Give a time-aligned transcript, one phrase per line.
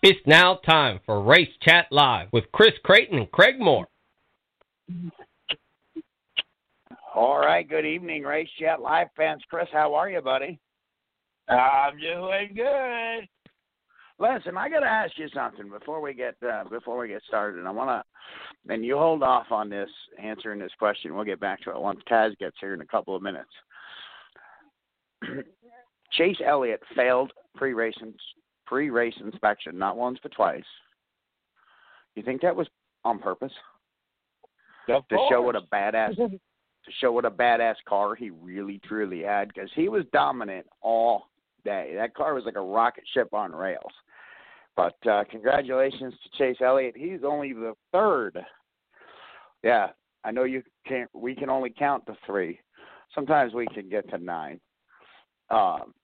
[0.00, 3.88] It's now time for Race Chat Live with Chris Creighton and Craig Moore.
[7.16, 9.42] All right, good evening, Race Chat Live fans.
[9.50, 10.60] Chris, how are you, buddy?
[11.48, 13.28] I'm doing good.
[14.20, 17.66] Listen, I got to ask you something before we get uh, before we get started.
[17.66, 19.90] I want to, and you hold off on this
[20.22, 21.16] answering this question.
[21.16, 23.50] We'll get back to it once Taz gets here in a couple of minutes.
[26.12, 27.94] Chase Elliott failed pre-race
[28.68, 30.64] pre-race inspection, not once but twice.
[32.14, 32.68] You think that was
[33.04, 33.52] on purpose?
[34.88, 35.30] Of to course.
[35.30, 36.16] show what a badass
[36.88, 41.28] to show what a badass car he really truly had because he was dominant all
[41.64, 41.92] day.
[41.94, 43.92] That car was like a rocket ship on rails.
[44.76, 46.96] But uh, congratulations to Chase Elliott.
[46.96, 48.38] He's only the third.
[49.62, 49.88] Yeah,
[50.24, 51.10] I know you can't.
[51.12, 52.60] We can only count to three.
[53.14, 54.60] Sometimes we can get to nine.
[55.50, 55.94] Um,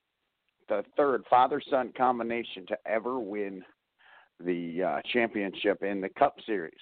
[0.69, 3.63] the third father-son combination to ever win
[4.41, 6.73] the uh, championship in the Cup Series.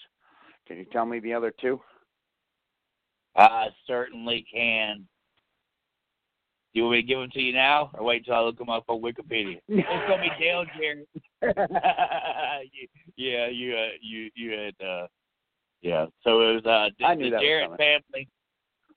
[0.66, 1.80] Can you tell me the other two?
[3.36, 5.06] I certainly can.
[6.72, 8.58] Do you want me to give them to you now, or wait till I look
[8.58, 9.60] them up on Wikipedia?
[9.68, 11.08] It's gonna be Dale Jarrett.
[13.16, 15.06] yeah, you, uh, you, you had, uh,
[15.82, 16.06] yeah.
[16.24, 18.28] So it was uh, the, the Jarrett family.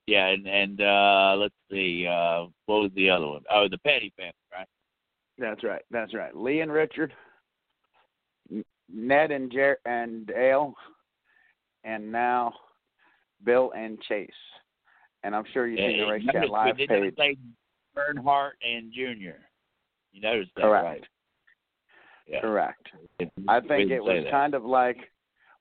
[0.08, 3.42] Yeah, and and uh let's see, uh what was the other one?
[3.52, 4.68] Oh, the Petty family, right?
[5.38, 5.82] That's right.
[5.92, 6.36] That's right.
[6.36, 7.14] Lee and Richard,
[8.94, 10.74] Ned and Jer- and Dale,
[11.84, 12.54] and now
[13.44, 14.30] Bill and Chase.
[15.24, 17.14] And I'm sure you've seen the Race Chat Live did page.
[17.18, 17.38] say
[17.94, 19.40] Bernhardt and Junior.
[20.14, 20.86] You noticed that, Correct.
[20.86, 21.04] right?
[22.28, 22.42] Yeah.
[22.42, 22.88] Correct.
[23.48, 24.32] I think it was that.
[24.32, 24.98] kind of like,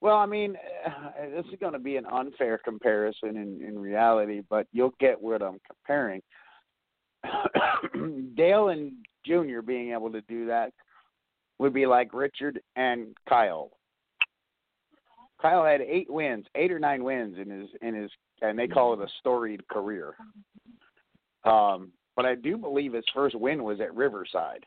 [0.00, 4.42] well, I mean, uh, this is going to be an unfair comparison in, in reality,
[4.48, 6.22] but you'll get what I'm comparing.
[8.36, 8.92] Dale and
[9.26, 10.72] Junior being able to do that
[11.58, 13.70] would be like Richard and Kyle.
[15.40, 18.94] Kyle had eight wins, eight or nine wins in his in his, and they call
[18.94, 20.14] it a storied career.
[21.44, 24.64] Um, but I do believe his first win was at Riverside.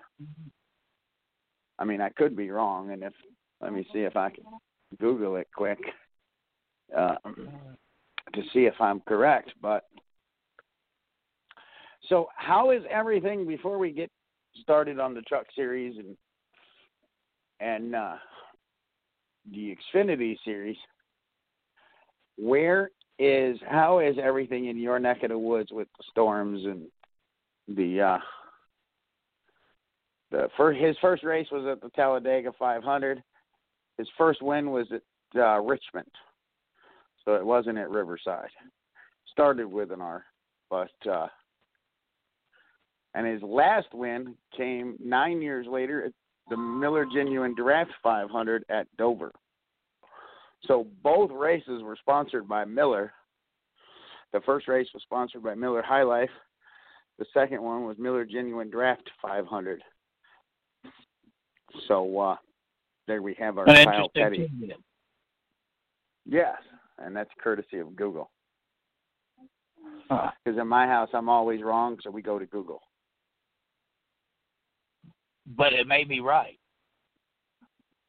[1.79, 3.13] I mean, I could be wrong, and if
[3.61, 4.43] let me see if I can
[4.99, 5.79] Google it quick
[6.95, 9.51] uh, to see if I'm correct.
[9.61, 9.85] But
[12.07, 14.11] so, how is everything before we get
[14.61, 16.17] started on the truck series and
[17.59, 18.15] and uh,
[19.51, 20.77] the Xfinity series?
[22.37, 26.83] Where is how is everything in your neck of the woods with the storms and
[27.75, 28.17] the uh,
[30.31, 33.23] the first his first race was at the Talladega 500.
[33.97, 35.01] His first win was at
[35.39, 36.11] uh, Richmond,
[37.25, 38.49] so it wasn't at Riverside.
[39.31, 40.23] Started with an R,
[40.69, 41.27] but uh,
[43.17, 46.11] and his last win came nine years later at
[46.51, 49.31] the Miller Genuine Draft 500 at Dover.
[50.65, 53.11] So both races were sponsored by Miller.
[54.33, 56.29] The first race was sponsored by Miller High Life.
[57.17, 59.81] The second one was Miller Genuine Draft 500.
[61.87, 62.35] So uh,
[63.07, 64.47] there we have our An Kyle Petty.
[66.23, 66.57] Yes,
[66.99, 68.29] and that's courtesy of Google.
[70.07, 70.29] Huh.
[70.45, 72.81] Because in my house, I'm always wrong, so we go to Google.
[75.55, 76.59] But it may be right.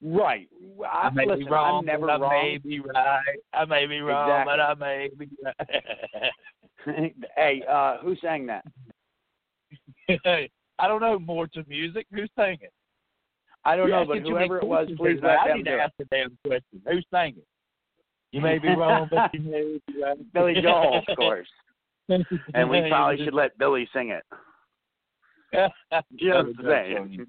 [0.02, 0.48] Right.
[0.90, 1.80] I may listen, be wrong.
[1.80, 2.42] I'm never but I wrong.
[2.42, 3.20] may be right.
[3.52, 7.12] I may be wrong, but I may be right.
[7.36, 8.64] hey, uh, who sang that?
[10.78, 12.06] I don't know more to music.
[12.12, 12.58] Who's singing?
[13.64, 15.58] I don't You're know, but asking too many whoever it was, please let I them
[15.58, 16.80] need do to ask the damn question.
[16.86, 17.42] Who's singing?
[18.32, 20.18] You may be wrong, but you may be right.
[20.32, 21.48] Billy Joel, of course.
[22.54, 24.22] And we probably should let Billy sing it.
[26.18, 27.26] Just saying.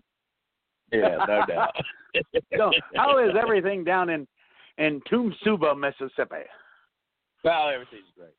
[0.91, 1.75] Yeah, no doubt.
[2.57, 4.27] So, how is everything down in
[4.79, 6.47] in Toomsuba, Mississippi?
[7.43, 8.33] Well, everything's great.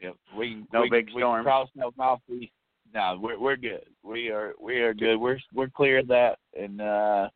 [0.00, 1.38] Yep, we No we, big we storm.
[1.38, 2.52] Can cross no southeast.
[2.92, 3.86] No, we're we're good.
[4.02, 5.16] We are we are good.
[5.16, 7.30] We're we're clear of that, and uh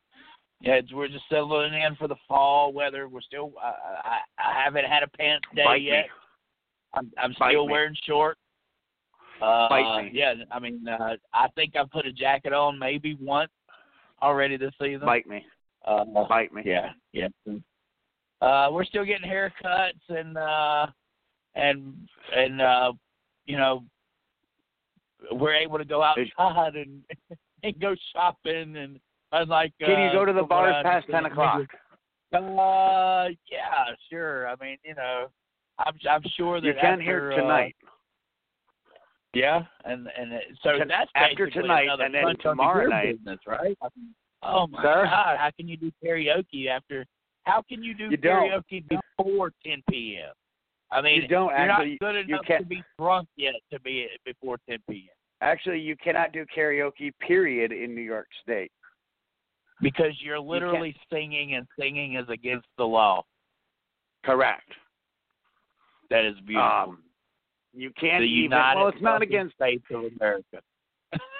[0.60, 3.08] yeah, it's, we're just settling in for the fall weather.
[3.08, 3.52] We're still.
[3.61, 3.72] I
[4.05, 5.88] I, I haven't had a pants day Bite me.
[5.88, 6.06] yet.
[6.94, 7.72] I'm I'm Bite still me.
[7.72, 8.38] wearing shorts.
[9.42, 13.50] Uh, Yeah, I mean, uh, I think I put a jacket on maybe once
[14.22, 15.04] already this season.
[15.04, 15.44] Bite me.
[15.84, 16.62] Uh, Bite me.
[16.64, 17.28] yeah, yeah.
[18.40, 20.86] Uh, we're still getting haircuts and uh,
[21.54, 21.94] and
[22.34, 22.92] and uh,
[23.46, 23.84] you know,
[25.32, 27.02] we're able to go outside and
[27.62, 29.00] and go shopping and
[29.32, 29.72] unlike.
[29.80, 31.62] Can you uh, go to the bars past ten o'clock?
[32.32, 34.48] Uh, yeah, sure.
[34.48, 35.26] I mean, you know,
[35.78, 37.76] I'm I'm sure that You can after, here uh, tonight.
[39.34, 43.76] Yeah, and and it, so that's after tonight, and then tomorrow night- business, right?
[44.43, 45.05] Oh my Sir?
[45.05, 45.38] God!
[45.38, 47.05] How can you do karaoke after?
[47.44, 48.50] How can you do You don't.
[48.50, 48.84] karaoke
[49.19, 50.32] before 10 p.m.?
[50.90, 53.81] I mean, You don't you're actually- not good you enough to be drunk yet to
[53.81, 55.08] be before 10 p.m.
[55.40, 57.12] Actually, you cannot do karaoke.
[57.20, 58.70] Period in New York State.
[59.81, 63.25] because you're literally singing, and singing is against the law.
[64.25, 64.70] Correct.
[66.11, 66.62] That is beautiful.
[66.90, 67.02] Um,
[67.74, 68.44] you can't the even.
[68.44, 69.54] United Well, it's not against.
[69.54, 70.60] States of America.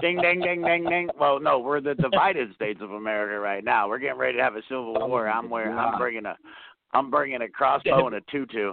[0.00, 1.08] Ding, ding, ding, ding, ding.
[1.18, 3.88] Well, no, we're the divided states of America right now.
[3.88, 5.28] We're getting ready to have a civil Oh, war.
[5.28, 6.36] I'm where I'm bringing a,
[6.92, 8.72] I'm bringing a crossbow and a tutu.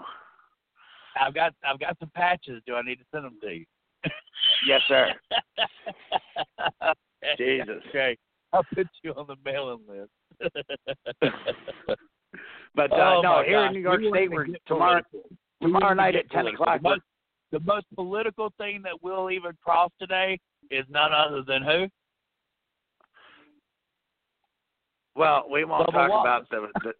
[1.20, 2.62] I've got I've got some patches.
[2.66, 3.66] Do I need to send them to you?
[4.68, 5.08] Yes, sir.
[7.38, 7.82] Jesus.
[7.90, 8.18] Okay,
[8.54, 10.12] I'll put you on the mailing list.
[12.76, 15.02] But uh, Oh, no, here in New York We State, we're tomorrow.
[15.12, 15.38] political.
[15.62, 16.66] Tomorrow night at ten political.
[16.66, 16.82] o'clock.
[16.82, 17.02] The most,
[17.52, 20.40] the most political thing that we'll even cross today
[20.70, 21.88] is none other than who?
[25.16, 26.48] Well, we won't Bubba talk Wallace.
[26.50, 26.94] about the, the.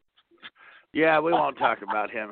[0.94, 2.32] Yeah, we won't talk about him.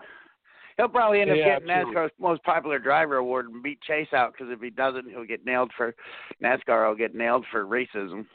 [0.78, 2.02] He'll probably end up Yeah, getting absolutely.
[2.02, 5.46] NASCAR's most popular driver award and beat Chase out because if he doesn't, he'll get
[5.46, 5.94] nailed for
[6.42, 6.88] NASCAR.
[6.88, 8.26] will get nailed for racism.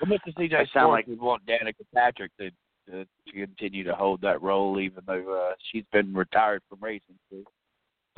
[0.00, 0.32] Well, Mr.
[0.38, 2.50] CJ I sound Sports like- would want Danica Patrick to,
[2.90, 7.18] to to continue to hold that role, even though uh, she's been retired from racing
[7.28, 7.38] for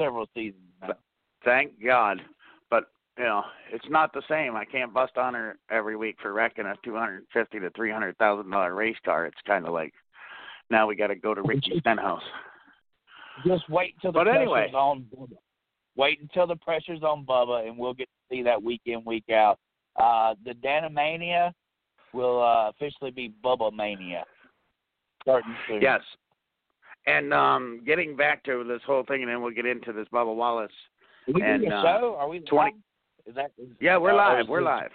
[0.01, 0.95] several seasons now.
[1.45, 2.21] Thank God,
[2.71, 2.85] but
[3.17, 3.43] you know
[3.73, 4.57] it's not the same.
[4.57, 7.91] I can't bust on her every week for wrecking a two hundred fifty to three
[7.91, 9.27] hundred thousand dollar race car.
[9.27, 9.93] It's kind of like
[10.71, 12.23] now we got to go to Ricky Stenhouse.
[13.47, 14.73] Just wait until the But pressure's anyway.
[14.75, 15.37] on Bubba.
[15.97, 19.31] Wait until the pressure's on Bubba, and we'll get to see that week in, week
[19.31, 19.59] out.
[19.97, 21.53] Uh, the Danamania
[22.13, 24.25] will uh, officially be Bubba Mania.
[25.29, 25.83] Starting soon.
[25.83, 26.01] Yes.
[27.07, 30.35] And um getting back to this whole thing, and then we'll get into this Bubba
[30.35, 30.73] Wallace.
[31.29, 32.17] Are we and, doing a uh, show?
[32.19, 32.81] Are we 20 live?
[33.27, 33.53] Is that?
[33.59, 34.49] Is, Yeah, we're uh, live.
[34.49, 34.91] We're live.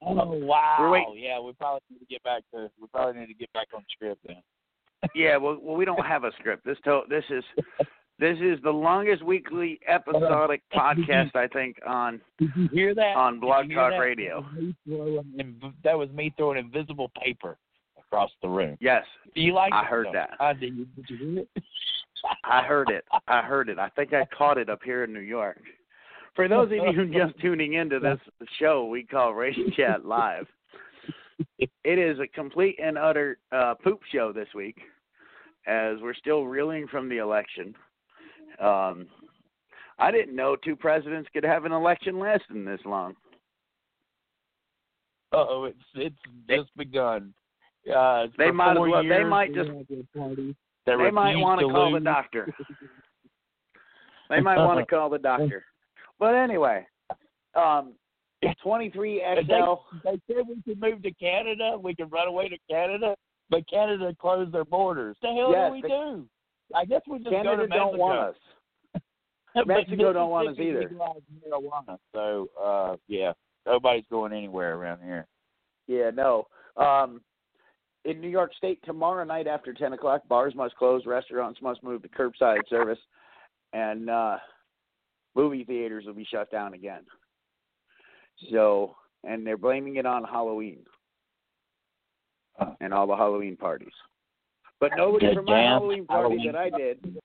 [0.00, 0.76] Oh wow!
[0.78, 2.70] We're Yeah, we probably need to get back to.
[2.80, 4.36] We probably need to get back on script then.
[5.14, 6.64] Yeah, well, well, we don't have a script.
[6.64, 7.44] This to, this is
[8.18, 13.16] this is the longest weekly episodic podcast I think on Did you hear that?
[13.16, 13.98] on Blog Talk that?
[13.98, 14.46] Radio.
[14.54, 17.56] That was me throwing inv- That was me throwing invisible paper
[18.06, 18.76] across the room.
[18.80, 19.04] Yes,
[19.34, 20.30] Do you like I heard that.
[20.40, 20.76] I did.
[20.76, 21.48] You, did you hear it?
[22.44, 23.04] I heard it.
[23.28, 23.78] I heard it.
[23.78, 25.60] I think I caught it up here in New York.
[26.34, 28.18] For those of you who are just tuning into this
[28.58, 30.46] show we call Race Chat Live,
[31.58, 34.76] it is a complete and utter uh, poop show this week,
[35.66, 37.74] as we're still reeling from the election.
[38.60, 39.06] Um,
[39.98, 43.14] I didn't know two presidents could have an election lasting this long.
[45.32, 46.16] Oh, it's it's
[46.48, 47.34] just begun.
[47.92, 51.68] Uh, They might well- they might just- had a party that They might want to
[51.68, 52.52] call the doctor.
[54.30, 55.64] They might want to call the doctor.
[56.18, 56.86] But anyway,
[57.54, 57.94] um,
[58.64, 59.78] 23XL.
[60.04, 61.76] They said we could move to Canada.
[61.80, 63.14] We could run away to Canada,
[63.50, 65.16] but Canada closed their borders.
[65.22, 66.26] The hell Yes, do we the- do?
[66.74, 67.90] I guess we just Canada go to Mexico.
[67.90, 68.36] don't want us.
[69.66, 70.90] Mexico don't want us either.
[70.90, 73.32] Marijuana, so uh, yeah,
[73.66, 75.26] nobody's going anywhere around here.
[75.86, 76.46] Yeah, no.
[76.76, 77.20] Um,
[78.04, 82.02] in New York State tomorrow night after 10 o'clock, bars must close, restaurants must move
[82.02, 82.98] to curbside service,
[83.72, 84.36] and uh,
[85.34, 87.02] movie theaters will be shut down again.
[88.50, 90.80] So, and they're blaming it on Halloween
[92.80, 93.92] and all the Halloween parties.
[94.80, 97.16] But nobody Good from my Halloween party Halloween that I did,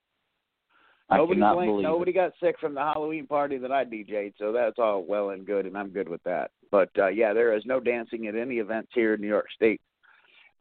[1.09, 4.77] I nobody blamed, nobody got sick from the Halloween party that I DJ'd, so that's
[4.77, 6.51] all well and good, and I'm good with that.
[6.71, 9.81] But uh, yeah, there is no dancing at any events here in New York State,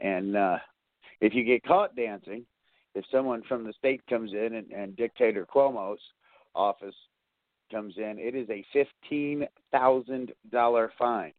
[0.00, 0.58] and uh,
[1.20, 2.44] if you get caught dancing,
[2.94, 6.00] if someone from the state comes in and, and Dictator Cuomo's
[6.54, 6.94] office
[7.70, 11.32] comes in, it is a fifteen thousand dollar fine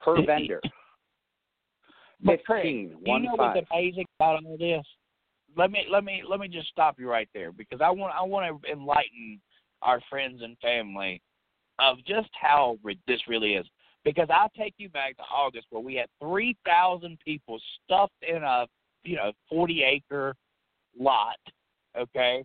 [0.00, 0.60] per vendor.
[2.24, 3.56] But Craig, do you know five.
[3.56, 4.84] what's amazing about all this?
[5.56, 8.22] Let me let me let me just stop you right there because I want I
[8.22, 9.40] want to enlighten
[9.82, 11.20] our friends and family
[11.78, 13.66] of just how ri- this really is.
[14.04, 18.42] Because I'll take you back to August where we had three thousand people stuffed in
[18.42, 18.66] a
[19.04, 20.34] you know forty acre
[20.98, 21.38] lot,
[21.96, 22.44] okay,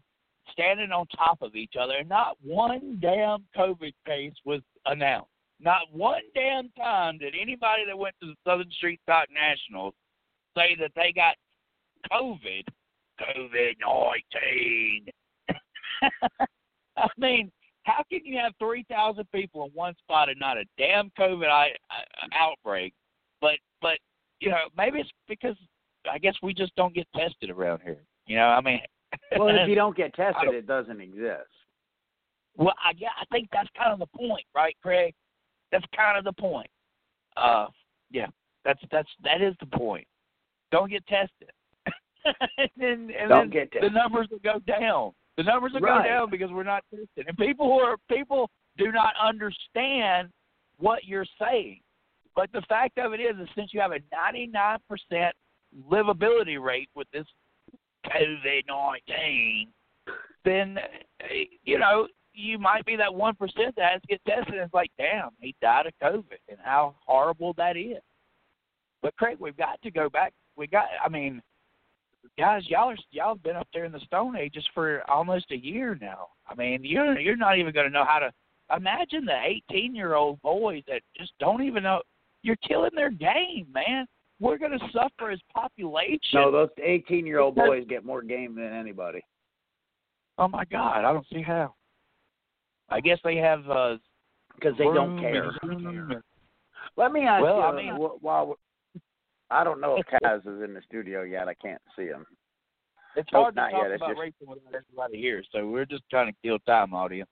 [0.52, 5.32] standing on top of each other, and not one damn COVID case was announced.
[5.60, 9.94] Not one damn time did anybody that went to the Southern Street Stock Nationals
[10.56, 11.36] say that they got
[12.12, 12.64] COVID,
[13.20, 15.06] COVID nineteen.
[16.98, 17.52] I mean,
[17.88, 21.48] how can you have three thousand people in one spot and not a damn COVID
[21.48, 22.94] I, I, outbreak?
[23.42, 23.98] But but
[24.40, 25.56] you know maybe it's because
[26.12, 28.04] I guess we just don't get tested around here.
[28.28, 28.80] You know, I mean.
[29.38, 31.48] Well, if you don't get tested, don't- it doesn't exist.
[32.58, 35.14] Well, I yeah, I think that's kind of the point, right, Craig?
[35.72, 36.70] That's kind of the point.
[37.38, 37.68] Uh,
[38.12, 38.28] yeah,
[38.66, 40.06] that's that's that is the point.
[40.72, 41.52] Don't get tested.
[42.58, 45.14] and then, and Don't then get the numbers will go down.
[45.38, 46.04] The numbers will Right.
[46.04, 50.32] go down because we're not tested, and people who are people do not understand
[50.78, 51.80] what you're saying.
[52.36, 55.32] But the fact of it is, is since you have a 99%
[55.90, 57.26] livability rate with this
[58.06, 59.74] COVID 19,
[60.44, 60.80] then
[61.64, 64.56] you know you might be that one percent that has to get tested.
[64.56, 68.02] And it's like, damn, he died of COVID, and how horrible that is.
[69.02, 70.34] But Craig, we've got to go back.
[70.56, 70.86] We got.
[71.04, 71.42] I mean,
[72.38, 75.58] guys, y'all are y'all have been up there in the Stone Ages for almost a
[75.58, 76.28] year now.
[76.48, 78.32] I mean, you're you're not even going to know how to
[78.76, 79.38] imagine the
[79.72, 82.02] 18 year old boys that just don't even know.
[82.44, 84.06] You're killing their game, man.
[84.40, 86.20] We're going to suffer as population.
[86.36, 89.22] No, those 18 year old boys get more game than anybody.
[90.38, 91.74] Oh my God, I don't see how.
[92.90, 93.98] I guess they have uh
[94.56, 95.50] Because they don't care.
[95.50, 96.22] and Zoom and-
[96.96, 97.62] Let me ask Well, you.
[97.64, 98.58] I mean- wh- while
[99.50, 101.48] I don't know if Taz is in the studio yet.
[101.48, 102.26] I can't see him.
[103.16, 106.04] It's hard to not talk yet, about just- racing without everybody here, so we're just
[106.10, 107.30] trying to kill time, audience.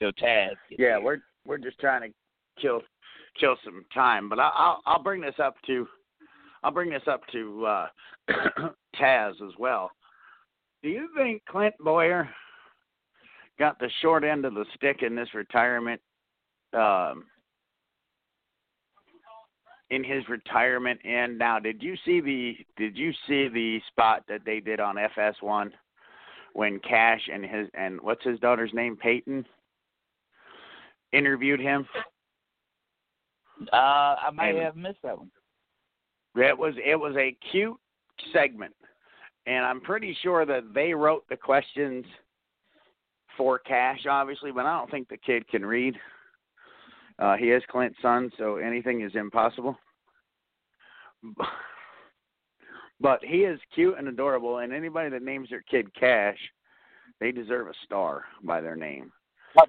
[0.00, 0.50] Kill Taz.
[0.70, 1.00] Yeah, here.
[1.00, 2.14] we're we're just trying to
[2.60, 2.82] kill
[3.38, 4.28] kill some time.
[4.28, 5.86] But I, I'll I'll bring this up to
[6.62, 7.88] I'll bring this up to uh,
[9.00, 9.90] Taz as well.
[10.82, 12.28] Do you think Clint Bowyer
[13.58, 16.00] got the short end of the stick in this retirement?
[16.72, 17.24] Um,
[19.90, 24.40] in his retirement and now did you see the did you see the spot that
[24.44, 25.70] they did on FS1
[26.52, 29.44] when Cash and his and what's his daughter's name Peyton
[31.12, 31.86] interviewed him
[33.72, 35.30] Uh, I might And- have missed that one.
[36.36, 37.76] it was it was a cute
[38.32, 38.74] segment
[39.46, 42.06] and I'm pretty sure that they wrote the questions
[43.36, 45.98] for Cash obviously but I don't think the kid can read
[47.20, 49.76] uh he is Clint's son so anything is impossible
[53.00, 56.38] but he is cute and adorable and anybody that names their kid Cash
[57.20, 59.12] they deserve a star by their name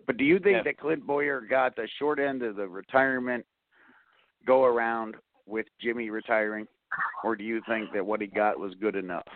[0.05, 0.63] but do you think Yeah.
[0.63, 3.45] that Clint Bowyer got the short end of the retirement
[4.45, 5.15] go around
[5.45, 6.67] with Jimmy retiring,
[7.23, 9.27] or do you think that what he got was good enough?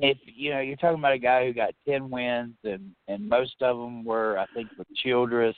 [0.00, 3.60] If you know, you're talking about a guy who got ten wins, and and most
[3.60, 5.56] of them were, I think, with Childress.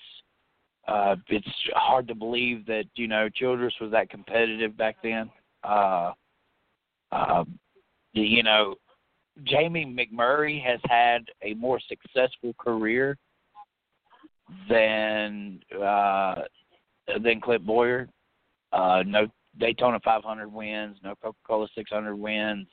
[0.87, 5.31] Uh, it's hard to believe that you know Childress was that competitive back then.
[5.65, 6.13] Uh,
[7.13, 7.59] um,
[8.13, 8.77] you know,
[9.45, 13.17] Jamie McMurray has had a more successful career
[14.69, 16.43] than uh,
[17.23, 18.09] than Clint Bowyer.
[18.73, 19.27] Uh, no
[19.59, 22.67] Daytona 500 wins, no Coca-Cola 600 wins.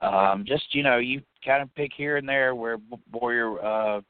[0.00, 2.78] Um, just you know, you kind of pick here and there where
[3.10, 4.00] Bowyer, uh,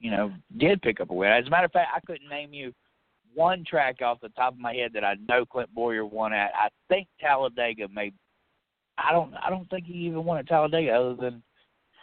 [0.00, 1.30] you know, did pick up a win.
[1.30, 2.72] As a matter of fact, I couldn't name you
[3.34, 6.50] one track off the top of my head that I know Clint Bowyer won at.
[6.54, 8.12] I think Talladega may.
[8.98, 9.34] I don't.
[9.34, 11.42] I don't think he even won at Talladega, other than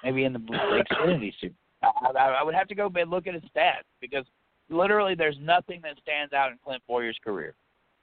[0.03, 1.55] maybe in the Xfinity Series.
[1.81, 4.25] I, I, I would have to go and look at his stats because
[4.69, 7.55] literally there's nothing that stands out in Clint Bowyer's career.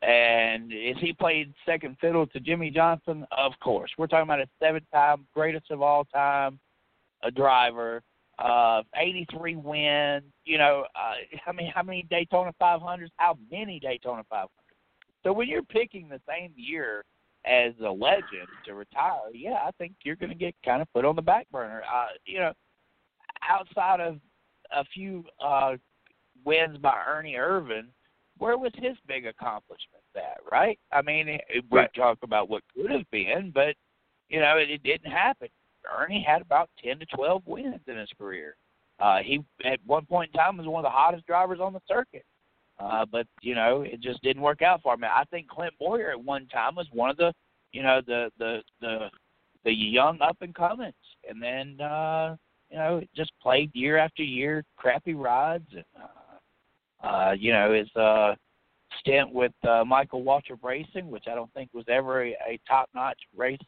[0.02, 3.26] And is he played second fiddle to Jimmie Johnson?
[3.36, 3.90] Of course.
[3.98, 6.58] We're talking about a seven time greatest of all time,
[7.22, 8.02] a driver,
[8.40, 10.24] uh, 83 wins.
[10.44, 11.14] You know, uh,
[11.46, 13.08] I mean, how many Daytona 500s?
[13.16, 14.46] How many Daytona 500s?
[15.22, 17.04] So when you're picking the same year
[17.44, 21.04] as a legend to retire, yeah, I think you're going to get kind of put
[21.04, 21.82] on the back burner.
[21.82, 22.52] Uh, you know,
[23.48, 24.18] outside of
[24.74, 25.74] a few uh,
[26.44, 27.88] wins by Ernie Irvan,
[28.38, 30.78] where was his big accomplishment That right?
[30.92, 31.94] I mean, it, we Right.
[31.94, 33.76] talk about what could have been, but
[34.28, 35.48] you know, it, it didn't happen.
[35.84, 38.56] Ernie had about ten to twelve wins in his career.
[38.98, 41.80] Uh, he at one point in time was one of the hottest drivers on the
[41.88, 42.24] circuit,
[42.78, 45.04] uh, but you know, it just didn't work out for him.
[45.04, 47.32] I think Clint Boyer at one time was one of the,
[47.72, 49.08] you know, the the the
[49.64, 50.94] the young up and comings,
[51.28, 52.36] and then uh,
[52.70, 57.88] you know, just played year after year, crappy rides, and uh, uh, you know, his
[57.96, 58.34] uh,
[58.98, 63.18] stint with uh, Michael Waltrip Racing, which I don't think was ever a, a top-notch
[63.36, 63.58] race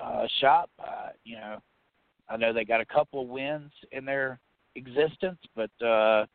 [0.00, 0.70] uh, shop.
[0.78, 1.58] Uh, you know,
[2.28, 4.38] I know they got a couple of wins in their
[4.76, 6.26] existence, but uh,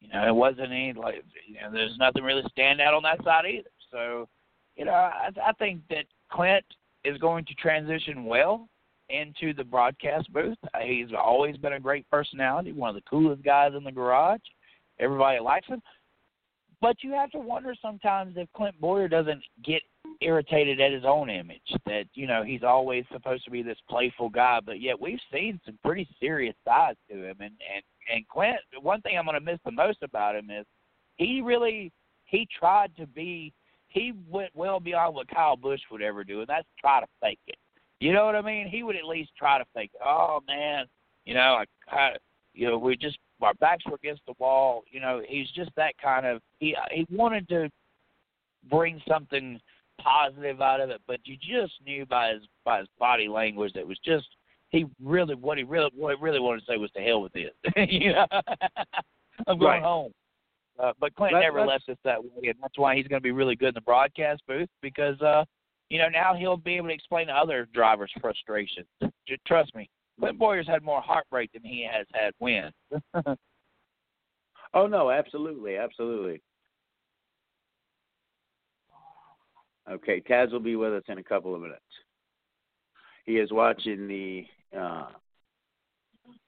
[0.00, 3.22] you know, it wasn't any like you know, there's nothing really stand out on that
[3.24, 3.70] side either.
[3.90, 4.28] So,
[4.76, 6.64] you know, I, I think that Clint
[7.04, 8.68] is going to transition well
[9.08, 10.56] into the broadcast booth.
[10.74, 14.40] Uh, He's always been a great personality, one of the coolest guys in the garage.
[14.98, 15.82] Everybody likes him.
[16.80, 19.82] But you have to wonder sometimes if Clint Bowyer doesn't get
[20.20, 21.60] irritated at his own image.
[21.86, 25.60] That, you know, he's always supposed to be this playful guy, but yet we've seen
[25.64, 29.58] some pretty serious sides to him and, and, and Clint one thing I'm gonna miss
[29.64, 30.66] the most about him is
[31.16, 31.92] he really
[32.24, 33.52] he tried to be.
[33.88, 37.38] He went well beyond what Kyle Busch would ever do, and that's try to fake
[37.46, 37.56] it.
[38.00, 38.66] You know what I mean?
[38.66, 40.00] He would at least try to fake it.
[40.04, 40.86] Oh man,
[41.24, 42.16] you know, I, I
[42.54, 44.82] you know, we just our backs were against the wall.
[44.90, 46.40] You know, he's just that kind of.
[46.58, 47.68] He he wanted to
[48.70, 49.60] bring something
[50.02, 53.86] positive out of it, but you just knew by his by his body language that
[53.86, 54.26] was just
[54.70, 57.32] he really what he really what he really wanted to say was to hell with
[57.34, 57.54] it.
[57.90, 58.26] you know,
[59.46, 59.82] I'm going Right.
[59.82, 60.12] home.
[60.78, 63.22] Uh, but Clint Let- never left us that way, and that's why he's going to
[63.22, 65.44] be really good in the broadcast booth because uh,
[65.90, 68.86] you know now he'll be able to explain to other drivers' frustrations.
[69.46, 72.72] Trust me, Clint Bowyer's had more heartbreak than he has had wins.
[74.74, 76.40] Oh no, absolutely, absolutely.
[79.90, 81.80] Okay, Taz will be with us in a couple of minutes.
[83.24, 84.44] He is watching the
[84.78, 85.06] uh,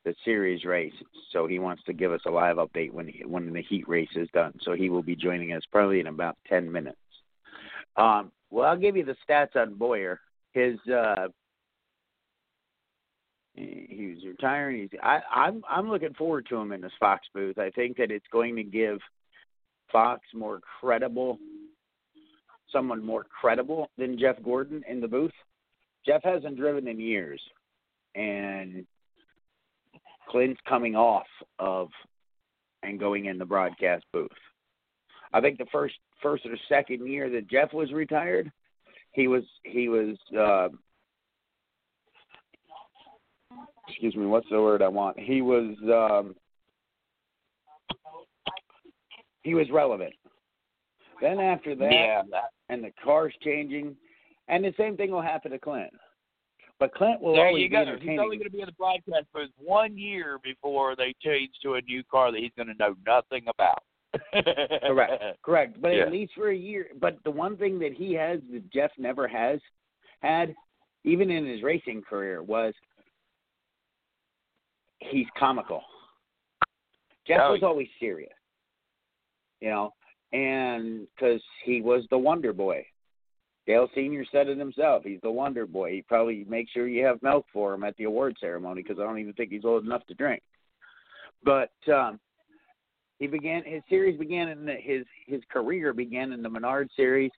[0.04, 0.92] the series race,
[1.32, 4.08] so he wants to give us a live update when he, when the heat race
[4.14, 4.52] is done.
[4.62, 6.98] So he will be joining us probably in about ten minutes.
[7.96, 10.20] Um, well, I'll give you the stats on Bowyer.
[10.52, 11.28] His uh,
[13.54, 14.82] he was retiring.
[14.82, 17.58] He's I, I'm I'm looking forward to him in this Fox booth.
[17.58, 18.98] I think that it's going to give
[19.92, 21.38] Fox more credible,
[22.74, 25.32] someone more credible than Jeff Gordon in the booth.
[26.04, 27.40] Jeff hasn't driven in years,
[28.14, 28.84] and
[30.28, 31.26] Clint's coming off
[31.58, 31.88] of
[32.82, 34.28] and going in the broadcast booth.
[35.32, 38.52] I think the first first or second year that Jeff was retired,
[39.12, 40.68] he was he was uh,
[43.88, 45.18] excuse me, what's the word I want?
[45.18, 46.34] He was um
[49.42, 50.14] he was relevant.
[51.24, 52.22] Then after that yeah,
[52.68, 53.96] and the car's changing
[54.48, 55.90] and the same thing will happen to Clint.
[56.78, 57.82] But Clint will there always you go.
[57.98, 61.74] He's only going to be in the broadcast booth one year before they change to
[61.74, 63.82] a new car that he's going to know nothing about.
[64.86, 65.42] Correct.
[65.42, 65.80] Correct.
[65.80, 66.02] But Yeah.
[66.02, 66.88] at least for a year.
[67.00, 69.60] But the one thing that he has that Jeff never has
[70.20, 70.54] had,
[71.04, 72.74] even in his racing career, was
[74.98, 75.82] he's comical.
[77.26, 78.34] Jeff Oh, was always serious,
[79.62, 79.90] you know,
[80.34, 82.84] and because he was the Wonder Boy.
[83.66, 85.04] Dale Senior said it himself.
[85.04, 85.92] He's the Wonder Boy.
[85.92, 89.04] He probably make sure you have milk for him at the award ceremony because I
[89.04, 90.42] don't even think he's old enough to drink.
[91.44, 92.18] But um,
[93.18, 97.30] he began his series began in the, his his career began in the Menard series,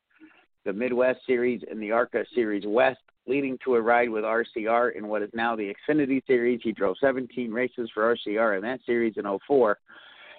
[0.64, 5.06] the Midwest series, and the ARCA series West, leading to a ride with RCR in
[5.06, 6.60] what is now the Xfinity series.
[6.62, 9.78] He drove 17 races for RCR in that series in 04,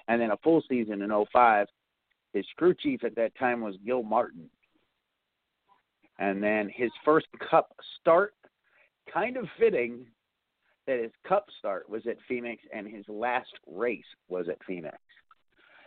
[0.07, 1.67] and then a full season in 05.
[2.37, 4.47] His crew chief at that time was Gil Martin.
[6.19, 8.35] And then his first cup start,
[9.11, 10.05] kind of fitting
[10.85, 14.97] that his cup start was at Phoenix and his last race was at Phoenix.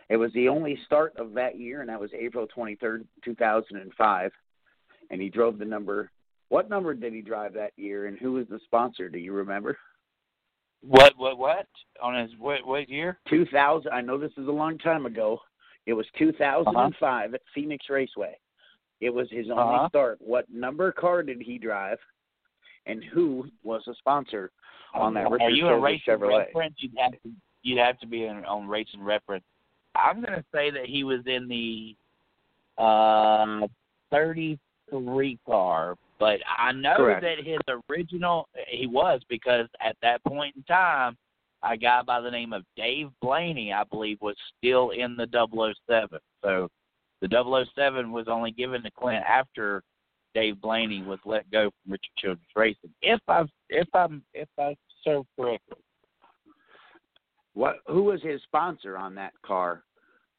[0.09, 4.31] It was the only start of that year, and that was April 23rd, 2005.
[5.09, 6.11] And he drove the number.
[6.49, 9.07] What number did he drive that year, and who was the sponsor?
[9.07, 9.77] Do you remember?
[10.81, 11.13] what?
[11.17, 11.37] What?
[11.37, 11.67] What?
[12.03, 12.67] On his what?
[12.67, 13.19] What year?
[13.29, 13.89] 2000.
[13.89, 15.39] I know this is a long time ago.
[15.85, 18.37] It was 2005 at Phoenix Raceway.
[18.99, 19.89] It was his only Uh-huh.
[19.89, 20.17] start.
[20.21, 21.99] What number car did he drive,
[22.85, 24.51] and who was a sponsor
[24.93, 26.45] on that Are Richard you a racing Chevrolet?
[26.47, 26.75] reference?
[26.77, 27.31] You'd have to.
[27.63, 29.43] You'd have to be in, on racing reference.
[29.95, 31.95] I'm going to say that he was in the
[32.77, 33.67] uh,
[34.09, 37.21] 33 car, but I know Correct.
[37.21, 41.17] that his original he was because at that point in time,
[41.63, 45.27] a guy by the name of Dave Blaney, I believe, was still in the
[45.87, 46.19] 007.
[46.43, 46.67] So
[47.21, 49.83] the 007 was only given to Clint after
[50.33, 52.93] Dave Blaney was let go from Richard Childress Racing.
[53.01, 55.77] If I if I'm if I serve correctly.
[57.53, 57.77] What?
[57.87, 59.83] Who was his sponsor on that car?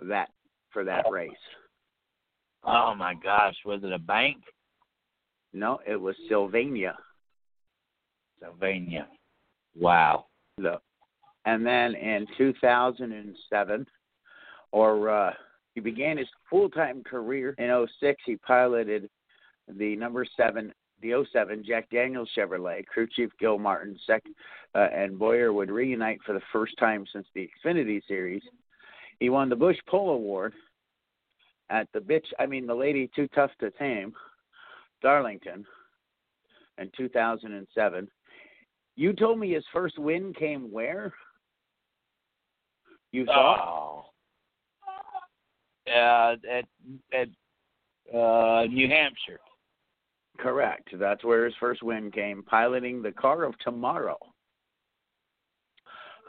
[0.01, 0.31] That
[0.71, 1.31] for that race?
[2.65, 4.39] Oh my gosh, was it a bank?
[5.53, 6.97] No, it was Sylvania.
[8.41, 9.07] Sylvania.
[9.79, 10.27] Wow.
[10.59, 10.81] The,
[11.45, 13.87] and then in 2007,
[14.71, 15.33] or uh,
[15.75, 18.23] he began his full-time career in 06.
[18.25, 19.09] He piloted
[19.69, 22.87] the number seven, the 07 Jack Daniels Chevrolet.
[22.87, 24.23] Crew chief Gil Martin, sec,
[24.75, 28.43] uh, and Bowyer would reunite for the first time since the Xfinity Series.
[29.19, 30.55] He won the Busch Pole Award
[31.71, 32.27] at the bitch.
[32.39, 34.13] I mean, the lady too tough to tame,
[35.01, 35.65] Darlington,
[36.79, 38.09] in 2007.
[38.95, 41.13] You told me his first win came where?
[43.13, 43.57] You saw?
[43.61, 44.05] Oh.
[45.91, 46.65] Uh, at
[47.13, 47.29] at
[48.15, 49.41] uh, New Hampshire.
[50.39, 50.89] Correct.
[50.99, 54.19] That's where his first win came, piloting the car of tomorrow.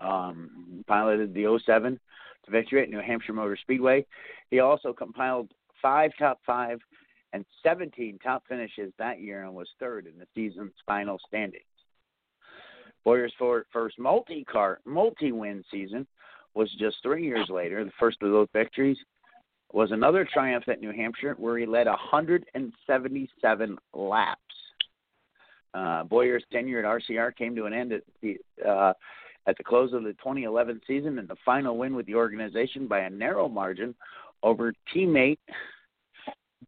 [0.02, 2.00] Um, piloted the 07
[2.46, 4.06] to victory at New Hampshire Motor Speedway.
[4.50, 6.80] He also compiled five top five
[7.32, 11.64] and 17 top finishes that year and was third in the season's final standings.
[13.04, 13.34] Bowyer's
[13.72, 16.06] first multi-car, multi-win season
[16.56, 17.84] was just three years later.
[17.84, 18.98] The first of those victories
[19.72, 24.42] was another triumph at New Hampshire, where he led 177 laps.
[25.74, 28.38] Uh, Bowyer's tenure at RCR came to an end at the
[28.68, 28.94] uh,
[29.46, 33.00] at the close of the 2011 season, and the final win with the organization by
[33.00, 33.96] a narrow margin
[34.44, 35.40] over teammate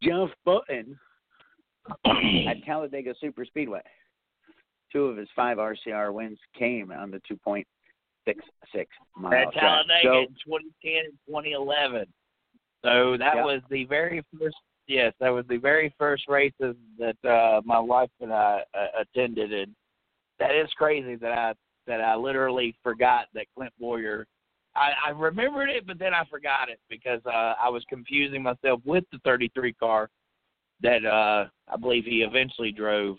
[0.01, 0.97] Jeff Burton
[2.05, 3.81] at Talladega Super Speedway.
[4.91, 7.21] Two of his five RCR wins came on the
[8.27, 8.85] 2.66
[9.17, 12.07] mile At Talladega so, in 2010 and 2011.
[12.83, 13.45] So that Yep.
[13.45, 14.55] was the very first.
[14.87, 19.51] Yes, that was the very first races that uh, my wife and I uh, attended,
[19.51, 19.75] and
[20.37, 21.53] that is crazy that I
[21.87, 24.27] that I literally forgot that Clint Bowyer.
[24.75, 28.81] I, I remembered it, but then I forgot it because uh, I was confusing myself
[28.85, 30.09] with the 33 car
[30.81, 33.17] that uh, I believe he eventually drove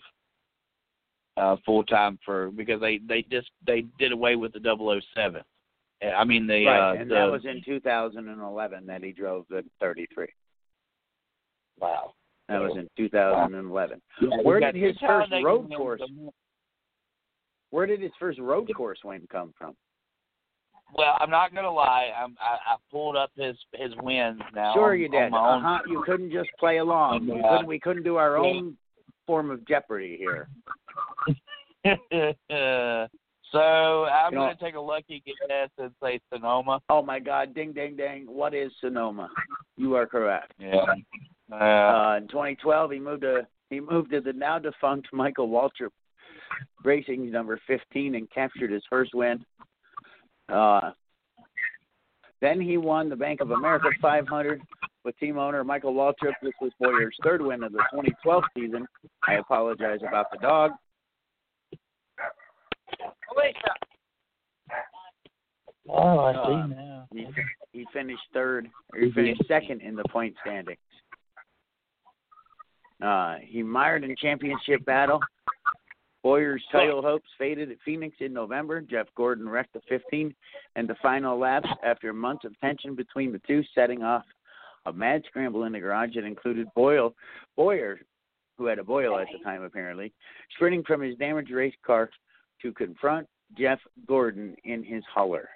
[1.37, 5.41] uh, full time for because they they just they did away with the 007.
[6.03, 9.45] Uh, I mean the right, uh, and the, that was in 2011 that he drove
[9.49, 10.27] the 33.
[11.79, 12.13] wow.
[12.49, 14.01] That was in 2011.
[14.21, 16.01] Yeah, Where did his first road course-.
[17.71, 19.75] Where did his first road course win come from?
[20.97, 22.11] Well, I'm not gonna lie.
[22.17, 24.73] I'm, I, I pulled up his his wins now.
[24.73, 25.33] Sure, you did.
[25.33, 25.79] Uh-huh.
[25.89, 27.27] You couldn't just play along.
[27.27, 28.77] We couldn't, we couldn't do our own
[29.27, 30.47] form of Jeopardy here.
[33.51, 36.81] so I'm You know- gonna take a lucky guess and say Sonoma.
[36.89, 37.53] Oh my God!
[37.53, 38.25] Ding, ding, ding!
[38.27, 39.29] What is Sonoma?
[39.77, 40.53] You are correct.
[40.59, 40.77] Yeah.
[41.51, 45.91] Uh, Uh, in 2012, he moved to he moved to the now defunct Michael Waltrip
[46.83, 49.45] Racing number 15 and captured his first win.
[50.49, 50.91] Uh,
[52.41, 54.61] then he won the Bank of America 500
[55.07, 56.33] with team owner Michael Waltrip.
[56.43, 58.85] This was Bowyer's third win of the 2012 season.
[59.25, 60.71] I apologize about the dog.
[65.89, 67.07] oh, I uh, see now.
[67.13, 67.25] He,
[67.71, 70.77] he finished third, or he finished second in the point standings.
[73.01, 75.21] Uh, he mired in championship battle.
[76.21, 78.81] Bowyer's title hopes faded at Phoenix in November.
[78.81, 80.35] Jeff Gordon wrecked the 15
[80.75, 84.23] and the final laps after months of tension between the two, setting off
[84.87, 87.13] a mad scramble in the garage that included Boyle,
[87.55, 87.99] Bowyer,
[88.57, 90.13] who had a boil at the time apparently,
[90.55, 92.09] sprinting from his damaged race car
[92.61, 95.49] to confront Jeff Gordon in his hauler.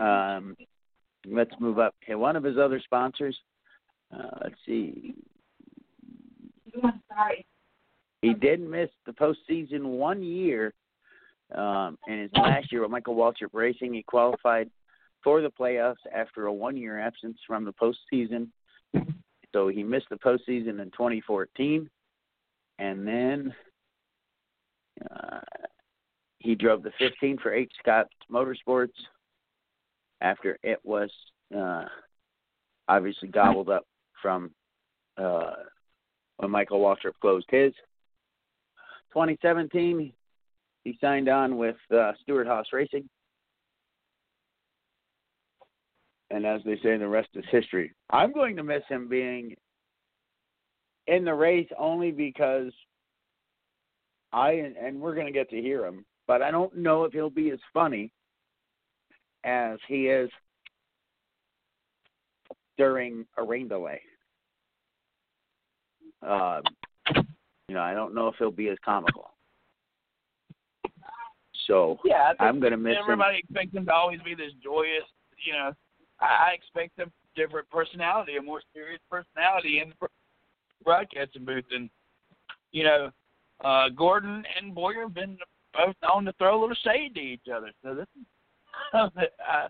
[0.00, 0.56] Um,
[1.26, 1.94] let's move up.
[2.02, 3.36] Okay, one of his other sponsors.
[4.12, 5.14] Uh, let's see.
[8.22, 10.72] He didn't miss the postseason one year.
[11.54, 14.70] Um, in his last year with Michael Waltrip Racing, he qualified
[15.22, 18.48] for the playoffs after a one-year absence from the postseason.
[19.52, 21.90] So he missed the postseason in 2014,
[22.78, 23.52] and then
[25.10, 25.40] uh,
[26.38, 27.72] he drove the 15 for H.
[27.80, 28.92] Scott Motorsports
[30.20, 31.10] after it was
[31.56, 31.84] uh,
[32.88, 33.84] obviously gobbled up
[34.22, 34.52] from
[35.16, 35.54] uh,
[36.36, 37.72] when Michael Waltrip closed his.
[39.12, 40.12] 2017,
[40.84, 43.08] he signed on with uh, Stewart Haas Racing.
[46.30, 47.92] And as they say, the rest is history.
[48.10, 49.56] I'm going to miss him being
[51.06, 52.72] in the race only because
[54.32, 57.30] I and we're going to get to hear him, but I don't know if he'll
[57.30, 58.12] be as funny
[59.44, 60.30] as he is
[62.78, 64.00] during a rain delay.
[66.22, 66.62] Um,
[67.68, 69.30] you know, I don't know if he'll be as comical.
[71.66, 73.02] So Yeah, I'm going to miss him.
[73.02, 75.04] everybody expects him to always be this joyous.
[75.44, 75.72] You know,
[76.20, 80.08] I, I expect a different personality, a more serious personality in the
[80.84, 81.64] broadcasting booth.
[81.72, 81.90] And
[82.72, 83.10] you know,
[83.64, 85.36] uh, Gordon and Bowyer have been
[85.74, 87.70] both known to throw a little shade to each other.
[87.82, 88.24] So this is,
[88.94, 89.68] I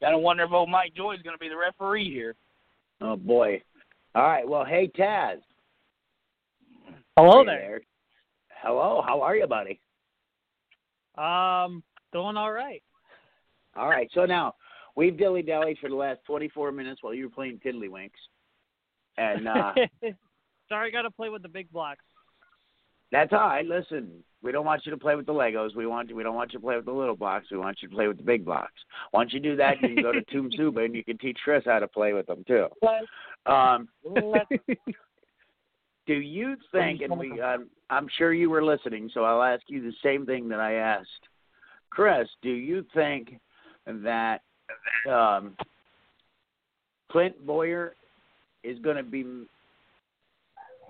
[0.00, 2.34] kind of wonder if old Mike Joy is going to be the referee here.
[3.00, 3.62] Oh boy.
[4.14, 4.48] All right.
[4.48, 5.38] Well, hey Taz.
[7.16, 7.80] Hello Hey there.
[8.62, 9.02] Hello.
[9.06, 9.80] How are you, buddy?
[11.16, 12.82] Um, doing all right.
[13.76, 14.10] All right.
[14.14, 14.54] So now
[14.96, 18.10] we've dilly dallied for the last 24 minutes while you were playing Tiddlywinks,
[19.16, 19.72] and uh,
[20.68, 22.04] Sorry, I got to play with the big blocks.
[23.12, 23.66] that's all right.
[23.66, 24.10] Listen,
[24.42, 25.74] we don't want you to play with the Legos.
[25.76, 26.16] We want you.
[26.16, 27.50] We don't want you to play with the little blocks.
[27.50, 28.72] We want you to play with the big blocks.
[29.12, 31.78] Once you do that, you can go to Toomsuba and you can teach Chris how
[31.78, 32.66] to play with them too.
[33.46, 33.88] Um,
[36.06, 39.82] do you think, and we, um, I'm sure you were listening, so I'll ask you
[39.82, 41.08] the same thing that I asked
[41.90, 42.28] Chris.
[42.42, 43.38] Do you think
[43.86, 44.40] that
[45.10, 45.56] um,
[47.10, 47.94] Clint Bowyer
[48.62, 49.24] is going to be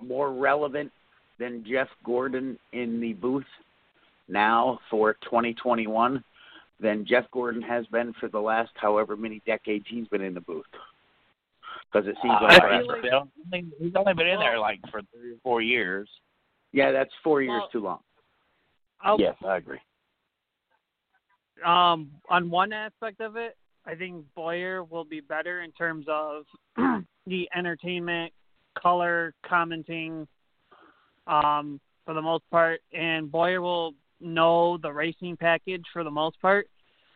[0.01, 0.91] more relevant
[1.39, 3.45] than Jeff Gordon in the booth
[4.27, 6.23] now for 2021
[6.79, 10.41] than Jeff Gordon has been for the last however many decades he's been in the
[10.41, 10.65] booth.
[11.91, 15.01] Because it seems Uh, like, I feel like he's only been in there like for
[15.13, 16.09] three or four years.
[16.71, 17.99] yeah, that's four years Well- too long.
[19.01, 19.79] I'll, Yes, I agree.
[21.63, 23.55] Um, on one aspect of it,
[23.87, 26.45] I think Bowyer will be better in terms of
[27.27, 28.33] the entertainment,
[28.81, 30.27] color, commenting,
[31.27, 36.39] um, for the most part, and Bowyer will know the racing package for the most
[36.41, 36.67] part,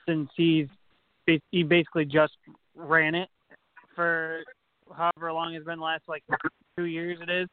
[0.08, 0.68] since he's
[1.52, 2.34] he basically just
[2.76, 3.30] ran it
[3.96, 4.42] for
[4.96, 6.24] however long it's been last like
[6.78, 7.48] two years it is.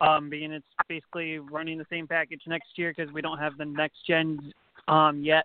[0.00, 3.66] Um, being it's basically running the same package next year because we don't have the
[3.66, 4.52] next gen
[4.88, 5.44] um yet.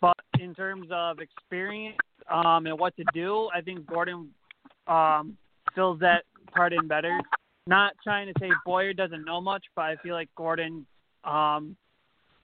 [0.00, 1.96] But in terms of experience
[2.30, 4.28] um, and what to do, I think Gordon
[4.86, 5.36] um,
[5.74, 7.18] fills that part in better.
[7.66, 10.86] Not trying to say Bowyer doesn't know much, but I feel like Gordon
[11.24, 11.76] um,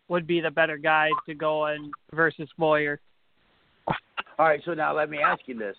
[0.09, 3.01] would be the better guy to go in versus Bowyer.
[4.39, 5.77] All right, so now let me ask you this.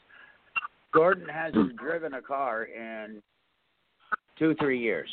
[0.93, 3.21] Gordon hasn't driven a car in
[4.39, 5.09] two, three years.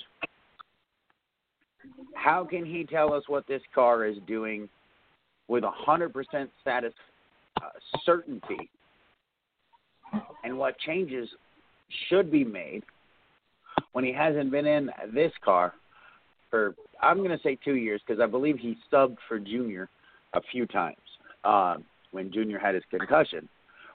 [2.14, 4.68] How can he tell us what this car is doing
[5.52, 6.94] with a 100% status
[7.58, 7.68] uh,
[8.06, 8.70] certainty
[10.44, 11.28] and what changes
[12.08, 12.82] should be made
[13.92, 15.74] when he hasn't been in this car
[16.48, 19.90] for, I'm going to say two years because I believe he subbed for Junior
[20.32, 20.96] a few times
[21.44, 23.46] um, when Junior had his concussion.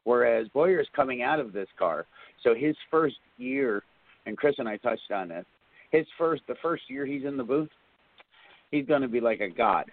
[0.04, 2.06] Whereas Bowyer is coming out of this car,
[2.43, 3.82] so his first year,
[4.28, 5.46] and Chris and I touched on this,
[5.89, 7.70] his first the first year he's in the booth,
[8.70, 9.86] he's going to be like a god.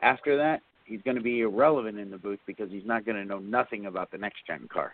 [0.00, 3.24] After that, he's going to be irrelevant in the booth because he's not going to
[3.24, 4.92] know nothing about the next gen car.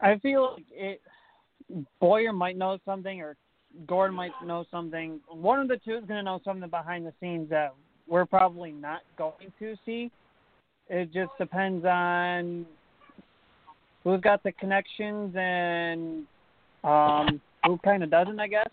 [0.00, 1.00] I feel like it.
[2.00, 3.36] Bowyer might know something, or
[3.86, 5.20] Gordon might know something.
[5.28, 7.74] One of the two is going to know something behind the scenes that
[8.08, 10.10] we're probably not going to see.
[10.88, 12.66] It just depends on
[14.02, 16.26] who's got the connections and
[16.82, 18.70] um, who kind of doesn't, I guess.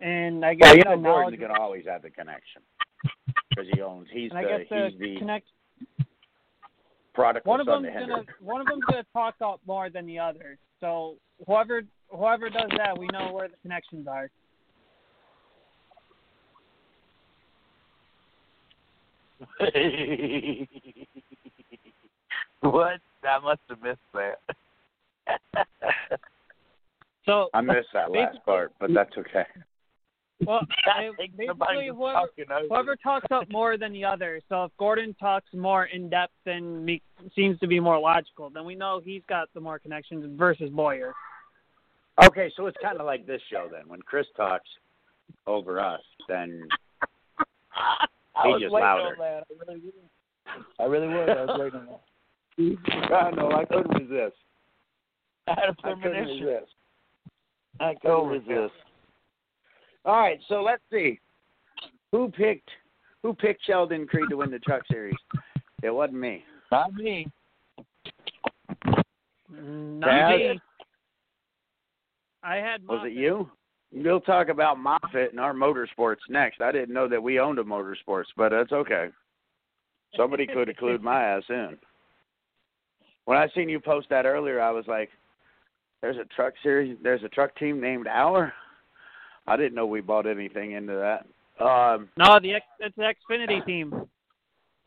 [0.00, 2.62] And I guess Well, you the know knowledge, Gordon's going to always have the connection
[3.50, 4.08] because he owns.
[4.10, 5.46] He's and I the guess the he's the connect.
[7.12, 8.36] prodigal One of son them's to gonna Hendrick.
[8.40, 10.56] one of them's gonna talk up more than the other.
[10.80, 14.30] So whoever whoever does that, we know where the connections are.
[22.60, 23.00] what?
[23.22, 24.38] I must have missed that.
[27.26, 29.44] So I missed that last part, but that's okay.
[30.46, 32.28] Well, I it- basically whoever
[32.68, 34.40] whoever talks up more than the other.
[34.48, 37.02] So if Gordon talks more in depth and me,
[37.34, 41.12] seems to be more logical, then we know he's got the more connections versus Bowyer.
[42.24, 43.82] Okay, so it's kind of like this show then.
[43.88, 44.68] When Chris talks
[45.46, 46.66] over us, then
[47.74, 48.06] I
[48.44, 49.16] He was just louder.
[49.20, 49.94] I really was.
[50.78, 51.28] I really was.
[51.30, 53.14] I was waiting on that.
[53.14, 54.36] I know I couldn't resist.
[55.48, 56.46] I had a I couldn't premonition.
[56.46, 56.72] resist.
[57.80, 58.74] I couldn't resist.
[60.04, 61.18] All right, so let's see.
[62.12, 62.70] Who picked
[63.22, 65.16] who picked Sheldon Creed to win the Truck Series?
[65.82, 66.44] It wasn't me.
[66.72, 67.26] Not me.
[69.50, 70.54] Not Taz?
[70.54, 70.60] me.
[72.42, 73.50] I had Was it you?
[73.92, 76.60] We'll talk about Moffitt and our motorsports next.
[76.60, 79.08] I didn't know that we owned a motorsports, but that's okay.
[80.16, 81.76] Somebody could have clued my ass in.
[83.24, 85.10] When I seen you post that earlier, I was like,
[86.00, 86.96] "There's a truck series.
[87.02, 88.52] There's a truck team named Our."
[89.50, 91.26] I didn't know we bought anything into that.
[91.64, 93.92] Um, No, the X, it's the Xfinity team.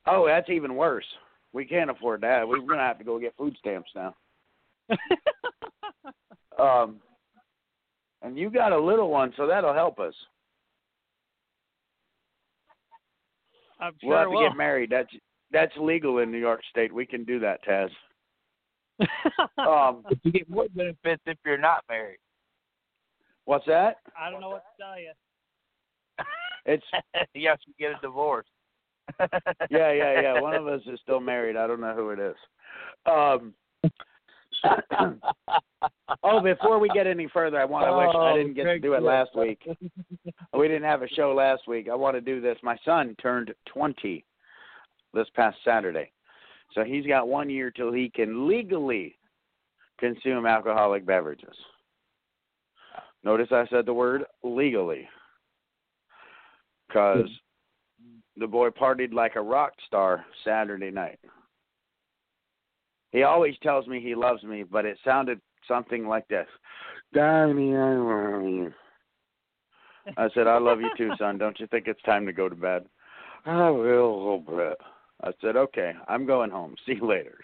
[0.08, 1.06] oh, that's even worse.
[1.52, 2.48] We can't afford that.
[2.48, 4.16] We're gonna have to go get food stamps now.
[6.60, 6.98] Um,
[8.22, 10.14] and you got a little one, so that'll help us.
[13.80, 14.48] I'm we'll have to will.
[14.50, 14.92] get married.
[14.92, 15.10] That's
[15.52, 16.94] that's legal in New York State.
[16.94, 17.90] We can do that, Taz.
[19.58, 22.20] Um, You get more benefits if you're not married.
[23.46, 23.98] What's that?
[24.20, 25.12] I don't know what to tell you.
[26.66, 27.04] It's yes,
[27.34, 28.46] you have get a divorce.
[29.70, 30.40] yeah, yeah, yeah.
[30.40, 31.58] One of us is still married.
[31.58, 32.36] I don't know who it is.
[33.06, 33.54] Um,
[36.24, 37.86] oh, before we get any further, I want.
[37.86, 39.68] I wish I Oh, didn't get to do it last week.
[40.58, 41.90] We didn't have a show last week.
[41.92, 42.58] I want to do this.
[42.64, 44.24] My son turned 20
[45.14, 46.12] this past Saturday.
[46.74, 49.18] So he's got one year till he can legally
[50.00, 51.56] consume alcoholic beverages.
[53.24, 55.08] Notice I said the word legally.
[56.88, 57.30] Because
[58.38, 61.20] the boy partied like a rock star Saturday night.
[63.12, 66.48] He always tells me he loves me, but it sounded something like this.
[67.14, 68.74] Danny, I love you.
[70.18, 71.38] I said, I love you too, son.
[71.38, 72.86] Don't you think it's time to go to bed?
[73.46, 74.78] I will little bit.
[75.24, 76.76] I said, okay, I'm going home.
[76.86, 77.38] See you later.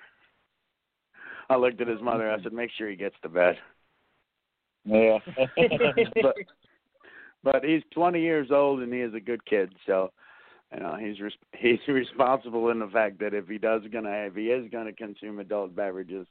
[1.49, 2.31] I looked at his mother.
[2.31, 3.55] I said, make sure he gets to bed.
[4.85, 5.19] Yeah.
[6.21, 6.35] but
[7.43, 9.73] but he's 20 years old and he is a good kid.
[9.85, 10.11] So,
[10.73, 14.35] you know, he's res- he's responsible in the fact that if he does gonna if
[14.35, 16.27] he is gonna consume adult beverages,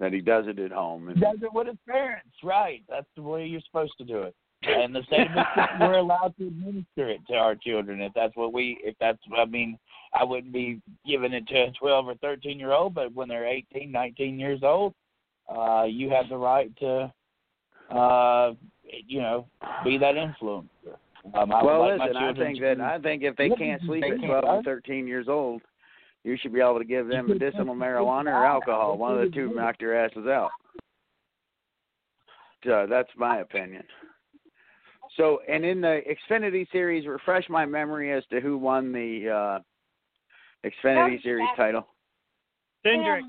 [0.00, 1.08] that he does it at home.
[1.08, 2.82] And, does it with his parents, right?
[2.88, 4.34] That's the way you're supposed to do it.
[4.64, 5.26] And the same
[5.80, 9.44] we're allowed to administer it to our children if that's what we if that's I
[9.44, 9.76] mean
[10.14, 13.46] I wouldn't be giving it to a 12 or 13 year old, but when they're
[13.46, 14.94] 18, 19 years old,
[15.48, 17.12] uh, you have the right to,
[17.92, 18.52] uh,
[19.06, 19.46] you know,
[19.84, 20.96] be that influencer.
[21.34, 24.02] Um, I well, would like listen, I think that I think if they can't sleep
[24.02, 24.56] They at 12 right?
[24.56, 25.62] and 13 years old,
[26.24, 28.98] you should be able to give them medicinal marijuana or alcohol.
[28.98, 30.50] One of the two knock your asses out.
[32.64, 33.82] So that's my opinion.
[35.16, 36.00] So, and in the
[36.30, 39.60] Xfinity Series, refresh my memory as to who won the
[40.64, 41.86] uh, Xfinity Series title.
[42.86, 43.22] Cindric.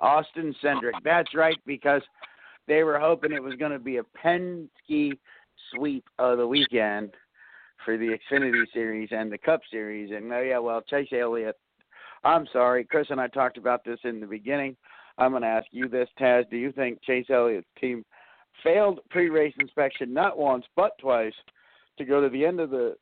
[0.00, 0.92] Austin Cindric.
[1.04, 2.02] That's right, because
[2.68, 5.18] they were hoping it was going to be a Penske
[5.74, 7.14] sweep of the weekend
[7.84, 10.10] for the Xfinity Series and the Cup Series.
[10.14, 11.56] And oh yeah, well, Chase Elliott.
[12.24, 14.76] I'm sorry, Chris and I talked about this in the beginning.
[15.18, 16.48] I'm going to ask you this, Taz.
[16.50, 18.04] Do you think Chase Elliott's team
[18.62, 21.32] failed pre-race inspection not once but twice
[21.96, 22.96] to go to the end of the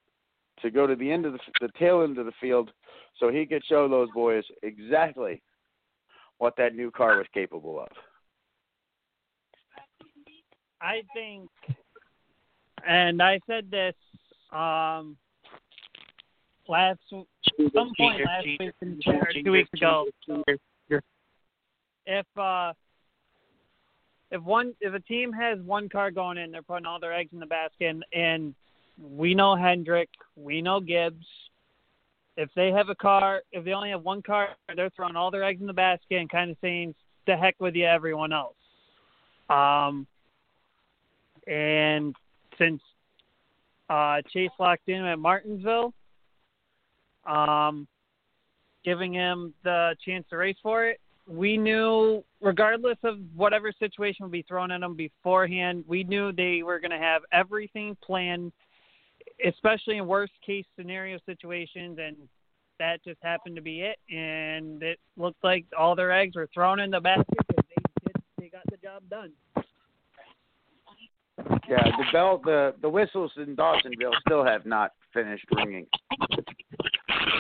[0.63, 2.71] to go to the end of the, the tail end of the field
[3.19, 5.43] so he could show those boys exactly
[6.39, 7.89] what that new car was capable of.
[10.81, 11.49] I think,
[12.87, 13.95] and I said this
[14.53, 15.17] um,
[16.69, 18.73] last some point last week
[19.07, 20.07] or two weeks ago.
[22.07, 22.73] If uh,
[24.31, 27.31] if one if a team has one car going in, they're putting all their eggs
[27.33, 28.55] in the basket, and, and
[29.01, 31.27] we know Hendrick, we know Gibbs.
[32.37, 35.45] If they have a car, if they only have one car, they're throwing all their
[35.45, 36.95] eggs in the basket and kind of saying,
[37.27, 38.55] "The heck with you, everyone else."
[39.49, 40.07] Um,
[41.47, 42.15] and
[42.59, 42.81] since
[43.89, 45.93] uh, Chase locked in at Martinsville,
[47.27, 47.87] um,
[48.85, 54.33] giving him the chance to race for it, we knew, regardless of whatever situation would
[54.33, 58.53] be thrown at them beforehand, we knew they were going to have everything planned,
[59.45, 62.17] especially in worst case scenario situations, and
[62.79, 63.99] that just happened to be it.
[64.09, 68.23] And it looked like all their eggs were thrown in the basket because they did,
[68.39, 69.33] they got the job done.
[71.69, 75.87] Yeah, the bell, the the whistles in Dawsonville still have not finished ringing.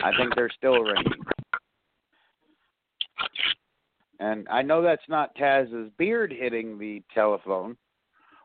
[0.04, 1.12] I think they're still ringing.
[4.18, 7.76] And I know that's not Taz's beard hitting the telephone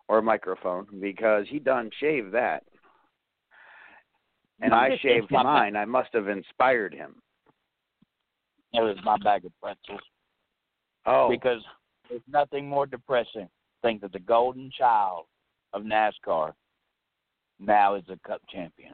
[0.07, 2.63] or microphone because he done shaved that.
[4.59, 5.75] And I shaved mine.
[5.75, 7.15] I must have inspired him.
[8.73, 10.01] It was my bag of pretzels.
[11.05, 11.61] Oh, Because
[12.09, 13.49] there's nothing more depressing.
[13.81, 15.25] Think that the golden child
[15.73, 16.53] of NASCAR
[17.59, 18.93] now is a Cup champion.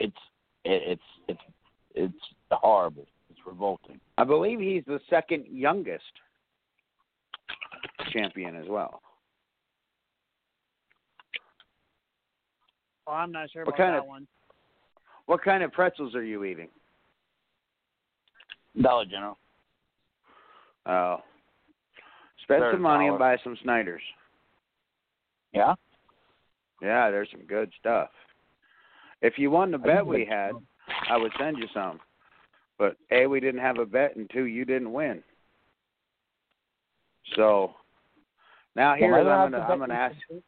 [0.00, 0.16] It's
[0.64, 1.40] it, it's it's
[1.94, 3.06] it's horrible.
[3.30, 3.98] It's revolting.
[4.18, 6.04] I believe he's the second youngest
[8.12, 9.00] champion as well.
[13.06, 14.26] Well, I'm not sure What about kind that of- one.
[15.26, 16.68] What kind of pretzels are you eating?
[18.80, 19.38] Dollar General.
[20.86, 21.16] Oh.
[22.42, 24.02] Spend They're some money and buy some Snyder's.
[25.52, 25.74] Yeah.
[26.82, 28.10] Yeah, there's some good stuff.
[29.22, 30.52] If you won the bet we had,
[31.08, 32.00] I would send you some.
[32.78, 35.22] But A, we didn't have a bet, and two, you didn't win.
[37.34, 37.72] So
[38.74, 40.14] now Well, here's I'll I'm gonna I'm gonna ask.
[40.30, 40.42] you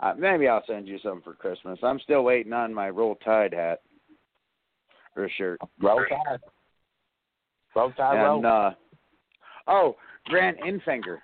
[0.00, 1.78] Uh, maybe I'll send you some for Christmas.
[1.82, 3.80] I'm still waiting on my Roll Tide hat
[5.16, 5.60] or shirt.
[5.80, 6.40] Roll Tide.
[7.76, 8.44] Roll Tide roll.
[8.44, 8.72] Uh,
[9.68, 11.18] oh, Grant Enfinger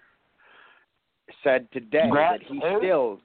[1.43, 2.79] said today Grant that he who?
[2.79, 3.21] still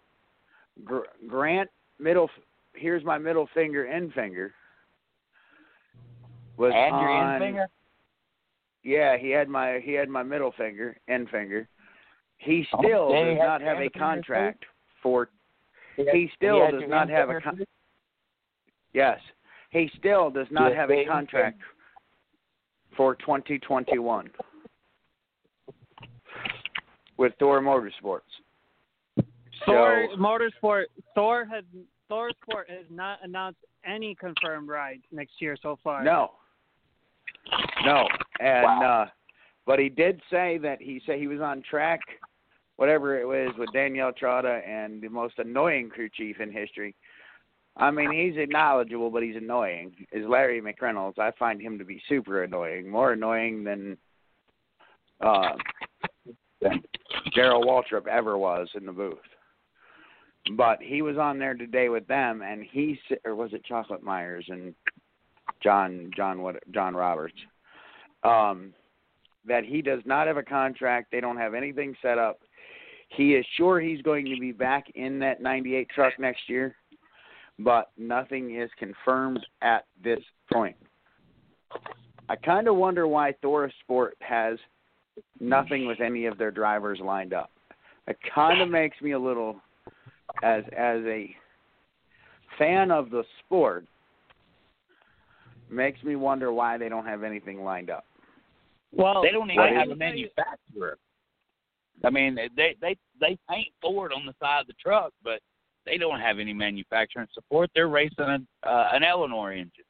[1.27, 1.69] Grant
[1.99, 2.29] middle.
[2.73, 4.53] Here's my middle finger, end finger.
[6.57, 7.67] Was and your on, end finger.
[8.83, 11.67] Yeah, he had my he had my middle finger, end finger.
[12.37, 13.99] He Oh, still he does not have a end finger, too?
[13.99, 14.65] contract
[15.03, 15.29] for.
[15.97, 17.65] He had- He still had does not have a con-
[18.93, 19.19] Yes,
[19.69, 21.59] he still does not have a contract
[22.95, 24.29] for 2021
[27.17, 28.40] with Thor Motorsports.
[29.65, 30.85] Thor So- Motorsport
[31.15, 31.63] Thor has
[32.09, 36.03] Thor Sport has not announced any confirmed rides next year so far.
[36.03, 36.31] No.
[37.85, 38.07] No.
[38.39, 39.05] And uh
[39.65, 41.99] but he did say that he said he was on track,
[42.77, 46.95] whatever it was, with Danielle Trotta and the most annoying crew chief in history.
[47.77, 49.95] I mean, he's knowledgeable, but he's annoying.
[50.11, 51.19] Is Larry McReynolds?
[51.19, 53.97] I find him to be super annoying, more annoying than
[55.21, 55.53] uh,
[57.33, 59.17] Darrell Waltrip ever was in the booth.
[60.57, 64.45] But he was on there today with them, and he or was it Chocolate Myers
[64.49, 64.73] and
[65.61, 67.37] John John what John Roberts,
[68.23, 68.73] um,
[69.47, 71.11] that he does not have a contract.
[71.11, 72.39] They don't have anything set up.
[73.09, 76.75] He is sure he's going to be back in that 98 truck next year,
[77.59, 80.21] but nothing is confirmed at this
[80.51, 80.77] point.
[82.29, 84.57] I kind of wonder why ThorSport has
[85.39, 87.51] nothing with any of their drivers lined up.
[88.07, 89.57] It kind of makes me a little,
[90.43, 91.35] as as a
[92.57, 93.85] fan of the sport,
[95.69, 98.05] makes me wonder why they don't have anything lined up.
[98.91, 100.97] Well, They don't even I have a manufacturer.
[102.03, 105.39] I mean, they they they paint Ford on the side of the truck, but
[105.85, 107.69] they don't have any manufacturing support.
[107.73, 109.85] They're racing an, uh, an Ilmor engine.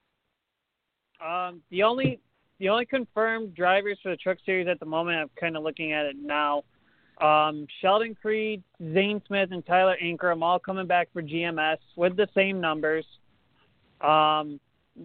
[1.26, 2.20] Um, the only
[2.60, 5.94] the only confirmed drivers for the Truck Series at the moment, I'm kind of looking
[5.94, 6.64] at it now.
[7.22, 8.64] Um, Sheldon Creed,
[8.94, 13.06] Zane Smith, and Tyler Ankrum all coming back for GMS with the same numbers.
[14.02, 14.60] Um,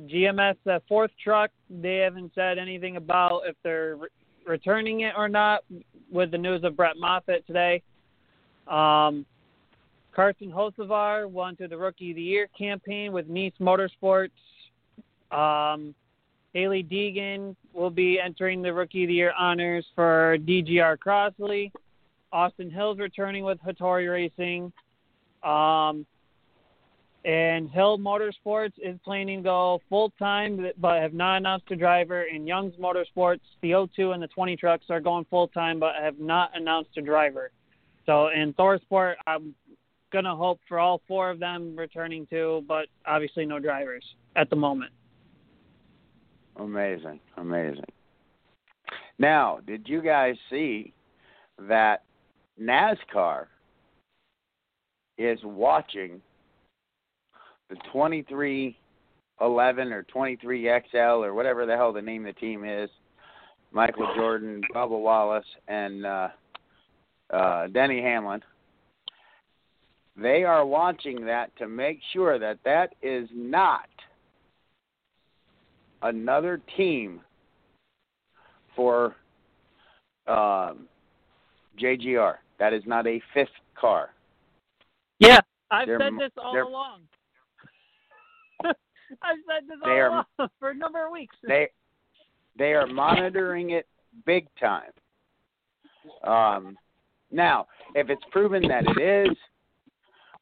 [0.06, 4.08] GMS, that fourth truck, they haven't said anything about if they're re-
[4.46, 5.64] returning it or not.
[6.10, 7.82] With the news of Brett Moffitt today,
[8.68, 9.26] um,
[10.14, 14.30] Carson Hocevar won to the Rookie of the Year campaign with Niece Motorsports.
[15.32, 15.94] Um,
[16.54, 21.72] Hailie Deegan will be entering the Rookie of the Year honors for DGR Crossley.
[22.32, 24.72] Austin Hill's returning with Hattori Racing.
[25.42, 26.06] Um,
[27.24, 32.22] and Hill Motorsports is planning to go full time, but have not announced a driver.
[32.22, 36.20] And Young's Motorsports, the O2 and the 20 trucks are going full time, but have
[36.20, 37.50] not announced a driver.
[38.06, 39.54] So in ThorSport, I'm
[40.12, 44.04] gonna hope for all four of them returning too, but obviously no drivers
[44.36, 44.92] at the moment.
[46.54, 47.84] Amazing, amazing.
[49.18, 50.94] Now, did you guys see
[51.58, 52.04] that
[52.60, 53.46] NASCAR
[55.18, 56.20] is watching
[57.68, 62.90] the 2311 or 23XL or whatever the hell the name of the team is?
[63.72, 66.28] Michael Jordan, Bubba Wallace, and uh,
[67.30, 68.42] uh, Denny Hamlin.
[70.16, 73.88] They are watching that to make sure that that is not
[76.02, 77.20] another team
[78.74, 79.16] for
[80.26, 80.86] um,
[81.78, 82.36] JGR.
[82.58, 83.48] That is not a fifth
[83.78, 84.10] car.
[85.18, 85.40] Yeah,
[85.70, 87.02] I've They're said this all they're- along.
[88.64, 90.24] I've said this all are- along
[90.58, 91.36] for a number of weeks.
[91.46, 91.68] They
[92.58, 93.86] they are monitoring it
[94.24, 94.90] big time.
[96.24, 96.78] Um,
[97.30, 99.00] now, if it's proven that it
[99.30, 99.36] is,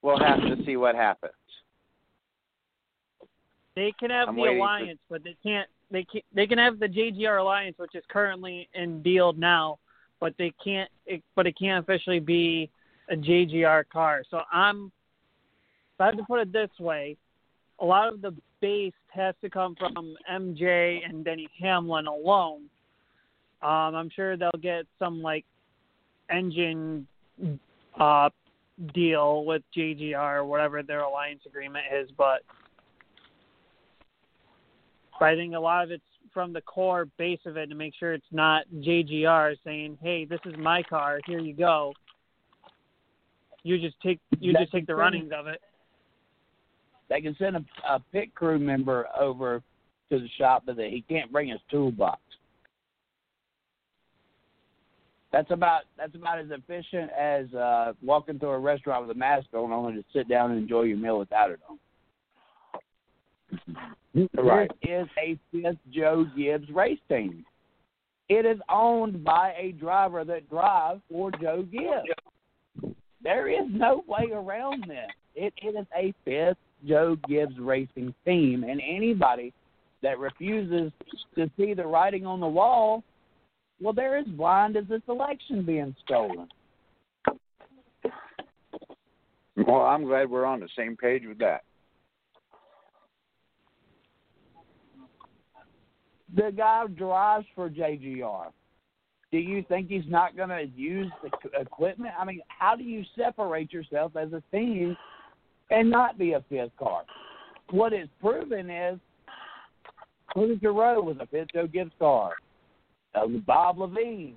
[0.03, 1.33] we'll have to see what happens.
[3.75, 5.69] They can have I'm the waiting for- alliance, but they can't.
[5.91, 6.21] They can.
[6.35, 9.79] They can have the JGR alliance, which is currently in deal now,
[10.25, 10.91] but they can't.
[11.05, 12.71] It, but it can't officially be
[13.11, 14.23] a JGR car.
[14.31, 14.91] So I'm.
[15.95, 17.19] If I have to put it this way,
[17.79, 22.63] a lot of the base has to come from MJ and Denny Hamlin alone.
[23.63, 25.45] Um, I'm sure they'll get some like
[26.31, 27.07] engine
[28.01, 28.31] uh,
[28.95, 32.41] deal with JGR or whatever their alliance agreement is, but
[35.19, 36.03] but I think a lot of it's
[36.35, 40.41] from the core base of it to make sure it's not JGR saying, "Hey, this
[40.45, 41.21] is my car.
[41.27, 41.95] Here you go."
[43.63, 45.61] You just take you just take the runnings of it.
[47.09, 49.63] They can send a, a pit crew member over
[50.11, 52.21] to the shop, but he can't bring his toolbox.
[55.33, 59.47] That's about that's about as efficient as uh, walking to a restaurant with a mask
[59.53, 61.79] on, only to sit down and enjoy your meal without it on.
[64.37, 64.71] Right.
[64.83, 67.45] This is a fifth Joe Gibbs race team.
[68.29, 72.95] It is owned by a driver that drives for Joe Gibbs.
[73.23, 75.11] There is no way around this.
[75.35, 79.53] It, it is a fifth Joe Gibbs racing team, and anybody
[80.03, 80.93] that refuses
[81.35, 83.03] to see the writing on the wall,
[83.81, 86.49] well, they're as blind as this election being stolen.
[89.57, 91.63] Well, I'm glad we're on the same page with that.
[96.35, 98.47] The guy drives for JGR.
[99.31, 102.13] Do you think he's not going to use the equipment?
[102.19, 104.97] I mean, how do you separate yourself as a team
[105.71, 107.05] and not be a fifth car?
[107.71, 108.99] what it's proven is
[110.35, 112.33] Furniture Row was a fifth Joe Gibbs car.
[113.15, 114.35] Uh, Bob Leavine,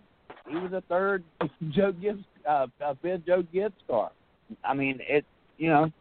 [0.48, 1.24] he was a third
[1.70, 4.12] Joe Gibbs, uh, a fifth Joe Gibbs car.
[4.64, 5.26] I mean, it,
[5.58, 5.92] you know.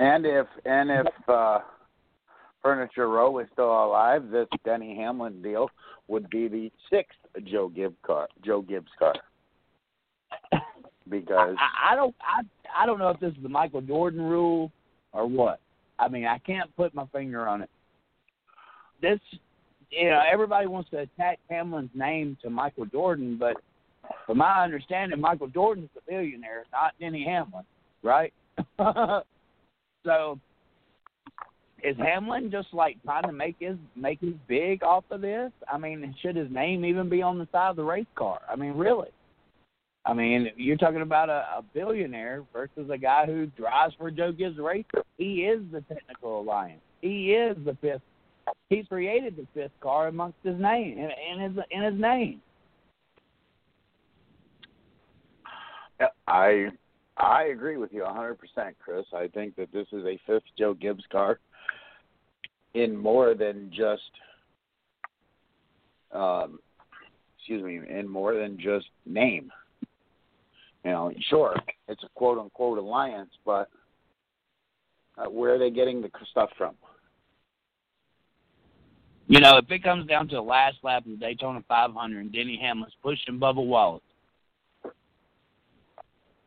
[0.00, 1.60] And if and if uh,
[2.62, 5.70] Furniture Row is still alive, this Denny Hamlin deal
[6.08, 8.28] would be the sixth Joe Gibbs car.
[8.44, 9.14] Joe Gibbs car.
[11.08, 12.42] Because I, I don't, I,
[12.82, 14.70] I don't know if this is the Michael Jordan rule
[15.12, 15.60] or what.
[15.98, 17.70] I mean, I can't put my finger on it.
[19.00, 19.20] This,
[19.90, 23.56] you know, everybody wants to attach Hamlin's name to Michael Jordan, but
[24.26, 27.64] from my understanding, Michael Jordan's the billionaire, not Denny Hamlin,
[28.02, 28.32] right?
[30.04, 30.38] so,
[31.82, 35.52] is Hamlin just like trying to make his make his big off of this?
[35.72, 38.40] I mean, should his name even be on the side of the race car?
[38.50, 39.08] I mean, really?
[40.04, 44.32] I mean, you're talking about a, a billionaire versus a guy who drives for Joe
[44.32, 45.02] Gibbs Racing.
[45.18, 46.80] He is the technical alliance.
[47.00, 48.02] He is the fifth.
[48.70, 52.40] He created the fifth car amongst his name in, in his in his name.
[56.26, 56.68] I
[57.16, 58.36] I agree with you 100%,
[58.78, 59.04] Chris.
[59.12, 61.40] I think that this is a fifth Joe Gibbs car
[62.82, 64.10] in more than just
[66.12, 66.58] um
[67.38, 69.50] excuse me, in more than just name.
[70.84, 71.56] You know, sure,
[71.88, 73.68] it's a quote unquote alliance, but
[75.16, 76.74] uh, where are they getting the stuff from?
[79.26, 82.32] You know, if it comes down to the last lap of the Daytona 500 and
[82.32, 84.02] Denny Hamlin's pushing Bubba Wallace,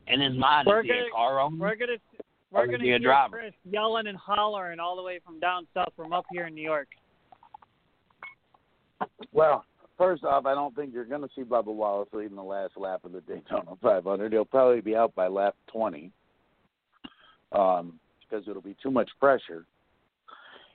[0.08, 1.58] in his mind, We're is he gonna- a car owner?
[1.58, 1.98] We're gonna
[2.52, 3.40] we're gonna he a hear driver?
[3.40, 6.62] Chris yelling and hollering all the way from down south from up here in New
[6.62, 6.88] York.
[9.32, 9.66] Well,
[9.98, 13.06] first off, I don't think you're going to see Bubba Wallace leading the last lap
[13.06, 14.32] of the Daytona 500.
[14.32, 16.12] He'll probably be out by lap 20
[17.52, 19.66] um, because it'll be too much pressure.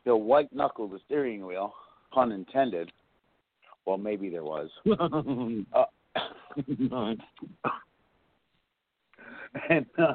[0.04, 1.74] He'll white knuckle the steering wheel,
[2.12, 2.92] pun intended.
[3.84, 4.70] Well, maybe there was.
[5.74, 5.84] Uh,
[9.68, 10.14] and, uh,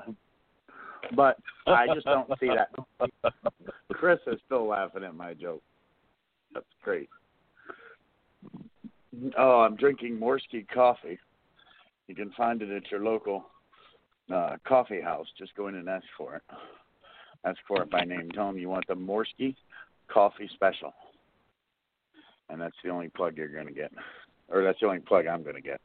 [1.16, 1.38] but
[1.68, 3.34] I just don't see that.
[3.94, 5.62] Chris is still laughing at my joke.
[6.54, 7.10] That's great.
[9.38, 11.20] Oh, I'm drinking Morsky coffee.
[12.08, 13.46] You can find it at your local
[14.34, 15.28] uh, coffee house.
[15.38, 16.42] Just go in and ask for it.
[17.46, 18.30] Ask for it by name.
[18.32, 19.56] Tell them you want the Morsky
[20.08, 20.94] coffee special.
[22.50, 23.92] And that's the only plug you're going to get.
[24.50, 25.82] Or that's the only plug I'm going to get.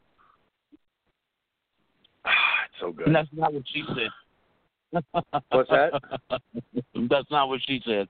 [2.25, 3.07] it's so good.
[3.07, 4.09] And that's not what she said.
[4.91, 6.01] What's that?
[7.09, 8.07] that's not what she said.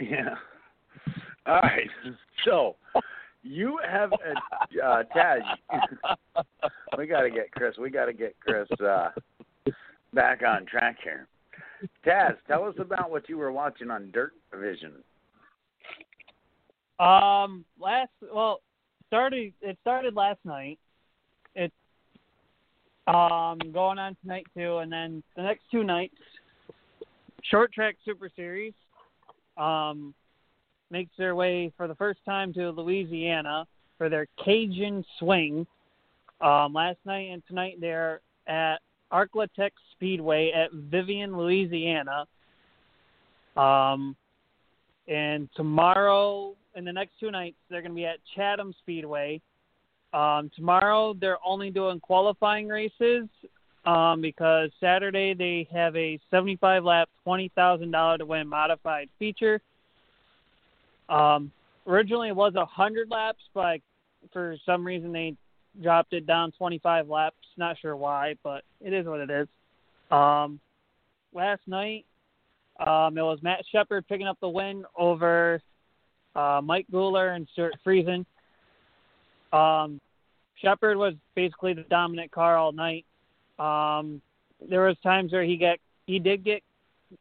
[0.00, 0.34] Yeah.
[1.46, 1.88] All right.
[2.44, 2.76] So
[3.42, 5.40] you have a uh, Taz.
[6.98, 7.76] we got to get Chris.
[7.78, 9.10] We got to get Chris uh,
[10.14, 11.26] back on track here.
[12.06, 14.92] Taz, tell us about what you were watching on Dirt Vision.
[17.00, 18.60] Um, last well,
[19.08, 20.78] started it started last night.
[21.54, 21.74] It's
[23.06, 26.14] um going on tonight too, and then the next two nights,
[27.42, 28.74] short track Super Series,
[29.56, 30.14] um,
[30.90, 33.66] makes their way for the first time to Louisiana
[33.98, 35.66] for their Cajun Swing.
[36.40, 38.78] Um, last night and tonight they're at
[39.10, 42.26] Ark-La-Tex Speedway at Vivian, Louisiana.
[43.56, 44.16] Um,
[45.08, 49.40] and tomorrow and the next two nights they're going to be at Chatham Speedway.
[50.12, 53.28] Um, tomorrow they're only doing qualifying races
[53.84, 59.60] um, because Saturday they have a 75 lap, twenty thousand dollar to win modified feature.
[61.08, 61.50] Um,
[61.86, 63.80] originally it was a hundred laps, but
[64.32, 65.34] for some reason they
[65.82, 67.36] dropped it down 25 laps.
[67.56, 69.48] Not sure why, but it is what it is.
[70.10, 70.60] Um,
[71.34, 72.04] last night
[72.78, 75.60] um, it was Matt Sheppard picking up the win over
[76.34, 78.24] uh, Mike Gular and Stuart Friesen.
[79.52, 80.00] Um,
[80.56, 83.04] Sheppard was basically the dominant car all night.
[83.58, 84.22] Um,
[84.68, 86.62] there was times where he get he did get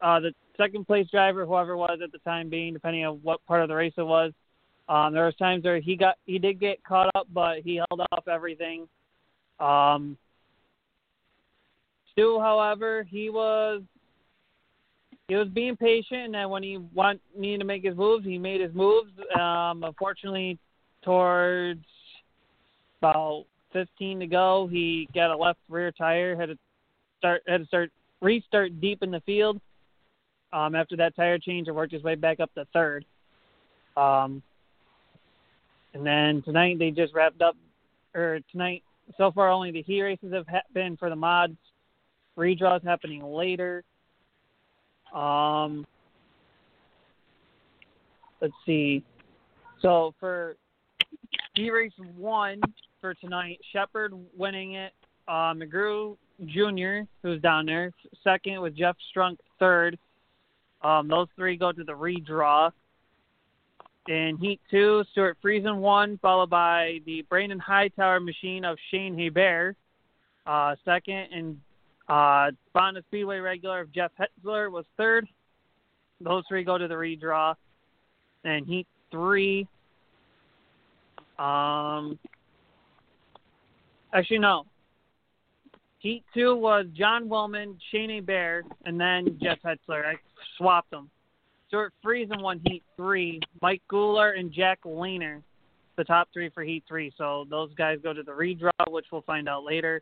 [0.01, 3.61] uh, the second place driver, whoever was at the time being, depending on what part
[3.61, 4.31] of the race it was.
[4.89, 8.01] Um, there was times where he got he did get caught up, but he held
[8.11, 8.87] off everything.
[9.59, 10.17] Um,
[12.11, 13.81] Stu, however, he was
[15.27, 18.59] he was being patient, and when he want me to make his moves, he made
[18.59, 19.11] his moves.
[19.39, 20.59] Um, unfortunately,
[21.03, 21.85] towards
[23.01, 26.57] about 15 to go, he got a left rear tire, had to
[27.17, 27.91] start had to start
[28.21, 29.59] restart deep in the field.
[30.53, 33.05] Um, after that tire change, and worked his way back up to third.
[33.95, 34.43] Um,
[35.93, 37.55] and then tonight they just wrapped up,
[38.13, 38.83] or tonight
[39.17, 41.55] so far only the heat races have ha- been for the mods.
[42.37, 43.83] Redraws happening later.
[45.13, 45.85] Um,
[48.41, 49.03] let's see.
[49.81, 50.55] So for
[51.55, 52.61] heat race one
[53.01, 54.93] for tonight, Sheppard winning it.
[55.27, 57.91] Uh, McGrew Jr., who's down there,
[58.23, 59.97] second with Jeff Strunk third.
[60.83, 62.71] Um, those three go to the redraw.
[64.07, 69.75] In Heat 2, Stuart Friesen won, followed by the Brandon Hightower machine of Shane Hebert.
[70.47, 71.59] Uh, second, and
[72.09, 75.27] uh, Fonda Speedway regular of Jeff Hetzler was third.
[76.19, 77.55] Those three go to the redraw.
[78.43, 79.67] And Heat 3,
[81.37, 82.17] um,
[84.13, 84.65] actually, no.
[85.99, 90.03] Heat 2 was John Willman, Shane Hebert, and then Jeff Hetzler.
[90.05, 90.15] I
[90.57, 91.09] swapped them.
[91.67, 93.39] Stuart Friesen won Heat 3.
[93.61, 95.41] Mike Gular and Jack Lehner,
[95.95, 97.13] the top three for Heat 3.
[97.17, 100.01] So those guys go to the redraw, which we'll find out later.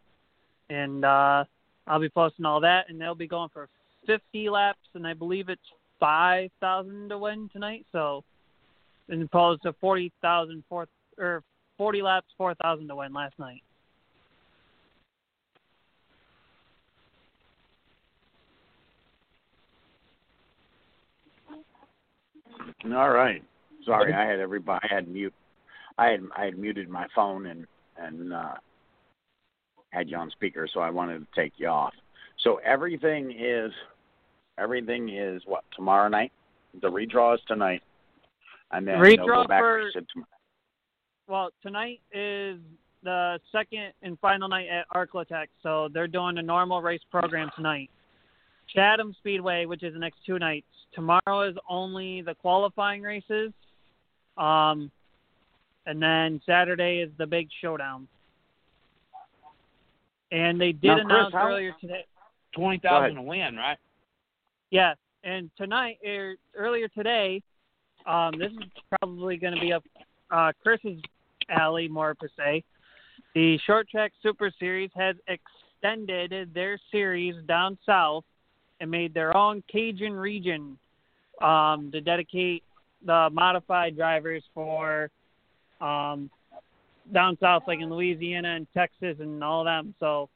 [0.70, 1.44] And uh,
[1.86, 3.68] I'll be posting all that, and they'll be going for
[4.08, 5.62] 50 laps, and I believe it's
[6.00, 7.86] 5,000 to win tonight.
[7.92, 8.24] So,
[9.12, 10.64] as opposed to 40,000
[11.18, 11.44] or
[11.78, 13.62] 40 laps, 4,000 to win last night.
[22.86, 23.44] All right.
[23.86, 24.88] Sorry, I had everybody.
[24.90, 25.34] I had mute.
[25.98, 27.66] I had I had muted my phone and
[27.98, 28.56] and uh,
[29.92, 31.94] had you on speaker, so I wanted to take you off.
[32.44, 33.72] So everything is
[34.58, 36.32] everything is what tomorrow night.
[36.82, 37.82] The redraw is tonight,
[38.72, 40.28] and then redraw go back for to tomorrow.
[41.28, 42.60] well tonight is
[43.04, 47.90] the second and final night at Ark-La-Tex, so they're doing a normal race program tonight.
[48.74, 50.68] Chatham Speedway, which is the next two nights.
[50.94, 53.52] Tomorrow is only the qualifying races,
[54.38, 54.92] um,
[55.86, 58.08] and then Saturday is the big showdown.
[60.32, 62.06] And they did Now, announce how- earlier today.
[62.54, 63.78] Twenty thousand to win, right?
[64.72, 67.44] Yes, and tonight, er, earlier today,
[68.08, 69.84] um, this is probably going to be up
[70.32, 71.00] uh, Chris's
[71.50, 72.64] alley more per se.
[73.36, 78.24] The Short Track Super Series has extended their series down south
[78.80, 80.78] and made their own Cajun region
[81.42, 82.64] um, to dedicate
[83.06, 85.10] the modified drivers for
[85.82, 86.30] um,
[87.14, 89.94] down south, like in Louisiana and Texas and all of them.
[90.00, 90.30] So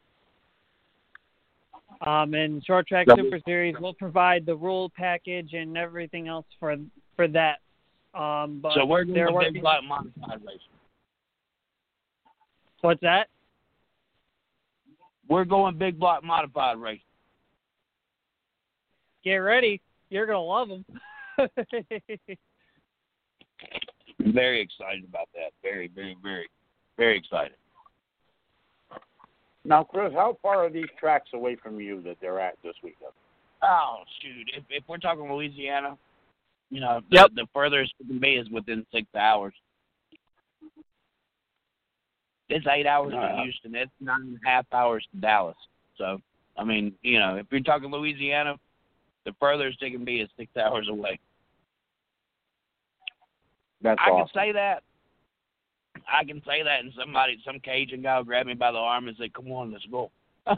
[2.01, 3.07] um, and Short Track.
[3.15, 6.75] Super Series will provide the rule package and everything else for
[7.15, 7.59] for that.
[8.13, 9.53] Um, but so we're doing a working.
[9.53, 10.59] big block modified race.
[12.81, 13.27] What's that?
[15.29, 16.99] We're going big block modified race.
[19.23, 19.81] Get ready.
[20.09, 20.85] You're gonna love them.
[21.39, 21.49] I'm
[24.33, 25.51] very excited about that.
[25.61, 26.47] Very, very, very,
[26.97, 27.53] very excited.
[29.65, 33.11] Now, Chris, how far are these tracks away from you that they're at this weekend?
[33.61, 34.49] Oh shoot!
[34.55, 35.97] If if we're talking Louisiana,
[36.69, 37.29] you know, the, Yep.
[37.35, 39.53] the furthest it can be is within six hours.
[42.49, 43.73] It's eight hours Uh, to Houston.
[43.73, 45.55] It's nine and a half hours to Dallas.
[45.97, 46.19] So,
[46.57, 48.59] I mean, you know, if you're talking Louisiana,
[49.25, 51.19] the furthest it can be is six hours away.
[53.81, 54.27] That's I awesome.
[54.27, 54.83] can say that.
[56.11, 59.07] I can say that, and somebody, some Cajun guy will grab me by the arm
[59.07, 60.11] and say, "Come on, let's go."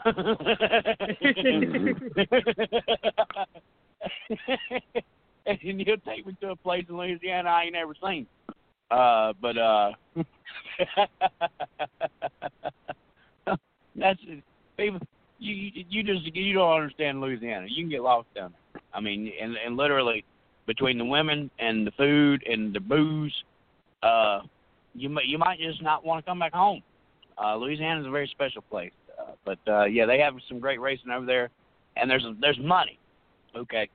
[5.46, 8.26] and he'll take me to a place in Louisiana I ain't ever seen.
[8.90, 9.92] Uh, but uh,
[13.96, 14.18] that's
[14.76, 15.00] people.
[15.38, 17.66] You you- just you don't understand Louisiana.
[17.68, 18.82] You can get lost down there.
[18.94, 20.24] I mean, and and literally
[20.66, 23.34] between the women and the food and the booze,
[24.02, 24.40] uh,
[24.94, 26.82] you might you might just not want to come back home.
[27.42, 30.80] Uh, Louisiana is a very special place, uh, but uh, yeah, they have some great
[30.80, 31.50] racing over there,
[31.96, 32.98] and there's there's money.
[33.54, 33.88] Okay,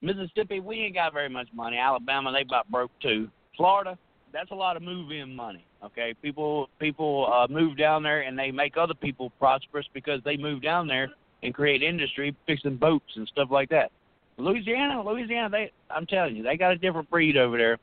[0.00, 1.78] Mississippi, we ain't got very much money.
[1.78, 3.28] Alabama, they about broke too.
[3.56, 3.98] Florida,
[4.32, 5.64] that's a lot of move-in money.
[5.84, 10.36] Okay, people people uh, move down there and they make other people prosperous because they
[10.36, 11.10] move down there
[11.42, 13.90] and create industry, fixing boats and stuff like that.
[14.38, 17.78] Louisiana, Louisiana, they I'm telling you, they got a different breed over there.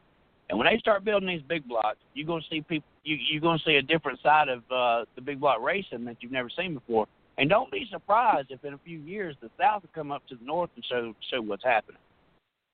[0.50, 3.60] And when they start building these big blocks, you're gonna see people you you're gonna
[3.66, 7.06] see a different side of uh the big block racing that you've never seen before.
[7.38, 10.36] And don't be surprised if in a few years the South will come up to
[10.36, 12.02] the north and show show what's happening.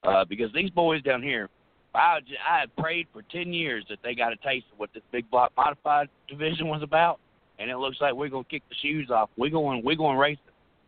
[0.04, 1.50] Uh, because these boys down here,
[1.96, 4.94] I j- I had prayed for ten years that they got a taste of what
[4.94, 7.20] this big block modified division was about,
[7.60, 9.30] and it looks like we're gonna kick the shoes off.
[9.38, 10.42] We're going we're going racing.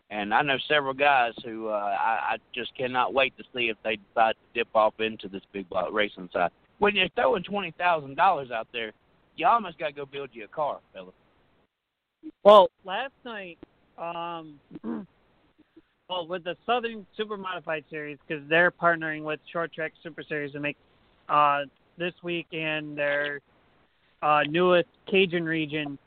[0.09, 3.75] And I know several guys who uh, I, I just cannot wait to see if
[3.83, 6.51] they decide to dip off into this big block racing side.
[6.79, 8.93] When you're throwing twenty thousand dollars out there,
[9.35, 11.11] you almost got to go build you a car, fella.
[12.43, 13.57] Well, last night,
[13.97, 14.59] um,
[16.09, 20.53] well with the Southern Super Modified Series because they're partnering with Short Track Super Series
[20.53, 20.77] to make
[21.29, 21.61] uh,
[21.97, 23.39] this week in their
[24.21, 25.97] uh, newest Cajun region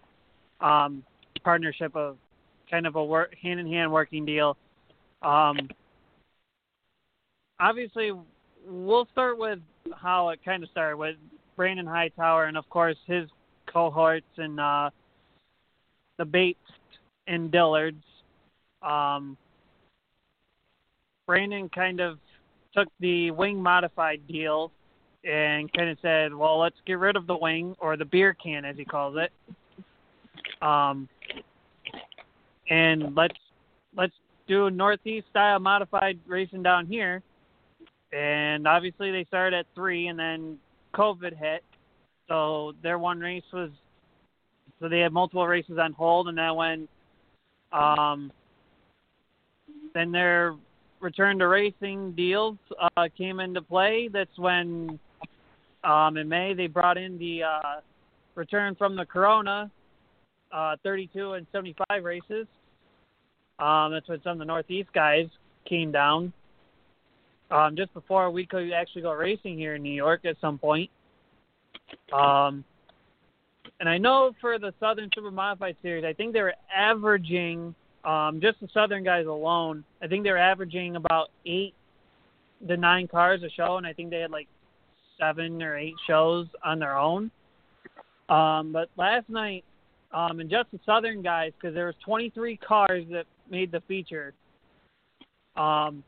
[0.60, 1.04] um,
[1.42, 2.16] partnership of
[2.70, 4.56] kind of a work hand in hand working deal.
[5.22, 5.68] Um,
[7.58, 8.12] obviously,
[8.66, 9.58] we'll start with
[9.94, 11.16] how it kind of started with
[11.56, 13.28] Brandon Hightower and of course his
[13.66, 14.90] cohorts and uh,
[16.18, 16.58] the Bates
[17.26, 18.02] and Dillards.
[18.82, 19.36] Um,
[21.26, 22.18] Brandon kind of
[22.74, 24.72] took the wing modified deal
[25.24, 28.64] and kind of said, "Well, let's get rid of the wing or the beer can,
[28.64, 29.32] as he calls it,
[30.62, 31.08] um,
[32.68, 33.38] and let's
[33.94, 34.14] let's
[34.46, 37.22] do northeast style modified racing down here."
[38.12, 40.58] And obviously, they started at three, and then
[40.94, 41.62] COVID hit,
[42.28, 43.70] so their one race was
[44.80, 46.88] so they had multiple races on hold, and then when
[47.72, 48.32] um,
[49.94, 50.54] then their
[51.00, 52.56] return to racing deals
[52.96, 54.08] uh, came into play.
[54.12, 54.98] That's when
[55.84, 57.80] um, in May they brought in the uh,
[58.34, 59.70] return from the Corona,
[60.52, 62.46] uh, 32 and 75 races.
[63.58, 65.26] Um, that's when some of the Northeast guys
[65.68, 66.32] came down.
[67.50, 70.88] Um, just before we could actually go racing here in New York at some point.
[72.12, 72.64] Um,
[73.80, 77.74] and I know for the Southern Super Modified Series, I think they were averaging
[78.04, 79.84] um, just the Southern guys alone.
[80.00, 81.74] I think they were averaging about eight
[82.68, 84.48] to nine cars a show, and I think they had like
[85.20, 87.30] seven or eight shows on their own.
[88.28, 89.64] Um, but last night,
[90.12, 94.32] um, and just the Southern guys, because there was 23 cars that made the feature.
[95.56, 96.02] Um,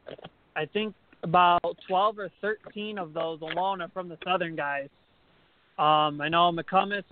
[0.56, 4.88] I think about 12 or 13 of those alone are from the Southern guys.
[5.78, 7.04] Um, I know McCummins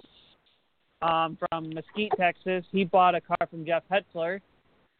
[1.02, 2.64] um, from Mesquite, Texas.
[2.72, 4.40] He bought a car from Jeff Hetzler.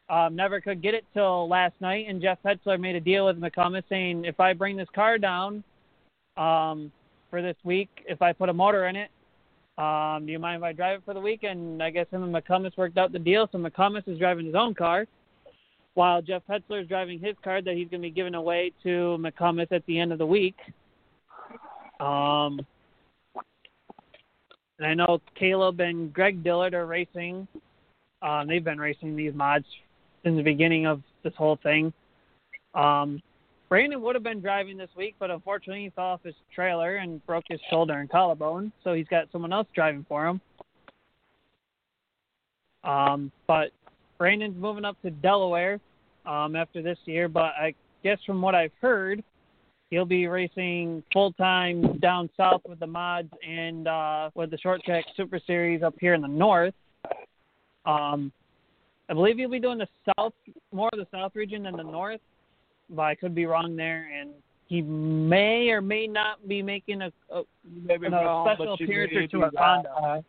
[0.09, 3.39] Um, never could get it till last night, and Jeff Hetzler made a deal with
[3.39, 5.63] McCummins saying, if I bring this car down
[6.37, 6.91] um,
[7.29, 9.09] for this week, if I put a motor in it,
[9.77, 11.81] um, do you mind if I drive it for the weekend?
[11.81, 14.73] I guess him and McCummins worked out the deal, so McCummins is driving his own
[14.73, 15.07] car,
[15.93, 19.17] while Jeff Hetzler is driving his car that he's going to be giving away to
[19.19, 20.57] McCummins at the end of the week.
[21.99, 22.65] Um,
[24.77, 27.47] and I know Caleb and Greg Dillard are racing.
[28.21, 29.65] Um, they've been racing these mods
[30.23, 31.93] since the beginning of this whole thing.
[32.73, 33.21] Um,
[33.71, 37.25] Brandon would have been driving this week, but unfortunately he fell off his trailer and
[37.25, 40.41] broke his shoulder and collarbone, so he's got someone else driving for him.
[42.83, 43.71] Um, but
[44.17, 45.79] Brandon's moving up to Delaware
[46.25, 49.23] um, after this year, but I guess from what I've heard,
[49.89, 54.83] he'll be racing full time down south with the mods and uh, with the short
[54.83, 56.73] track super series up here in the north.
[57.85, 58.33] Um,
[59.07, 60.33] I believe he'll be doing the south,
[60.73, 62.19] more of the south region than the north,
[62.91, 64.09] but I could be wrong there.
[64.13, 64.31] And
[64.67, 69.21] he may or may not be making a, a, Maybe a wrong, special appearance may
[69.21, 69.89] or two at Fonda.
[70.01, 70.23] right.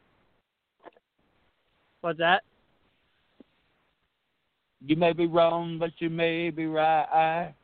[2.01, 2.43] What's that?
[4.85, 7.55] You may be wrong, but you may be right.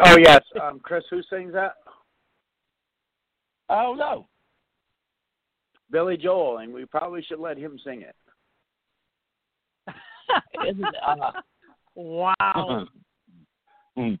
[0.00, 1.74] Oh yes, um, Chris, who sings that?
[3.68, 4.26] I don't know.
[5.92, 8.16] Billy Joel, and we probably should let him sing it.
[10.68, 10.94] Isn't it?
[11.06, 11.30] Uh,
[11.94, 12.86] wow.
[13.96, 14.14] Hmm.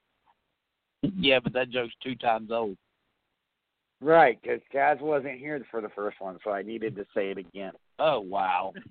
[1.02, 2.76] yeah, but that joke's two times old.
[4.00, 7.38] Right, because Taz wasn't here for the first one, so I needed to say it
[7.38, 7.72] again.
[7.98, 8.72] Oh wow.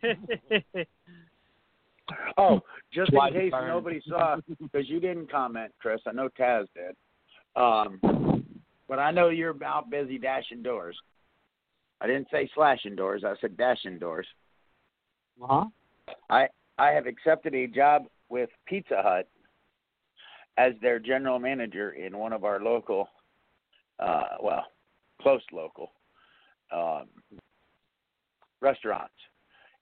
[2.38, 2.62] Oh,
[2.94, 3.68] just Twice in case burned.
[3.68, 6.02] nobody saw, because you didn't comment, Chris.
[6.06, 6.96] I know Taz did.
[7.56, 8.44] Um,
[8.88, 10.98] but I know you're about busy dashing doors.
[12.02, 13.24] I didn't say slashing doors.
[13.26, 14.28] I said dashing doors.
[15.42, 15.66] Uh-huh.
[16.30, 19.28] I I have accepted a job with Pizza Hut
[20.58, 23.08] as their general manager in one of our local,
[24.00, 24.66] uh, well,
[25.22, 25.92] close local
[26.72, 27.08] um,
[28.62, 29.14] restaurants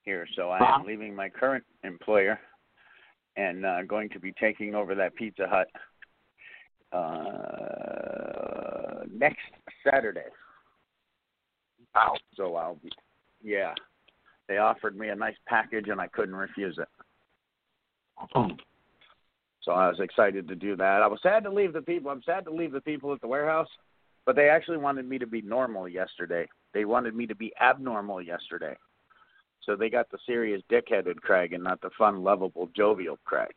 [0.03, 0.27] here.
[0.35, 2.39] So I am leaving my current employer
[3.37, 5.67] and uh, going to be taking over that Pizza Hut
[6.93, 9.39] uh, next
[9.89, 10.25] Saturday.
[11.95, 12.15] Wow.
[12.35, 12.89] So I'll be,
[13.43, 13.73] yeah.
[14.47, 16.89] They offered me a nice package and I couldn't refuse it.
[19.61, 21.01] So I was excited to do that.
[21.01, 22.09] I was sad to leave the people.
[22.11, 23.67] I'm sad to leave the people at the warehouse,
[24.25, 26.47] but they actually wanted me to be normal yesterday.
[26.73, 28.75] They wanted me to be abnormal yesterday.
[29.63, 33.53] So they got the serious dickheaded Craig and not the fun, lovable, jovial Craig.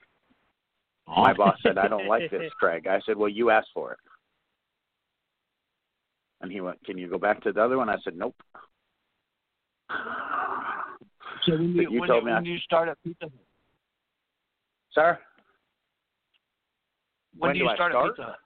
[1.07, 2.86] My boss said, I don't like this, Craig.
[2.86, 3.98] I said, Well, you asked for it.
[6.42, 7.88] And he went, Can you go back to the other one?
[7.88, 8.36] I said, Nope.
[11.46, 13.32] So when you, you when, told you, me when I- you start at Pizza Hut,
[14.92, 15.18] Sir?
[17.39, 18.07] When, When do do you I start, start?
[18.07, 18.37] at Pizza Hut?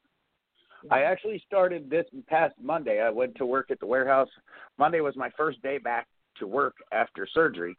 [0.90, 3.00] I actually started this past Monday.
[3.00, 4.28] I went to work at the warehouse.
[4.78, 6.06] Monday was my first day back
[6.38, 7.76] to work after surgery,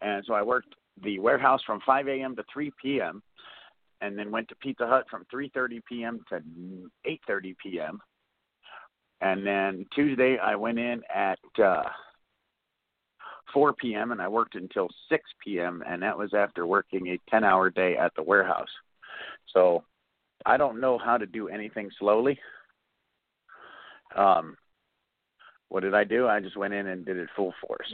[0.00, 2.36] and so I worked the warehouse from 5 a.m.
[2.36, 3.20] to 3 p.m.
[4.00, 6.20] and then went to Pizza Hut from 3:30 p.m.
[6.28, 6.40] to
[7.28, 7.98] 8:30 p.m.
[9.20, 11.84] And then Tuesday I went in at uh
[13.52, 14.12] 4 p.m.
[14.12, 15.82] and I worked until 6 p.m.
[15.86, 18.68] and that was after working a 10-hour day at the warehouse.
[19.52, 19.84] So
[20.46, 22.38] I don't know how to do anything slowly.
[24.16, 24.56] Um,
[25.68, 26.28] what did I do?
[26.28, 27.92] I just went in and did it full force.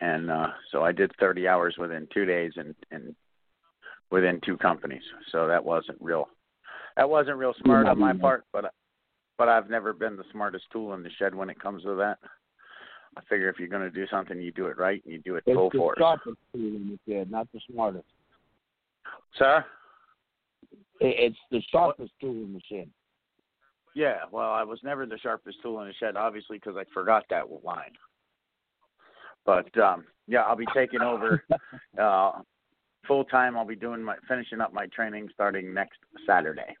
[0.00, 3.14] And uh, so I did 30 hours within two days and, and
[4.10, 5.02] within two companies.
[5.30, 6.28] So that wasn't real.
[6.96, 8.72] That wasn't real smart on my part, but
[9.38, 12.18] but I've never been the smartest tool in the shed when it comes to that.
[13.16, 15.36] I figure if you're going to do something, you do it right and you do
[15.36, 15.98] it It's full the force.
[15.98, 18.04] sharpest tool in the shed, not the smartest.
[19.38, 19.64] Sir?
[21.00, 22.90] It- It's the sharpest tool in the shed.
[23.94, 27.24] Yeah, well, I was never the sharpest tool in the shed, obviously, because I forgot
[27.28, 27.92] that line.
[29.44, 31.44] But um, yeah, I'll be taking over
[32.00, 32.40] uh,
[33.06, 33.56] full time.
[33.56, 36.76] I'll be doing my finishing up my training starting next Saturday.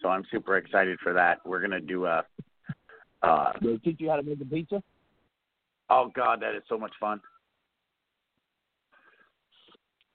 [0.00, 1.38] So I'm super excited for that.
[1.46, 2.24] We're gonna do a.
[3.22, 4.82] Uh, They teach you how to make a pizza.
[5.90, 7.20] oh God, that is so much fun.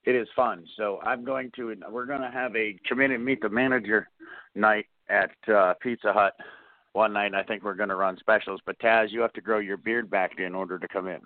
[0.07, 0.63] It is fun.
[0.77, 1.75] So I'm going to.
[1.91, 4.07] We're gonna have a come in and meet the manager
[4.55, 6.33] night at uh, Pizza Hut.
[6.93, 8.61] One night, I think we're going to run specials.
[8.65, 11.19] But Taz, you have to grow your beard back in order to come in.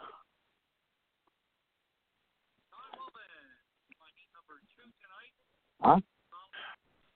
[5.79, 5.99] Huh?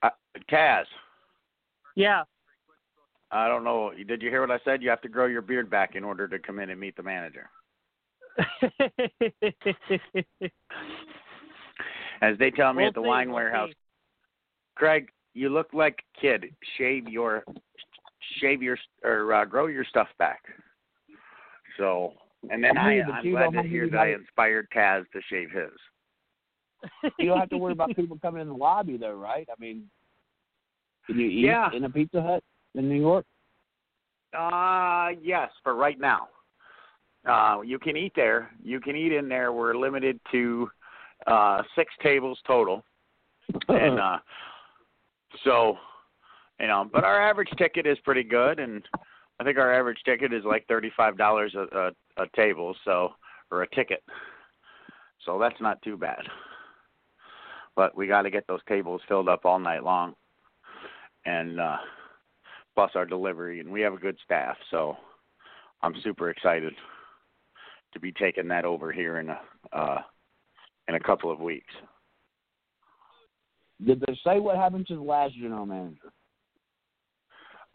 [0.04, 0.10] Uh,
[0.50, 0.86] Taz,
[1.96, 2.24] Yeah.
[3.32, 3.92] I don't know.
[4.08, 4.84] Did you hear what I said?
[4.84, 7.04] You have to grow your beard back in order to come in and meet the
[7.04, 7.50] manager.
[12.22, 13.76] As they tell me We'll at the see, wine we'll warehouse, see.
[14.76, 16.46] Craig, you look like a kid.
[16.78, 17.44] Shave your,
[18.40, 20.42] shave your, or uh, grow your stuff back.
[21.78, 22.14] So,
[22.50, 24.68] and then I'm I, here, but I'm you glad don't to hear that I inspired
[24.76, 25.72] Taz to shave his.
[27.20, 29.48] You don't have to worry about people coming in the lobby, though, right?
[29.50, 29.90] I mean,
[31.08, 31.70] can you eat Yeah.
[31.74, 32.44] in a Pizza Hut
[32.76, 33.26] in New York?
[34.38, 36.28] Uh yes, for right now.
[37.28, 38.52] Uh you can eat there.
[38.62, 39.52] You can eat in there.
[39.54, 40.70] We're limited to
[41.28, 42.84] uh six tables total.
[43.68, 44.18] and uh
[45.44, 45.78] so
[46.60, 48.84] you know, but our average ticket is pretty good and
[49.40, 53.14] I think our average ticket is like thirty five dollars a a a table, so
[53.52, 54.04] or a ticket.
[55.26, 56.22] So that's not too bad.
[57.76, 60.16] But we gotta get those tables filled up all night long.
[61.26, 61.78] And uh
[62.76, 64.58] plus our delivery, and we have a good staff.
[64.70, 64.98] So
[65.82, 66.74] I'm super excited
[67.94, 69.40] to be taking that over here in a
[69.72, 70.02] uh,
[70.88, 71.74] in a couple of weeks.
[73.86, 76.12] Did they say what happened to the last general manager?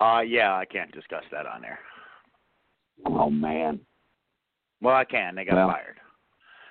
[0.01, 1.79] Uh, yeah, I can't discuss that on there.
[3.07, 3.81] Oh man,
[4.83, 5.35] Well, I can.
[5.35, 5.69] They got Well.
[5.69, 6.01] fired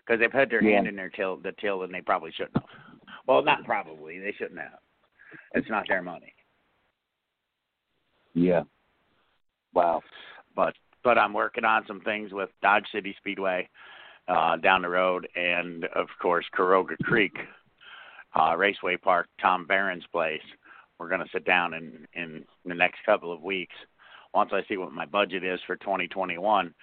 [0.05, 0.75] because they've had their Yeah.
[0.77, 2.69] hand in their till the till, and they probably shouldn't have.
[3.27, 4.17] Well, not probably.
[4.19, 4.79] They shouldn't have.
[5.53, 6.33] It's not their money.
[8.33, 8.63] yeah.
[9.73, 10.01] Wow.
[10.55, 13.69] but but I'm working on some things with Dodge City Speedway
[14.29, 17.33] uh, down the road, and of course Caroga Creek
[18.39, 20.41] uh, Raceway Park, Tom Barron's place.
[20.99, 23.75] We're going to sit down in in the next couple of weeks
[24.33, 26.73] once I see what my budget is for 2021,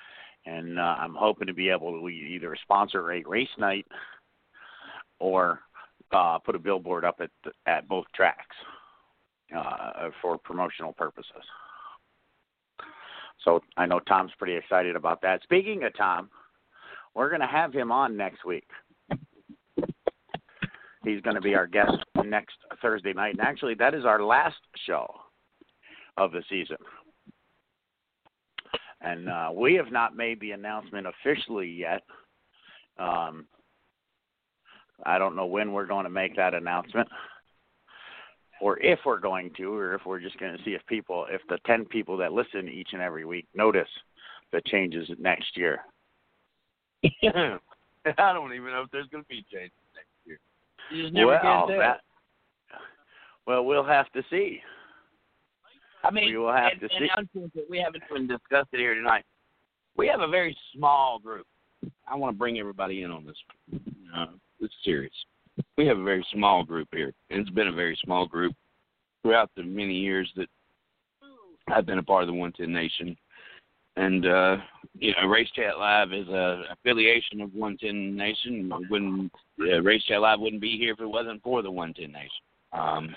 [0.47, 3.87] and uh, I'm hoping to be able to either sponsor a race night
[5.21, 5.61] or
[6.13, 8.57] uh, put a billboard up at the, at both tracks
[9.57, 11.33] uh, for promotional purposes.
[13.45, 15.43] So I know Tom's pretty excited about that.
[15.45, 16.31] Speaking of Tom,
[17.17, 18.69] we're going to have him on next week.
[21.03, 23.37] He's going to be our guest next Thursday night.
[23.39, 24.57] And actually, that is our last
[24.87, 25.07] show
[26.19, 26.77] of the season.
[29.01, 32.03] And uh, we have not made the announcement officially yet.
[32.99, 33.47] Um,
[35.05, 37.09] I don't know when we're going to make that announcement
[38.61, 41.41] or if we're going to, or if we're just going to see if people, if
[41.49, 43.89] the 10 people that listen each and every week notice
[44.53, 45.81] the changes next year.
[48.19, 50.39] I don't even know if there's going to be changes next year.
[50.91, 51.79] You just never well, can tell.
[51.79, 52.01] that,
[53.47, 54.61] well, we'll have to see.
[56.05, 57.09] I mean, we will have and, to and see.
[57.17, 59.25] unfortunately, we haven't even discussed it here tonight.
[59.97, 61.47] We have a very small group.
[62.07, 63.37] I want to bring everybody in on this.
[64.17, 64.27] Uh,
[64.61, 65.13] it's serious.
[65.77, 68.55] We have a very small group here, and it's been a very small group
[69.23, 70.49] throughout the many years that
[71.69, 73.17] I've been a part of the 110 Nation.
[73.97, 74.57] And uh,
[74.99, 78.71] you know, Race Chat Live is a affiliation of 110 Nation.
[79.61, 82.31] Uh, Race Chat Live wouldn't be here if it wasn't for the 110 Nation.
[82.73, 83.17] Um,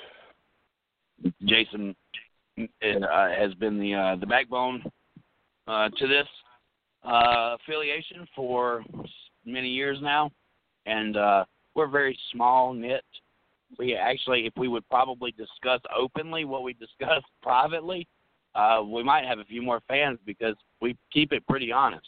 [1.46, 1.96] Jason
[2.58, 4.84] uh, has been the uh, the backbone
[5.68, 6.28] uh, to this
[7.04, 8.84] uh, affiliation for
[9.46, 10.32] many years now,
[10.86, 13.04] and uh, we're very small knit.
[13.78, 18.08] We actually, if we would probably discuss openly what we discuss privately,
[18.56, 22.08] uh, we might have a few more fans because we keep it pretty honest.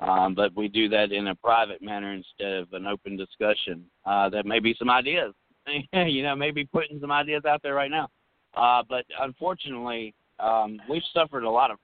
[0.00, 3.84] Um, but we do that in a private manner instead of an open discussion.
[4.04, 5.32] Uh, that may be some ideas.
[5.92, 8.08] you know, maybe putting some ideas out there right now.
[8.56, 11.78] Uh, but unfortunately, um, we've suffered a lot of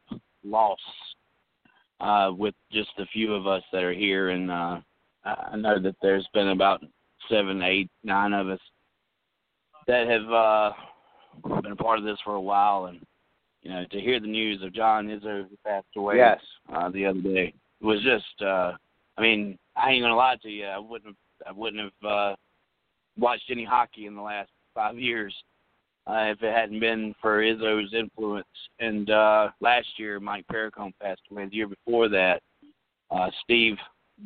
[0.44, 0.78] loss
[2.00, 4.78] uh, with just a few of us that are here, and uh,
[5.24, 6.82] I know that there's been about
[7.30, 8.60] seven, eight, nine of us
[9.86, 10.72] that have uh,
[11.62, 13.00] been a part of this for a while, and
[13.62, 16.40] you know, to hear the news of John Izzo who passed away Yes.
[16.72, 18.42] uh, the other day was just.
[18.42, 18.72] Uh,
[19.18, 20.64] I mean, I ain't gonna lie to you.
[20.66, 21.16] I wouldn't have.
[21.48, 22.36] I wouldn't have uh,
[23.18, 25.34] watched any hockey in the last five years
[26.06, 28.46] uh, if it hadn't been for Izzo's influence.
[28.78, 31.46] And uh, last year, Mike Perricone passed away.
[31.46, 32.40] The year before that,
[33.10, 33.76] uh, Steve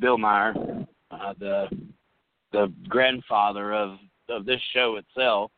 [0.00, 1.66] Billmeyer, uh, the
[2.52, 5.50] the grandfather of of this show itself,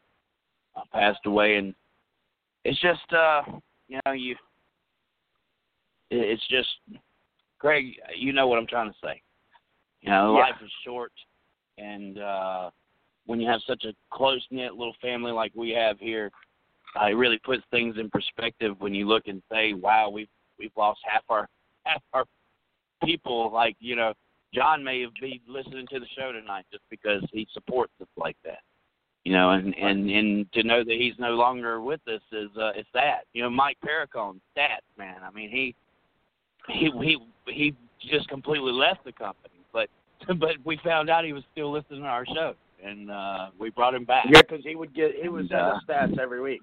[0.77, 1.57] uh, passed away.
[1.57, 1.75] And
[2.65, 3.43] it's just, uh,
[3.89, 4.37] you know, you
[6.11, 6.69] it's just,
[7.59, 7.87] Greg.
[8.15, 9.21] You know what I'm trying to say.
[10.01, 10.43] You know, Yeah.
[10.43, 11.13] life is short,
[11.79, 12.71] and uh,
[13.25, 16.31] when you have such a close knit little family like we have here,
[17.01, 20.29] uh, it really puts things in perspective when you look and say, "Wow, we've
[20.59, 21.49] we've lost half our
[21.85, 22.25] half our
[23.03, 24.15] people." Like you know,
[24.55, 28.37] John may have been listening to the show tonight just because he supports us like
[28.45, 28.61] that.
[29.27, 32.71] You know, and and and to know that he's no longer with us is uh,
[32.79, 33.23] is sad.
[33.33, 35.17] You know, Mike Perricone, stats man.
[35.25, 35.75] I mean, he
[36.69, 37.19] he he
[37.49, 37.75] he
[38.09, 39.89] just completely left the company, but
[40.39, 42.55] but we found out he was still listening to our show,
[42.85, 44.27] and uh we brought him back.
[44.31, 46.63] Yeah, because he would get he would And, uh, us stats every week.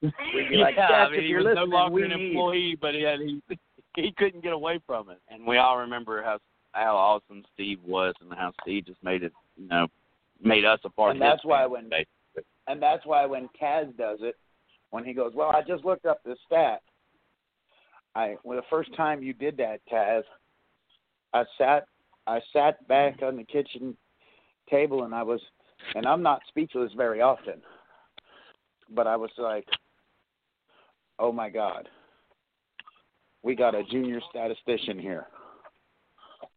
[0.00, 0.14] We'd
[0.48, 2.94] be like, yeah, I mean, if he you're was no longer an need." employee, but
[2.94, 3.42] he had he
[3.96, 5.20] he couldn't get away from it.
[5.28, 6.38] And we all remember how
[6.72, 9.88] how awesome Steve was, and how Steve just made it, you know,
[10.42, 12.44] made us a part And of that's why when- basically.
[12.66, 14.36] And that's why when Kaz does it,
[14.90, 16.82] when he goes, "Well, I just looked up the stat."
[18.14, 20.22] I well, the first time you did that, Kaz,
[21.32, 21.86] I sat
[22.26, 23.96] I sat back on the kitchen
[24.68, 25.40] table and I was,
[25.94, 27.60] and I'm not speechless very often,
[28.90, 29.66] but I was like,
[31.18, 31.88] "Oh my God,
[33.42, 35.26] we got a junior statistician here."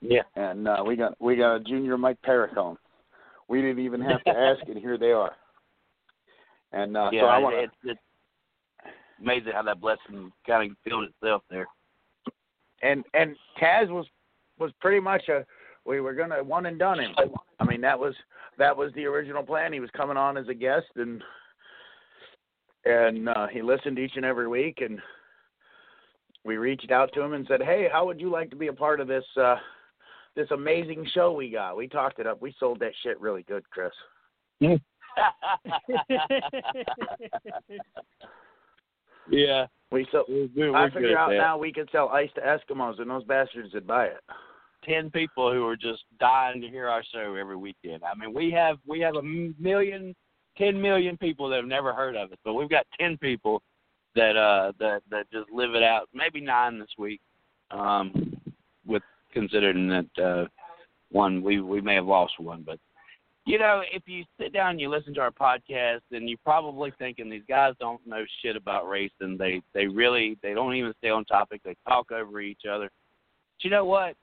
[0.01, 0.23] Yeah.
[0.35, 2.77] and uh, we got we got a junior Mike Perricone.
[3.47, 5.33] We didn't even have to ask, and here they are.
[6.71, 7.99] And uh, yeah, so I want it's, it's
[9.21, 11.67] amazing how that blessing kind of filled itself there.
[12.81, 14.05] and and Kaz was
[14.59, 15.45] was pretty much a
[15.85, 17.13] we were gonna one and done him.
[17.59, 18.15] I mean that was
[18.57, 19.73] that was the original plan.
[19.73, 21.23] He was coming on as a guest and
[22.85, 24.99] and uh, he listened each and every week and
[26.45, 28.73] we reached out to him and said, "Hey, how would you like to be a
[28.73, 29.55] part of this uh
[30.35, 32.41] this amazing show we got?" We talked it up.
[32.41, 33.91] We sold that shit really good, Chris.
[39.29, 41.37] yeah, We so we're, we're, I we're good figure out that.
[41.37, 44.21] now we could sell ice to Eskimos and those bastards would buy it.
[44.83, 48.03] ten people who are just dying to hear our show every weekend.
[48.03, 50.15] I mean, we have we have a million,
[50.57, 53.61] ten million people that have never heard of us, but we've got ten people
[54.15, 56.09] that uh that that just live it out.
[56.13, 57.21] Maybe nine this week,
[57.71, 58.32] um, with
[59.33, 60.45] considering that uh
[61.11, 62.79] one we we may have lost one, but
[63.45, 66.93] you know, if you sit down and you listen to our podcast, then you're probably
[66.97, 69.37] thinking these guys don't know shit about racing.
[69.37, 71.61] They they really they don't even stay on topic.
[71.63, 72.89] They talk over each other.
[73.57, 74.15] But you know what?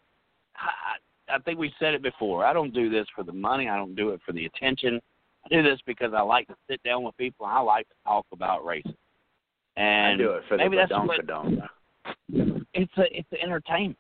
[0.56, 2.44] I, I think we said it before.
[2.44, 3.68] I don't do this for the money.
[3.68, 5.00] I don't do it for the attention.
[5.44, 7.94] I do this because I like to sit down with people and I like to
[8.04, 8.96] talk about racing.
[9.76, 11.20] And I do it for maybe the that's what
[12.72, 13.98] it's a it's an entertainment.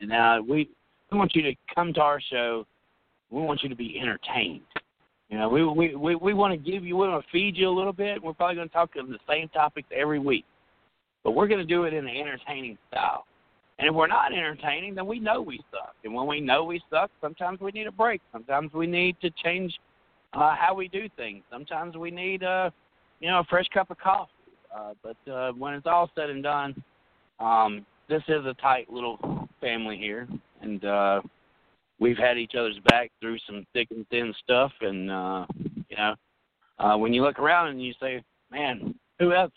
[0.00, 0.68] And uh, we
[1.10, 2.66] we want you to come to our show.
[3.30, 4.62] We want you to be entertained.
[5.28, 7.68] You know, we we we, we want to give you, we want to feed you
[7.68, 8.22] a little bit.
[8.22, 10.44] We're probably going to talk on the same topics every week,
[11.24, 13.26] but we're going to do it in an entertaining style.
[13.78, 15.94] And if we're not entertaining, then we know we suck.
[16.04, 18.22] And when we know we suck, sometimes we need a break.
[18.32, 19.74] Sometimes we need to change
[20.32, 21.42] uh, how we do things.
[21.50, 22.70] Sometimes we need, uh,
[23.20, 24.30] you know, a fresh cup of coffee.
[24.74, 26.82] Uh, but uh, when it's all said and done,
[27.38, 30.28] um, this is a tight little family here,
[30.60, 31.20] and uh,
[31.98, 34.72] we've had each other's back through some thick and thin stuff.
[34.80, 35.46] And uh,
[35.88, 36.14] you know,
[36.78, 39.52] uh, when you look around and you say, "Man, who else?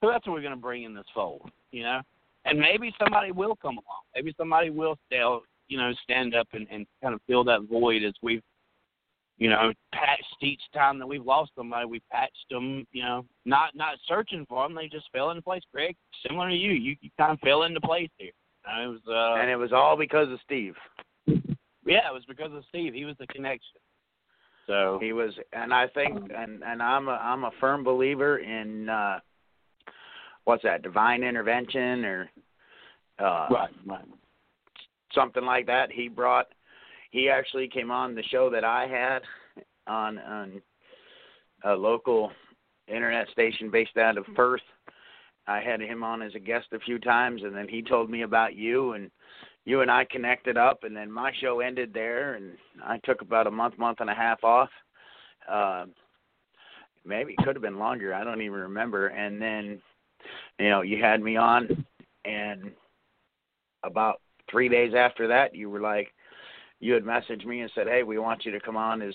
[0.00, 2.00] Who else are we going to bring in this fold?" You know,
[2.44, 4.02] and maybe somebody will come along.
[4.14, 8.02] Maybe somebody will still, you know, stand up and, and kind of fill that void
[8.04, 8.42] as we've
[9.38, 11.86] you know, patched each time that we've lost somebody.
[11.86, 14.74] We patched them, you know, not not searching for them.
[14.74, 15.62] They just fell into place.
[15.72, 15.96] Greg,
[16.26, 18.32] similar to you, you, you kind of fell into place here.
[18.70, 20.74] And it was, uh, and it was all because of Steve.
[21.26, 22.92] yeah, it was because of Steve.
[22.94, 23.80] He was the connection.
[24.66, 28.88] So He was, and I think, and and I'm a I'm a firm believer in
[28.88, 29.18] uh
[30.44, 32.30] what's that, divine intervention or
[33.18, 34.04] uh right, right.
[35.14, 35.90] something like that.
[35.90, 36.48] He brought,
[37.10, 39.22] he actually came on the show that I had
[39.86, 40.62] on on
[41.64, 42.30] a local
[42.86, 44.60] internet station based out of Perth.
[45.48, 48.22] I had him on as a guest a few times, and then he told me
[48.22, 49.10] about you, and
[49.64, 52.52] you and I connected up, and then my show ended there, and
[52.84, 54.68] I took about a month, month and a half off.
[55.50, 55.86] Uh,
[57.04, 58.12] maybe it could have been longer.
[58.12, 59.08] I don't even remember.
[59.08, 59.80] And then,
[60.58, 61.84] you know, you had me on,
[62.26, 62.70] and
[63.84, 64.20] about
[64.50, 66.12] three days after that, you were like,
[66.80, 69.14] you had messaged me and said, "Hey, we want you to come on as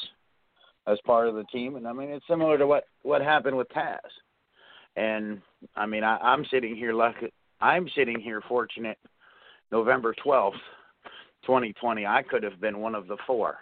[0.85, 3.69] as part of the team." And I mean, it's similar to what what happened with
[3.69, 3.99] Taz.
[4.95, 5.41] And
[5.75, 7.31] I mean, I, I'm sitting here lucky.
[7.61, 8.97] I'm sitting here fortunate.
[9.71, 10.57] November twelfth,
[11.45, 12.05] 2020.
[12.05, 13.57] I could have been one of the four.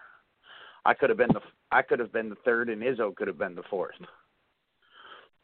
[0.85, 3.37] I could have been the I could have been the third, and Izzo could have
[3.37, 3.95] been the fourth.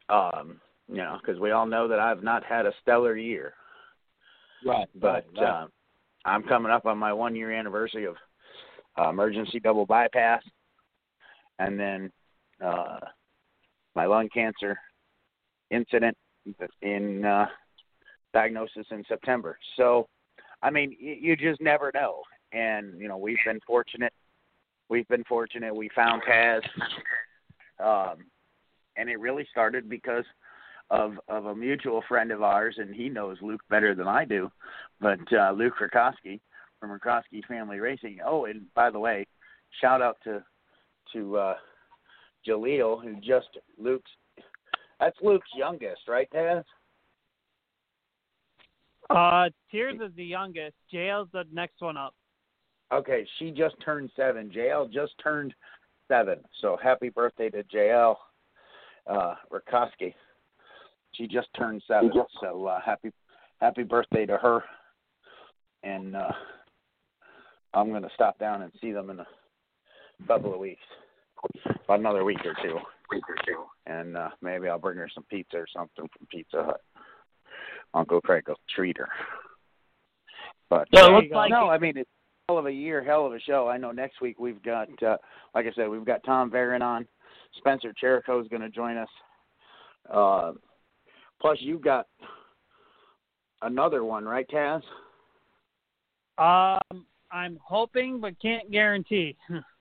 [0.10, 0.60] Um,
[0.90, 3.54] you know, because we all know that I've not had a stellar year
[4.66, 4.88] Right.
[4.96, 5.64] but right, right.
[5.64, 5.68] uh,
[6.26, 8.16] I'm coming up on my one year anniversary of
[9.00, 10.42] uh, emergency double bypass,
[11.60, 12.12] and then
[12.64, 13.00] uh,
[13.96, 14.80] my lung cancer
[15.72, 16.18] incident
[16.82, 17.48] in uh,
[18.34, 19.58] diagnosis in September.
[19.76, 20.08] So,
[20.62, 22.22] I mean, you just never know.
[22.54, 24.14] And you know, we've been fortunate.
[24.90, 25.76] We've been fortunate.
[25.76, 26.62] We found Taz,
[27.84, 28.20] um,
[28.96, 30.24] and it really started because
[30.90, 34.50] of of a mutual friend of ours, and he knows Luke better than I do.
[35.02, 36.40] But uh, Luke Rakowski
[36.80, 38.20] from Rakowski Family Racing.
[38.26, 39.28] Oh, and by the way,
[39.82, 40.44] shout out to
[41.14, 41.56] to uh,
[42.48, 44.12] Jaleel, who just Luke's.
[45.00, 46.64] That's Luke's youngest, right, Taz?
[49.10, 50.76] Uh, Tears is the youngest.
[50.94, 52.14] JL's the next one up.
[52.92, 54.50] Okay, she just turned seven.
[54.50, 55.54] JL just turned
[56.08, 56.40] seven.
[56.62, 58.16] So happy birthday to JL
[59.08, 60.14] uh, Rakowski.
[61.14, 62.12] She just turned seven.
[62.42, 63.12] So uh, happy
[63.60, 64.64] happy birthday to her.
[65.84, 66.32] And uh,
[67.74, 69.28] I'm gonna stop down and see them in a
[70.28, 70.82] couple of weeks,
[71.86, 72.78] about another week or two.
[73.12, 73.64] Week or two.
[73.86, 76.82] And uh, maybe I'll bring her some pizza or something from Pizza Hut.
[77.94, 79.10] Uncle Craig will treat her.
[80.70, 82.10] But So uh, like no, I mean it's
[82.48, 83.68] hell of a year, hell of a show.
[83.68, 85.18] I know next week we've got, uh,
[85.54, 87.08] like I said, we've got Tom Varon on.
[87.58, 89.10] Spencer Cherico is going to join us.
[90.12, 90.54] Uh,
[91.42, 92.08] plus, you've got
[93.62, 94.82] another one, right, Taz?
[96.38, 99.36] Um, I'm hoping, but can't guarantee.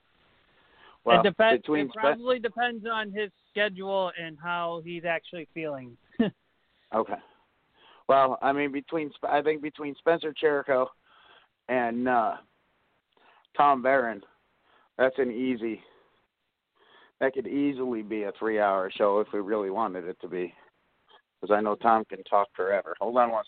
[1.07, 1.65] Well, it depends.
[1.69, 5.97] It probably depends on his schedule and how he's actually feeling.
[6.95, 7.15] Okay.
[8.09, 10.87] Well, I mean, between I think between Spencer Cherico
[11.69, 12.37] and uh,
[13.57, 14.23] Tom Barron,
[14.97, 15.81] that's an easy.
[17.19, 20.55] That could easily be a three-hour show if we really wanted it to be,
[21.41, 22.95] because I know Tom can talk forever.
[23.01, 23.45] Hold on one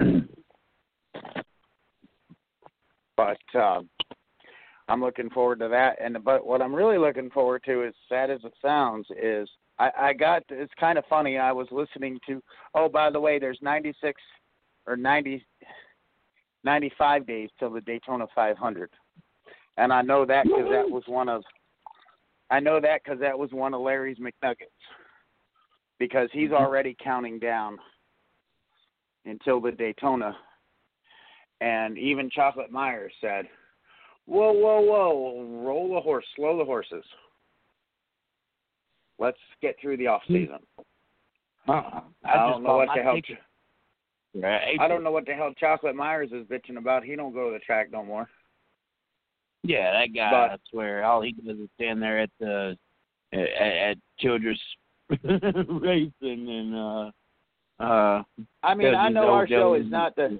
[0.00, 0.21] second.
[3.16, 3.88] but um,
[4.88, 5.96] I'm looking forward to that.
[6.02, 9.48] And but what I'm really looking forward to, as sad as it sounds, is
[9.78, 10.42] I, I got.
[10.50, 11.38] It's kind of funny.
[11.38, 12.42] I was listening to.
[12.74, 14.20] Oh, by the way, there's 96
[14.86, 15.44] or 90,
[16.64, 18.90] 95 days till the Daytona 500,
[19.76, 21.42] and I know that because that was one of.
[22.50, 24.66] I know that because that was one of Larry's McNuggets.
[25.98, 27.78] Because he's already counting down
[29.24, 30.36] until the Daytona,
[31.62, 33.46] and even Chocolate Myers said,
[34.26, 35.62] Whoa, whoa, whoa!
[35.64, 37.04] Roll the horse, slow the horses.
[39.18, 40.58] Let's get through the off season.
[41.68, 42.00] Uh-uh.
[42.24, 43.20] I don't know what the hell.
[44.34, 44.78] Right.
[44.80, 47.04] I don't know what the hell Chocolate Myers is bitching about.
[47.04, 48.28] He don't go to the track no more.
[49.62, 50.30] Yeah, that guy.
[50.30, 52.76] But- I swear, all he does is stand there at the
[53.32, 54.58] at, at Childress
[55.10, 57.10] racing and uh
[57.80, 58.22] uh.
[58.62, 60.38] I mean, I know our show is not the.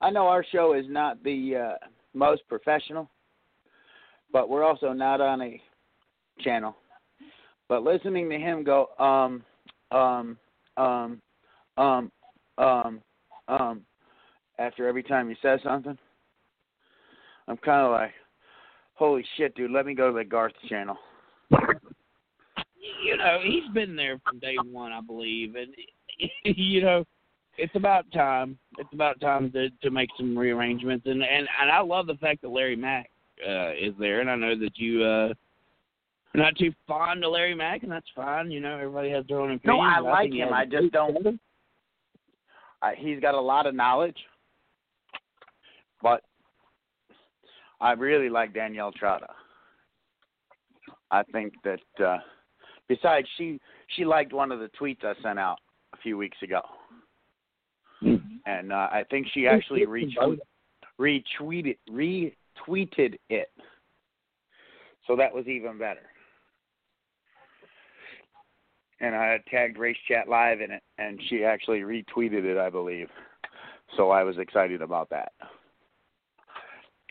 [0.00, 3.10] I know our show is not the uh, most professional,
[4.32, 5.60] but we're also not on a
[6.40, 6.76] channel.
[7.68, 9.44] But listening to him go, um,
[9.90, 10.38] um,
[10.76, 11.20] um,
[11.76, 12.12] um,
[12.58, 13.02] um,
[13.48, 13.80] um,
[14.58, 15.98] after every time he says something,
[17.46, 18.12] I'm kind of like,
[18.94, 20.96] holy shit, dude, let me go to the Garth channel.
[23.02, 25.72] You know, he's been there from day one, I believe, and
[26.44, 27.04] you know,
[27.58, 28.56] it's about time.
[28.78, 32.42] It's about time to to make some rearrangements, and and and I love the fact
[32.42, 33.10] that Larry Mac
[33.46, 35.34] uh, is there, and I know that you uh, are
[36.34, 38.50] not too fond of Larry Mac, and that's fine.
[38.50, 39.76] You know, everybody has their own opinion.
[39.76, 40.52] No, I like him.
[40.52, 41.40] I just don't-.
[42.80, 44.16] I, he's got a lot of knowledge,
[46.00, 46.22] but
[47.80, 49.32] I really like Danielle Trotta.
[51.10, 52.18] I think that uh
[52.88, 53.58] besides she
[53.96, 55.58] she liked one of the tweets I sent out
[55.94, 56.60] a few weeks ago.
[58.48, 60.38] And uh, I think she actually retweet,
[60.98, 63.50] retweeted retweeted it.
[65.06, 66.06] So that was even better.
[69.00, 73.08] And I tagged Race Chat Live in it, and she actually retweeted it, I believe.
[73.96, 75.32] So I was excited about that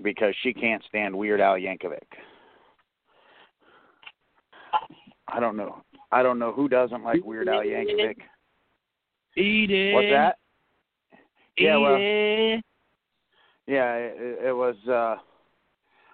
[0.04, 2.00] because she can't stand Weird Al Yankovic.
[5.28, 5.84] I don't know.
[6.12, 8.18] I don't know who doesn't like Weird Al Yankovic.
[9.36, 9.94] Eat it.
[9.94, 10.38] What's that?
[11.58, 12.62] Yeah, well, Eat
[13.68, 14.76] yeah, it, it was.
[14.88, 15.16] uh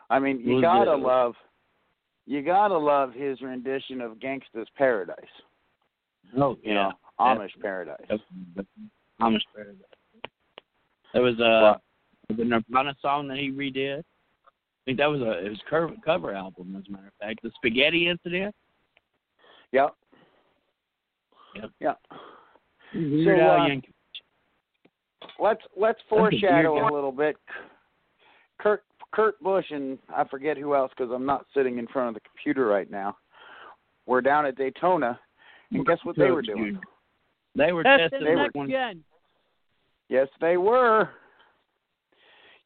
[0.09, 1.35] I mean, you gotta it- love,
[2.25, 5.17] you gotta love his rendition of Gangsta's Paradise.
[6.37, 6.73] Oh You yeah.
[6.73, 8.05] know, Amish Paradise.
[9.21, 9.83] Amish Paradise.
[11.13, 11.79] There was a
[12.35, 13.99] the Nirvana song that he redid.
[13.99, 17.41] I think that was a it was cover cover album as a matter of fact.
[17.43, 18.55] The Spaghetti Incident.
[19.71, 19.95] Yep.
[21.55, 21.69] Yep.
[21.79, 21.93] Yeah.
[22.93, 23.92] Weird So, Al uh, Yankovic.
[25.39, 27.35] Let's let's That's a weird foreshadow a little bit.
[28.59, 32.13] Kurt Kurt Busch and I forget who else because I'm not sitting in front of
[32.15, 33.17] the computer right now.
[34.05, 35.19] We're down at Daytona,
[35.71, 36.79] and guess what they were doing?
[37.55, 38.69] They were That's testing the were- next one.
[38.69, 39.03] gen.
[40.09, 41.09] Yes, they were.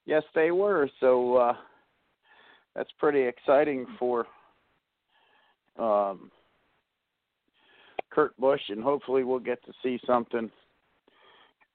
[0.05, 0.89] Yes, they were.
[0.99, 1.53] So uh,
[2.75, 4.25] that's pretty exciting for
[5.77, 6.31] um,
[8.09, 10.49] Kurt Busch, and hopefully we'll get to see something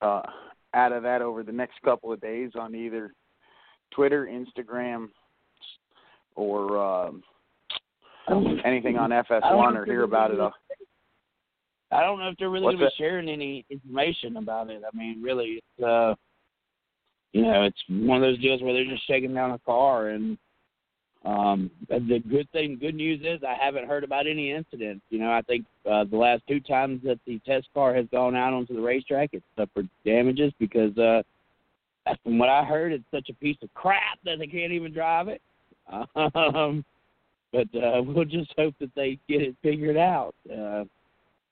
[0.01, 0.23] uh,
[0.75, 3.13] out of that over the next couple of days on either
[3.91, 5.09] Twitter, Instagram,
[6.35, 7.23] or um,
[8.65, 10.41] anything on FS1 or hear about it.
[10.41, 10.51] Uh,
[11.91, 14.83] I don't know if they're really going to be sharing any information about it.
[14.83, 16.15] I mean, really, it's uh,
[17.33, 20.39] you know, it's one of those deals where they're just shaking down a car, and
[21.25, 25.03] um, the good thing, good news is I haven't heard about any incidents.
[25.11, 28.35] You know, I think uh, the last two times that the test car has gone
[28.35, 31.23] out onto the racetrack, it's suffered damages because, uh,
[32.25, 35.29] from what I heard, it's such a piece of crap that they can't even drive
[35.29, 35.41] it.
[36.35, 36.85] Um,
[37.53, 40.35] but uh, we'll just hope that they get it figured out.
[40.51, 40.85] Uh,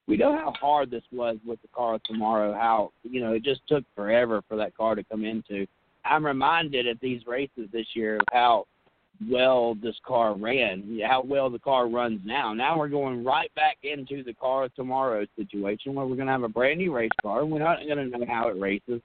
[0.09, 2.53] we know how hard this was with the car tomorrow.
[2.53, 5.67] How you know it just took forever for that car to come into.
[6.05, 8.67] I'm reminded at these races this year of how
[9.29, 12.55] well this car ran, how well the car runs now.
[12.55, 16.43] Now we're going right back into the car tomorrow situation where we're going to have
[16.43, 17.45] a brand new race car.
[17.45, 19.01] We're not going to know how it races,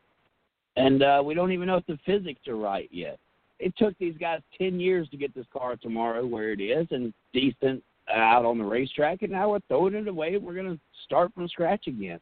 [0.76, 3.18] and uh, we don't even know if the physics are right yet.
[3.60, 7.14] It took these guys ten years to get this car tomorrow where it is and
[7.34, 7.84] decent
[8.14, 10.38] out on the racetrack, and now we're throwing it away.
[10.38, 12.20] We're going to start from scratch again.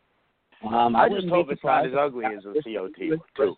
[0.66, 3.58] Um, I just hope it's not as ugly as a COT one, too.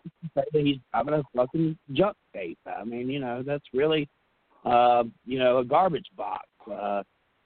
[0.52, 2.58] he's driving a fucking junk tape.
[2.66, 4.08] I mean, you know, that's really,
[4.66, 6.46] uh, you know, a garbage box.
[6.70, 7.02] Uh,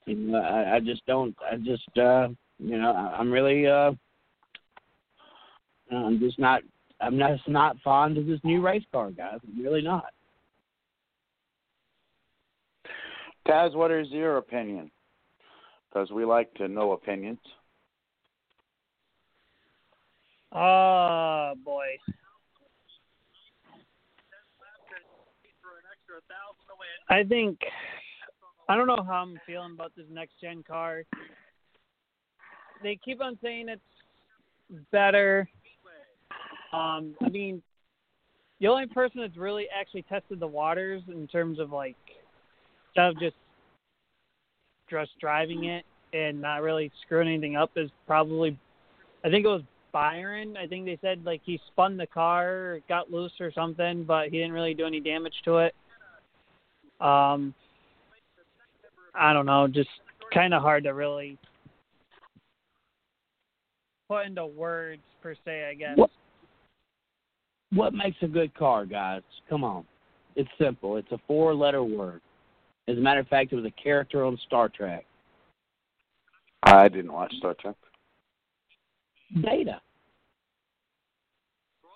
[0.06, 1.36] you know, I, I just don't.
[1.50, 2.28] I just, uh,
[2.58, 3.92] you know, I, I'm really, uh,
[5.92, 6.62] I'm just not.
[7.00, 9.38] I'm just not fond of this new race car, guys.
[9.46, 10.06] I'm really not.
[13.46, 14.90] Taz, what is your opinion?
[15.88, 17.38] Because we like to know opinions.
[20.52, 21.86] Oh boy.
[27.10, 27.58] I think
[28.68, 31.02] I don't know how I'm feeling about this next gen car.
[32.84, 33.82] They keep on saying it's
[34.92, 35.48] better.
[36.72, 37.60] Um, I mean,
[38.60, 41.96] the only person that's really actually tested the waters in terms of like
[42.96, 43.36] of just
[44.88, 48.56] just driving it and not really screwing anything up is probably
[49.24, 49.62] I think it was
[49.92, 50.56] Byron.
[50.56, 54.38] I think they said like he spun the car, got loose or something, but he
[54.38, 55.74] didn't really do any damage to it.
[57.00, 57.54] Um,
[59.14, 59.88] I don't know, just
[60.32, 61.38] kind of hard to really
[64.08, 65.68] put into words per se.
[65.70, 65.96] I guess.
[65.96, 66.10] What-
[67.72, 69.22] What makes a good car, guys?
[69.48, 69.86] Come on.
[70.34, 70.96] It's simple.
[70.96, 72.20] It's a four letter word.
[72.88, 75.04] As a matter of fact, it was a character on Star Trek.
[76.64, 77.76] I didn't watch Star Trek.
[79.40, 79.80] Data.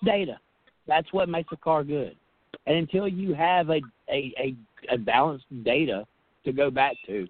[0.04, 0.38] Data.
[0.86, 2.16] That's what makes a car good.
[2.66, 4.54] And until you have a a, a,
[4.90, 6.06] a balanced data
[6.44, 7.26] to go back to,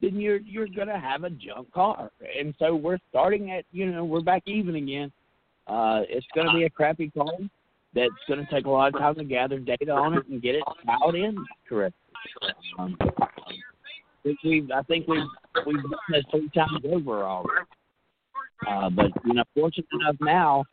[0.00, 2.10] then you're you're gonna have a junk car.
[2.38, 5.12] And so we're starting at you know, we're back even again.
[5.66, 7.26] Uh, it's to be a crappy car
[7.94, 8.10] that's
[8.40, 11.14] to take a lot of time to gather data on it and get it dialed
[11.14, 11.36] in
[11.68, 11.98] correctly.
[12.78, 13.26] Um, I
[14.22, 15.22] think we've I think we've
[15.66, 17.66] we've done this three times over already.
[18.68, 20.64] Uh, but you know, fortunate enough now,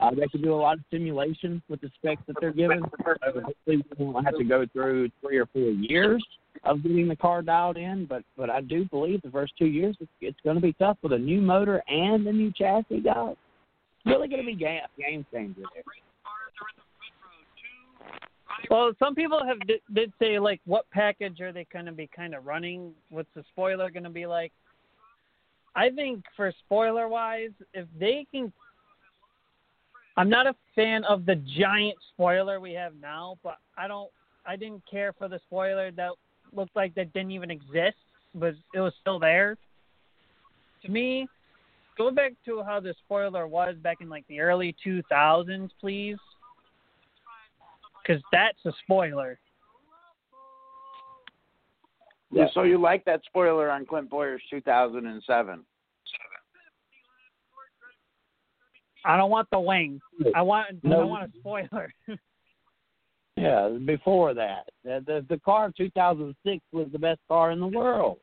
[0.00, 2.82] uh, they can do a lot of simulation with the specs that they're given.
[3.06, 6.24] Uh, hopefully, we won't have to go through three or four years
[6.64, 8.06] of getting the car dialed in.
[8.06, 10.98] But but I do believe the first two years it's, it's going to be tough
[11.02, 13.36] with a new motor and a new chassis, guys.
[14.06, 15.82] Really going to be game game changer there.
[18.70, 22.08] Well, some people have did, did say like, what package are they going to be
[22.14, 22.92] kind of running?
[23.10, 24.52] What's the spoiler going to be like?
[25.76, 28.52] I think for spoiler wise, if they can,
[30.16, 34.10] I'm not a fan of the giant spoiler we have now, but I don't,
[34.46, 36.10] I didn't care for the spoiler that
[36.52, 37.96] looked like that didn't even exist,
[38.34, 39.56] but it was still there.
[40.84, 41.26] To me,
[41.98, 46.18] go back to how the spoiler was back in like the early 2000s, please
[48.04, 49.38] because that's a spoiler.
[52.30, 52.46] Yeah.
[52.52, 55.64] So you like that spoiler on Clint Bowyer's 2007?
[59.04, 60.00] I don't want the wing.
[60.34, 61.02] I want No.
[61.02, 61.92] I want a spoiler.
[63.36, 67.66] Yeah, before that, the the, the car of 2006 was the best car in the
[67.66, 68.18] world.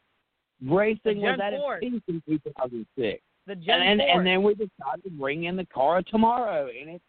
[0.65, 3.21] Racing was at its peak in 2006.
[3.45, 4.17] the Gen and and, 4.
[4.17, 7.01] and then we decided to bring in the car of tomorrow, and it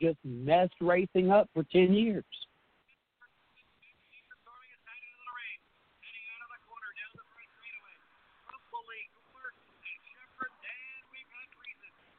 [0.00, 2.24] just messed racing up for ten years.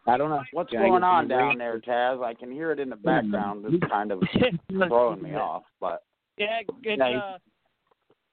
[0.05, 2.23] I don't know What's Can going on some down there, Taz?
[2.23, 3.65] I can hear it in the background.
[3.67, 4.21] It's kind of
[4.69, 6.03] throwing me off, but
[6.37, 6.99] Yeah, good.
[6.99, 7.37] No, he's uh,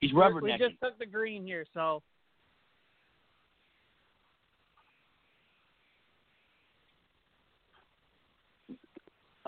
[0.00, 2.02] He's we just took the green here, so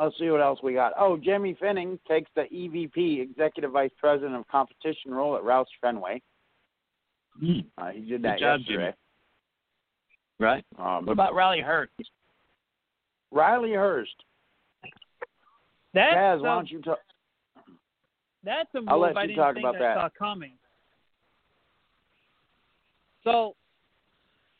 [0.03, 0.93] Let's see what else we got.
[0.99, 6.21] Oh, Jimmy Fennig takes the EVP, Executive Vice President of Competition role at Roush Fenway.
[7.41, 8.95] Mm, Uh, he did that Good job, yesterday.
[10.43, 10.65] Right.
[10.77, 11.87] Um, What about Riley Herbst?
[13.31, 14.07] Riley Herbst?
[15.95, 16.99] that's Taz, a, why don't you talk?
[18.43, 19.97] that's a move I'll let I you didn't talk think about I that.
[19.97, 20.55] saw coming.
[23.23, 23.55] So,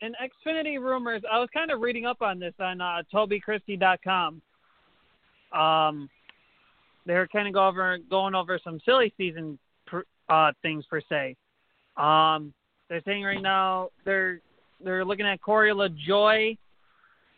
[0.03, 4.41] in Xfinity rumors, I was kind of reading up on this on uh, TobyChristie.com.
[5.53, 6.09] Um,
[7.07, 11.01] they were kind of go over going over some silly season per, uh, things per
[11.09, 11.35] se.
[11.97, 12.55] Um,
[12.89, 14.41] they're saying right now they're
[14.85, 16.57] they're looking at Corey LaJoie.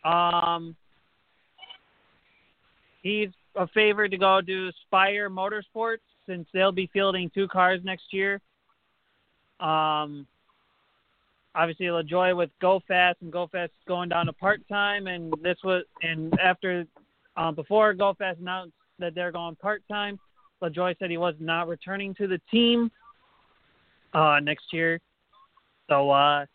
[0.03, 0.75] Um,
[3.01, 8.11] he's a favorite to go to Spire Motorsports since they'll be fielding two cars next
[8.11, 8.41] year.
[9.59, 10.27] Um,
[11.55, 15.57] obviously LaJoie with Go Fast and Go Fast going down to part time, and this
[15.63, 16.85] was and after
[17.37, 20.19] um, before Go Fast announced that they're going part time,
[20.61, 22.91] LaJoie said he was not returning to the team
[24.13, 24.99] uh, next year.
[25.89, 26.45] So uh,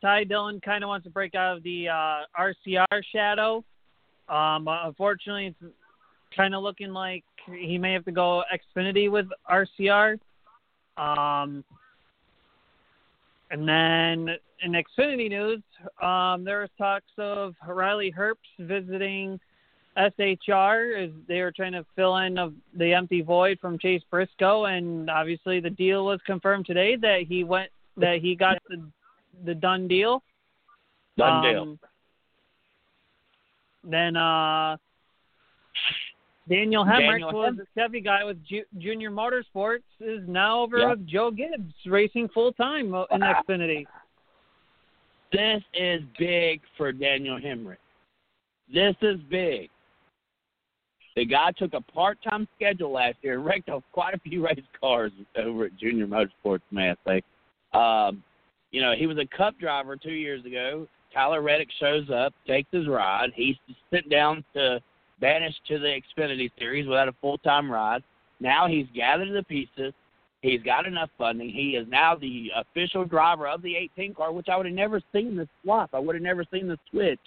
[0.00, 3.64] Ty Dillon kind of wants to break out of the uh, RCR shadow.
[4.28, 5.74] Um, uh, unfortunately, it's
[6.34, 10.18] kind of looking like he may have to go Xfinity with RCR.
[10.96, 11.64] Um,
[13.50, 15.62] and then in Xfinity news,
[16.00, 19.40] um, there was talks of Riley Herbst visiting
[19.96, 24.66] SHR as they were trying to fill in of the empty void from Chase Briscoe,
[24.66, 28.82] and obviously the deal was confirmed today that he went that he got the
[29.44, 30.22] the done deal.
[31.16, 31.62] Done deal.
[31.62, 31.78] Um,
[33.82, 34.76] Then uh,
[36.48, 40.90] Daniel Hemric was a Chevy guy with Ju- Junior Motorsports is now over Yeah.
[40.90, 43.86] with Joe Gibbs racing full time in Xfinity.
[45.32, 47.76] This is big for Daniel Hemric.
[48.72, 49.70] This is big.
[51.16, 54.58] The guy took a part-time schedule last year and wrecked off quite a few race
[54.80, 57.22] cars over at Junior Motorsports, I say.
[57.72, 58.22] Um,
[58.70, 60.86] you know, he was a cup driver two years ago.
[61.12, 63.30] Tyler Reddick shows up, takes his ride.
[63.34, 63.56] He's
[63.90, 64.80] sent down to
[65.20, 68.02] banished to the Xfinity Series without a full-time ride.
[68.40, 69.92] Now he's gathered the pieces.
[70.40, 71.50] He's got enough funding.
[71.50, 75.00] He is now the official driver of the 18 car, which I would have never
[75.12, 75.90] seen the swap.
[75.92, 77.20] I would have never seen the switch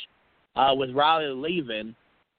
[0.55, 1.95] uh, with Riley leaving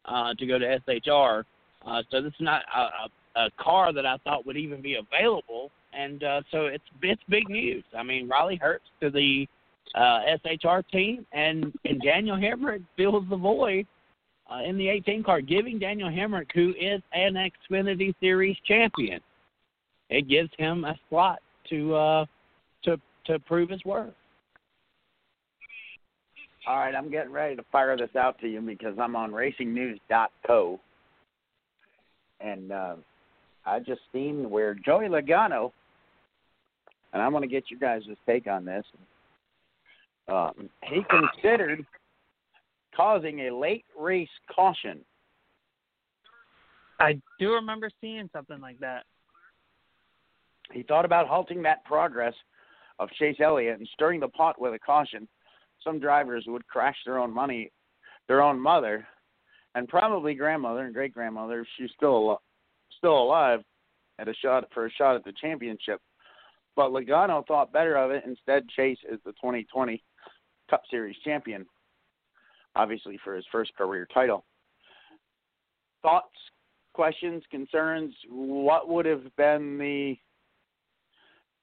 [0.06, 1.44] uh, to go to SHR.
[1.86, 4.96] Uh, so this is not a, a, a car that I thought would even be
[4.96, 7.84] available, and uh, so it's it's big news.
[7.96, 9.46] I mean, Riley Herbst to the
[9.94, 13.86] uh, SHR team, and and Daniel Hemric fills the void
[14.50, 19.20] uh, in the 18 car, giving Daniel Hemric, who is an Xfinity Series champion,
[20.10, 21.40] it gives him a slot
[21.70, 22.26] to uh,
[22.84, 24.12] to to prove his worth.
[26.66, 30.80] All right, I'm getting ready to fire this out to you because I'm on RacingNews.co,
[32.40, 32.96] and uh,
[33.66, 35.72] I just seen where Joey Logano,
[37.14, 38.84] and I want to get you guys' take on this.
[40.28, 41.86] Um, he considered
[42.94, 45.00] causing a late race caution.
[47.00, 49.04] I do remember seeing something like that.
[50.72, 52.34] He thought about halting that progress
[52.98, 55.28] of Chase Elliott and stirring the pot with a caution.
[55.82, 57.70] Some drivers would crash their own money,
[58.28, 59.06] their own mother,
[59.74, 62.42] and probably grandmother and great grandmother if she's still al-
[62.96, 63.60] still alive,
[64.18, 66.00] at a shot for a shot at the championship.
[66.76, 68.24] But Logano thought better of it.
[68.26, 70.02] Instead, Chase is the 2020
[70.68, 71.66] Cup Series champion,
[72.74, 74.44] obviously for his first career title.
[76.02, 76.34] Thoughts,
[76.92, 78.14] questions, concerns?
[78.28, 80.16] What would have been the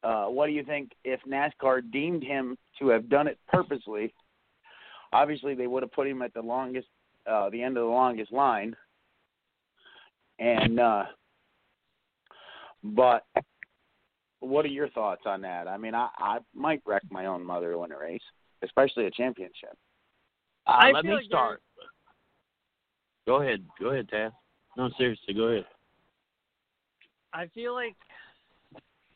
[0.04, 4.14] uh, what do you think if NASCAR deemed him to have done it purposely?
[5.14, 6.88] Obviously, they would have put him at the longest,
[7.30, 8.76] uh, the end of the longest line.
[10.40, 11.04] And, uh,
[12.84, 13.26] but
[14.42, 15.68] what are your thoughts on that?
[15.68, 18.22] I mean, I, I might wreck my own mother in a race,
[18.64, 19.78] especially a championship.
[20.68, 21.62] Uh, I let feel me like start.
[23.28, 23.64] Go ahead.
[23.80, 24.32] Go ahead, Taz.
[24.76, 25.66] No, seriously, go ahead.
[27.34, 27.96] I feel like,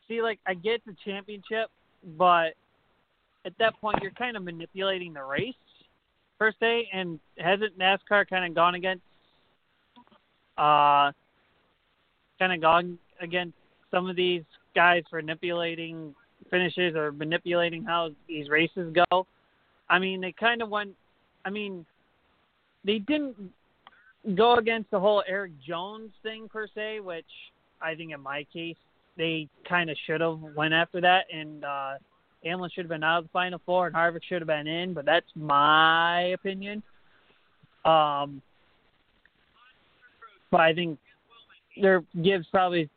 [0.08, 1.70] see, like I get the championship,
[2.18, 2.54] but
[3.46, 5.54] at that point you're kind of manipulating the race
[6.38, 6.88] per se.
[6.94, 9.04] And hasn't NASCAR kind of gone against,
[10.58, 11.12] uh,
[12.40, 13.58] kind of gone against
[13.92, 14.44] some of these
[14.76, 16.14] guys for manipulating
[16.52, 19.26] finishes or manipulating how these races go?
[19.90, 20.92] I mean, they kind of went.
[21.46, 21.86] I mean,
[22.84, 23.36] they didn't
[24.36, 27.26] go against the whole Erik Jones thing per se, which
[27.82, 28.78] I think in my case
[29.18, 31.94] they kind of should have went after that, and uh,
[32.44, 34.94] Hamlin should have been out of the final four, and Harvick should have been in.
[34.94, 36.84] But that's my opinion.
[37.86, 38.42] Um,
[40.52, 40.98] but I think
[41.82, 42.90] there Gibbs probably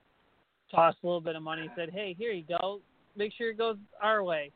[0.71, 2.81] tossed a little bit of money, and said, "Hey, here you go.
[3.17, 4.51] Make sure it goes our way."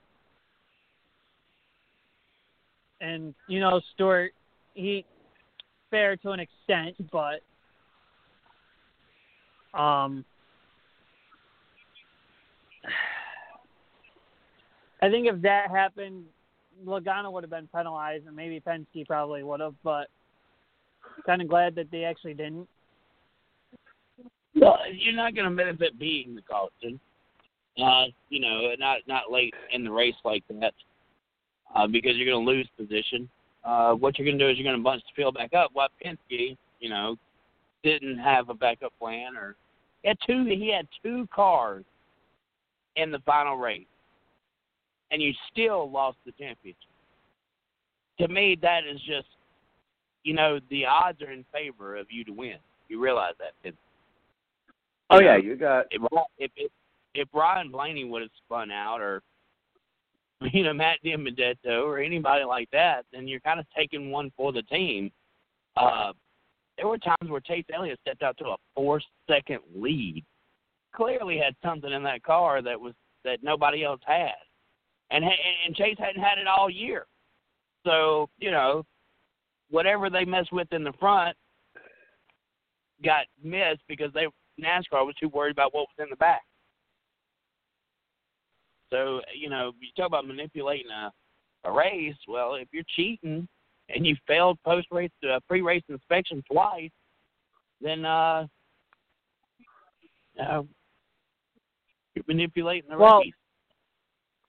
[3.01, 4.33] And you know, Stewart,
[4.75, 5.05] he
[5.91, 7.41] fair to an extent, but
[9.79, 10.25] um,
[15.03, 16.25] I think if that happened,
[16.85, 19.75] Logano would have been penalized, and maybe Penske probably would have.
[19.83, 20.09] But
[21.27, 22.69] kind of glad that they actually didn't.
[24.63, 27.01] Well, you're not going to benefit being the caution.
[27.83, 30.73] Uh, you know, not not late in the race like that,
[31.75, 33.29] uh, because you're going to lose position.
[33.65, 35.71] Uh, what you're going to do is you're going to bunch the field back up.
[35.73, 37.17] What Penske, you know,
[37.83, 39.57] didn't have a backup plan, or
[40.03, 40.45] he had two.
[40.45, 41.85] He had two cars
[42.95, 43.87] in the final race,
[45.11, 46.77] and you still lost the championship.
[48.21, 49.27] To me, that is just,
[50.23, 52.59] you know, the odds are in favor of you to win.
[52.89, 53.77] You realize that, Penske.
[55.13, 56.03] Oh You yeah, know, you got if
[56.39, 56.73] if if,
[57.15, 59.23] if Ryan Blaney would have spun out, or
[60.53, 64.53] you know Matt DiBenedetto, or anybody like that, then you're kind of taking one for
[64.53, 65.11] the team.
[65.77, 66.13] Uh,
[66.79, 70.25] there were times where Chase Elliott stepped out to a four-second lead.
[70.95, 72.95] Clearly had something in that car that was
[73.25, 74.33] that nobody else had,
[75.11, 77.07] and and Chase hadn't had it all year.
[77.85, 78.87] So you know,
[79.71, 81.37] whatever they messed with in the front
[83.05, 84.27] got missed because they
[84.61, 86.43] NASCAR was too worried about what was in the back.
[88.91, 91.13] So you know, you talk about manipulating a
[91.65, 92.17] a race.
[92.29, 93.49] Well, if you're cheating
[93.89, 96.91] and you failed post race, uh, pre race inspection twice,
[97.81, 98.47] then uh,
[100.41, 100.63] uh,
[102.15, 103.33] you're manipulating the Well, race.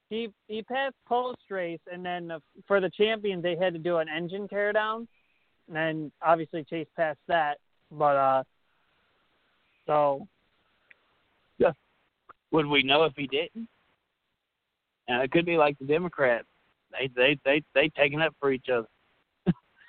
[0.10, 2.32] He he passed post race, and then
[2.68, 5.08] for the champion they had to do an engine teardown,
[5.68, 7.58] and then obviously Chase passed that.
[7.92, 8.44] But uh,
[9.86, 10.28] so
[11.58, 11.72] yeah.
[12.52, 13.68] Would we know if he didn't?
[15.08, 16.48] And it could be like the Democrats.
[16.92, 18.88] They they they they taking up for each other.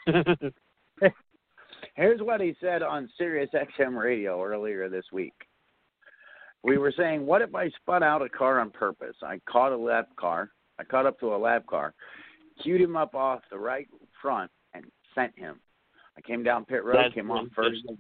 [1.94, 5.34] Here's what he said on Sirius XM radio earlier this week.
[6.62, 9.16] We were saying, what if I spun out a car on purpose?
[9.22, 10.50] I caught a lap car.
[10.78, 11.94] I caught up to a lap car,
[12.62, 13.86] queued him up off the right
[14.20, 14.84] front, and
[15.14, 15.60] sent him.
[16.16, 17.98] I came down pit road, That's came on really first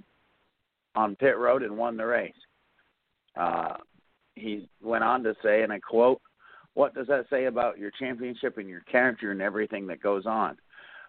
[0.94, 2.32] on pit road, and won the race.
[3.36, 3.76] Uh,
[4.34, 6.20] he went on to say, and I quote,
[6.74, 10.56] "What does that say about your championship and your character and everything that goes on?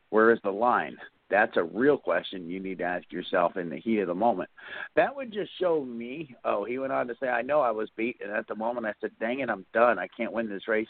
[0.09, 0.97] Where is the line?
[1.29, 4.49] That's a real question you need to ask yourself in the heat of the moment.
[4.95, 6.35] That would just show me.
[6.43, 8.85] Oh, he went on to say, I know I was beat, and at the moment
[8.85, 9.97] I said, dang it, I'm done.
[9.97, 10.87] I can't win this race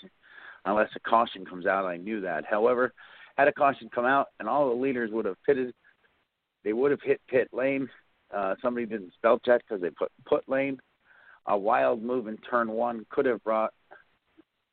[0.66, 1.86] unless a caution comes out.
[1.86, 2.44] I knew that.
[2.46, 2.94] However,
[3.38, 5.74] had a caution come out, and all the leaders would have pitted.
[6.64, 7.88] They would have hit pit lane.
[8.34, 10.80] Uh, somebody didn't spell check because they put put lane.
[11.48, 13.74] A wild move in turn one could have brought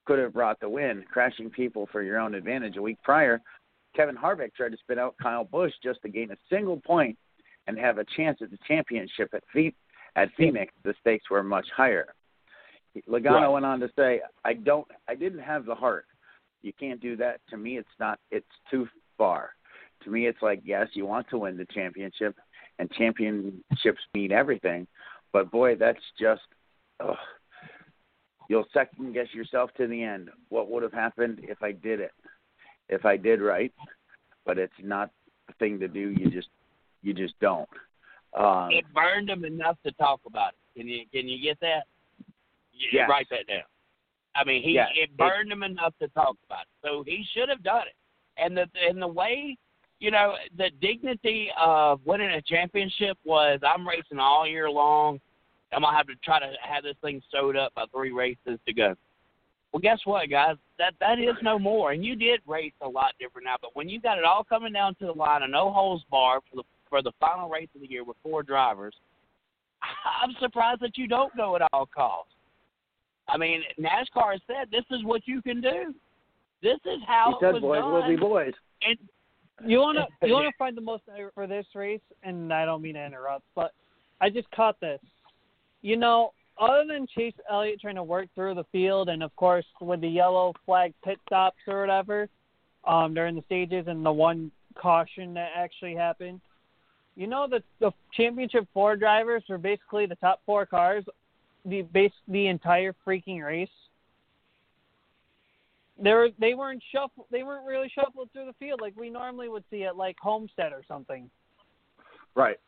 [0.07, 2.77] could have brought the win, crashing people for your own advantage.
[2.77, 3.41] A week prior,
[3.95, 7.16] Kevin Harvick tried to spin out Kyle Busch just to gain a single point
[7.66, 9.77] and have a chance at the championship at Phoenix.
[10.16, 12.15] At Phoenix, the stakes were much higher.
[13.09, 13.49] Logano Right.
[13.49, 16.07] went on to say, "I don't, I didn't have the heart.
[16.61, 17.41] You can't do that.
[17.49, 18.19] To me, it's not.
[18.31, 19.55] It's too far.
[20.05, 22.37] To me, it's like yes, you want to win the championship,
[22.83, 24.87] and championships mean everything,
[25.33, 26.43] but boy, that's just.
[27.01, 27.17] Ugh.
[28.49, 30.29] You'll second guess yourself to the end.
[30.51, 32.11] What would have happened if I did it?
[32.89, 33.73] If I did right,
[34.45, 35.11] but it's not
[35.47, 36.11] the thing to do.
[36.11, 36.49] You just,
[37.03, 37.69] you just don't.
[38.37, 40.79] Um, it burned him enough to talk about it.
[40.79, 41.85] Can you can you get that?
[42.73, 43.09] You Yes.
[43.09, 43.63] Write that down.
[44.35, 46.69] I mean, he Yes, it it- burned him enough to talk about it.
[46.83, 47.95] So he should have done it.
[48.37, 49.57] And the and the way
[50.03, 55.20] you know the dignity of winning a championship was I'm racing all year long.
[55.73, 58.73] I'm gonna have to try to have this thing sewed up by three races to
[58.74, 58.97] go.
[59.73, 60.57] Well, guess what, guys?
[60.79, 61.93] That that is no more.
[61.93, 63.55] And you did race a lot different now.
[63.62, 66.41] But when you got it all coming down to the line, a no holes bar
[66.51, 68.95] for the for the final race of the year with four drivers,
[70.23, 72.33] I'm surprised that you don't go at all costs.
[73.29, 75.95] I mean, NASCAR has said this is what you can do.
[76.61, 77.93] This is how he it said, was "Boys done.
[77.93, 78.53] will be boys."
[78.83, 78.99] And
[79.65, 83.05] You wanna you wanna find the most for this race, and I don't mean to
[83.05, 83.73] interrupt, but
[84.21, 85.01] I just caught this.
[85.83, 89.65] You know, other than Chase Elliott trying to work through the field, and of course
[89.81, 92.29] with the yellow flag pit stops or whatever,
[92.87, 96.41] um, during the stages, and the one caution that actually happened.
[97.17, 101.05] You know that the championship four drivers were basically the top four cars,
[101.65, 103.69] the base the entire freaking race.
[106.03, 109.49] They were they weren't shuffle they weren't really shuffled through the field like we normally
[109.49, 111.31] would see at like Homestead or something.
[112.35, 112.59] Right.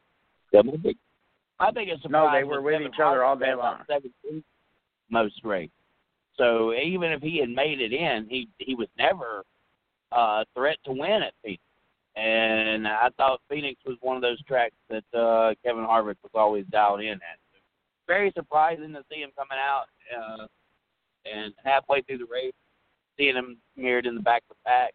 [1.58, 2.02] I think it's.
[2.08, 3.78] No, they were with Kevin each other all day long.
[5.10, 5.70] most race.
[6.36, 9.42] So even if he had made it in, he he was never
[10.12, 11.62] uh, a threat to win at Phoenix.
[12.16, 16.64] And I thought Phoenix was one of those tracks that uh, Kevin Harvick was always
[16.70, 17.38] dialed in at.
[18.06, 20.46] Very surprising to see him coming out uh,
[21.24, 22.52] and halfway through the race,
[23.16, 24.92] seeing him mirrored in the back of the pack.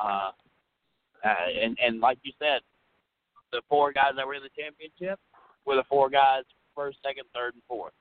[0.00, 0.30] Uh,
[1.24, 2.60] uh, and and like you said,
[3.52, 5.18] the four guys that were in the championship
[5.64, 6.42] were the four guys
[6.74, 7.92] first, second, third, and fourth.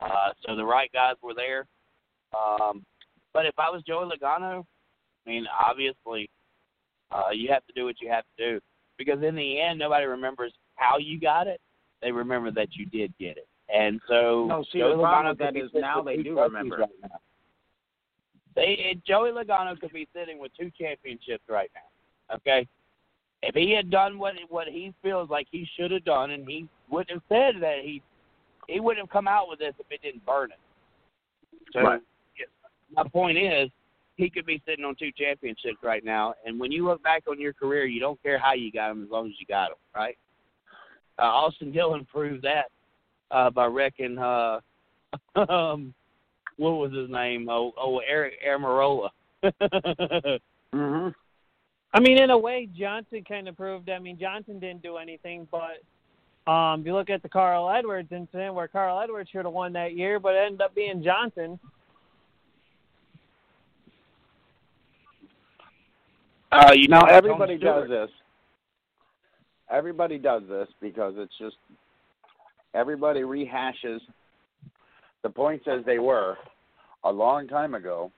[0.00, 1.66] Uh, so the right guys were there.
[2.36, 2.84] Um,
[3.32, 4.64] but if I was Joey Logano,
[5.26, 6.28] I mean, obviously,
[7.10, 8.60] uh, you have to do what you have to do
[8.98, 11.60] because in the end, nobody remembers how you got it.
[12.00, 13.46] They remember that you did get it.
[13.74, 16.78] And so No, see, Joey the problem Logano with that is now they do remember.
[16.78, 17.20] Right now.
[18.54, 22.36] They Joey Logano could be sitting with two championships right now.
[22.36, 22.66] Okay,
[23.42, 26.68] if he had done what what he feels like he should have done, and he
[26.90, 28.02] wouldn't have said that he
[28.68, 30.58] he wouldn't have come out with this if it didn't burn it.
[31.72, 32.00] So Right.
[32.94, 33.70] my point is,
[34.16, 37.40] he could be sitting on two championships right now, and when you look back on
[37.40, 39.78] your career, you don't care how you got them as long as you got them,
[39.94, 40.16] right?
[41.18, 42.66] Uh, Austin Dillon proved that
[43.30, 44.60] uh, by wrecking uh,
[45.48, 45.94] um,
[46.56, 47.48] what was his name?
[47.50, 49.10] Oh, oh Aric Almirola.
[50.74, 51.08] Mm-hmm.
[51.92, 53.90] I mean, in a way, Johnson kind of proved.
[53.90, 58.10] I mean, Johnson didn't do anything, but um, if you look at the Carl Edwards
[58.10, 61.60] incident, where Carl Edwards should have won that year, but it ended up being Johnson.
[66.50, 68.10] uh, you Now know, everybody does this.
[69.70, 71.56] Everybody does this because it's just
[72.74, 74.00] everybody rehashes
[75.22, 76.36] the points as they were
[77.04, 78.10] a long time ago.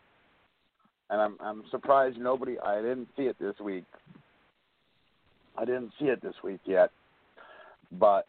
[1.10, 3.84] And I'm I'm surprised nobody I didn't see it this week.
[5.56, 6.90] I didn't see it this week yet.
[7.92, 8.26] But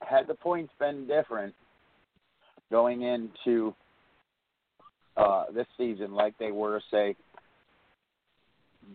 [0.00, 1.54] had the points been different
[2.70, 3.74] going into
[5.16, 7.16] uh this season like they were say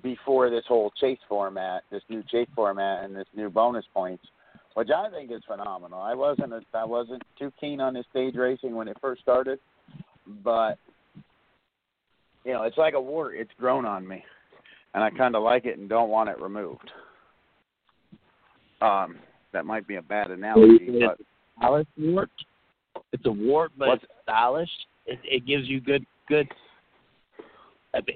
[0.02, 4.24] before this whole chase format, this new chase format, and this new bonus points,
[4.74, 6.02] which I think is phenomenal.
[6.02, 9.60] I wasn't a, I wasn't too keen on this stage racing when it first started,
[10.44, 10.78] but
[12.46, 13.36] you know, it's like a wart.
[13.36, 14.24] It's grown on me,
[14.94, 16.90] and I kind of like it and don't want it removed.
[18.82, 19.18] Um,
[19.54, 21.18] that might be a bad analogy, but
[21.58, 22.30] stylish wart.
[23.12, 24.70] It's a wart, but What's- it's stylish.
[25.06, 26.48] It, it gives you good good.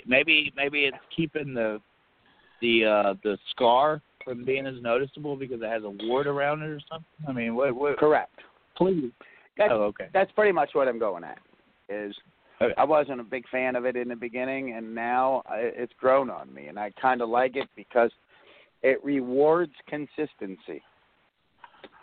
[0.06, 1.82] Maybe maybe it's keeping the
[2.62, 6.70] the uh the scar from being as noticeable because it has a wart around it
[6.70, 7.06] or something.
[7.28, 7.98] I mean, what what?
[7.98, 8.40] correct.
[8.76, 9.12] Please.
[9.58, 10.10] That's Oh, okay.
[10.14, 11.38] that's pretty much what I'm going at.
[11.88, 12.14] Is
[12.78, 16.54] I wasn't a big fan of it in the beginning, and now it's grown on
[16.54, 18.12] me, and I kind of like it because
[18.82, 20.82] it rewards consistency.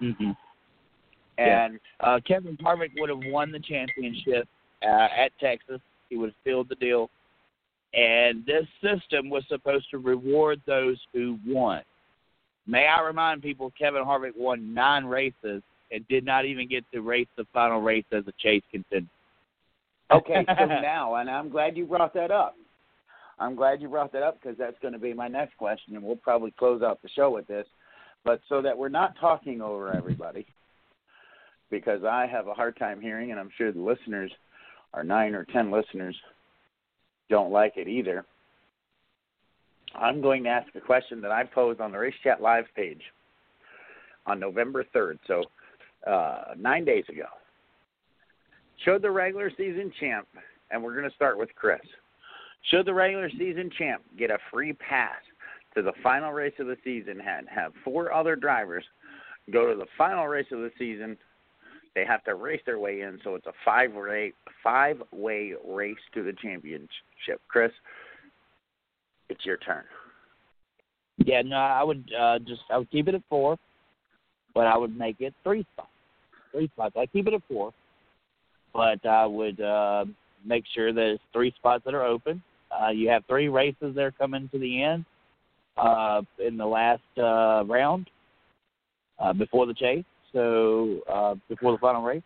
[0.00, 0.30] Mm-hmm.
[1.38, 4.46] And Uh, Kevin Harvick would have won the championship
[4.82, 5.80] uh, at Texas.
[6.10, 7.08] He would have sealed the deal.
[7.94, 11.82] And this system was supposed to reward those who won.
[12.66, 17.00] May I remind people, Kevin Harvick won nine races and did not even get to
[17.00, 19.08] race the final race as a chase contender.
[20.10, 22.56] okay, so now, and I'm glad you brought that up.
[23.38, 26.04] I'm glad you brought that up because that's going to be my next question, and
[26.04, 27.66] we'll probably close out the show with this.
[28.24, 30.46] But so that we're not talking over everybody,
[31.70, 34.30] because I have a hard time hearing, and I'm sure the listeners,
[34.94, 36.16] our nine or ten listeners,
[37.28, 38.24] don't like it either.
[39.94, 43.02] I'm going to ask a question that I posed on the Race Chat Live page
[44.26, 45.44] on November 3rd, so
[46.06, 47.26] uh, nine days ago.
[48.84, 50.26] Should the regular season champ,
[50.70, 51.80] and we're going to start with Chris,
[52.70, 55.20] should the regular season champ get a free pass
[55.74, 58.84] to the final race of the season and have four other drivers
[59.52, 61.16] go to the final race of the season?
[61.94, 64.32] They have to race their way in, so it's a five way
[64.62, 66.88] five way race to the championship.
[67.48, 67.72] Chris,
[69.32, 69.84] it's your turn.
[71.18, 73.56] Yeah, no, I would uh, just I would keep it at four,
[74.54, 75.88] but I would make it three spots.
[76.52, 76.94] Three spots.
[76.96, 77.72] I keep it at four,
[78.72, 80.04] but I would uh,
[80.44, 82.42] make sure it's three spots that are open.
[82.70, 85.04] Uh, you have three races that are coming to the end
[85.76, 88.08] uh, in the last uh, round
[89.18, 90.04] uh, before the chase.
[90.32, 92.22] So uh, before the final race.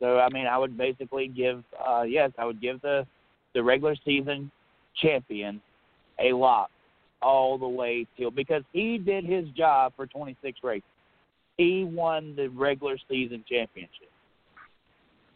[0.00, 3.06] So I mean, I would basically give uh, yes, I would give the
[3.54, 4.50] the regular season
[5.00, 5.60] champion
[6.18, 6.70] a lock
[7.20, 10.82] all the way till because he did his job for 26 races.
[11.56, 14.10] He won the regular season championship.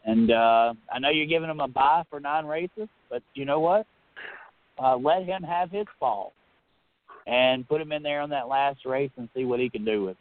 [0.04, 3.60] And uh I know you're giving him a bye for nine races, but you know
[3.60, 3.86] what?
[4.78, 6.32] Uh let him have his fall
[7.26, 10.04] and put him in there on that last race and see what he can do
[10.04, 10.16] with it.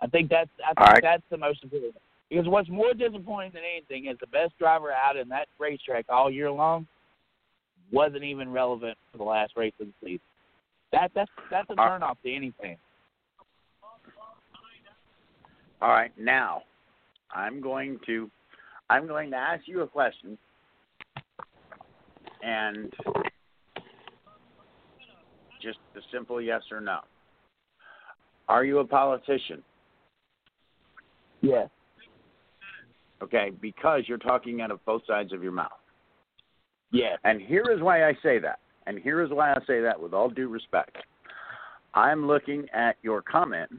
[0.00, 1.02] I think that's I think right.
[1.02, 1.94] that's the most important.
[2.28, 6.30] Because what's more disappointing than anything is the best driver out in that racetrack all
[6.30, 6.86] year long
[7.92, 10.20] wasn't even relevant for the last race of the season.
[10.92, 12.76] That that's that's a turnoff to any fan.
[15.82, 16.62] All right, now
[17.34, 18.30] I'm going to
[18.88, 20.38] I'm going to ask you a question,
[22.42, 22.92] and
[25.60, 27.00] just a simple yes or no.
[28.48, 29.62] Are you a politician?
[31.40, 31.68] Yes.
[33.22, 35.70] Okay, because you're talking out of both sides of your mouth.
[36.96, 37.18] Yes.
[37.24, 38.60] And here is why I say that.
[38.86, 40.96] And here is why I say that with all due respect.
[41.94, 43.70] I'm looking at your comment,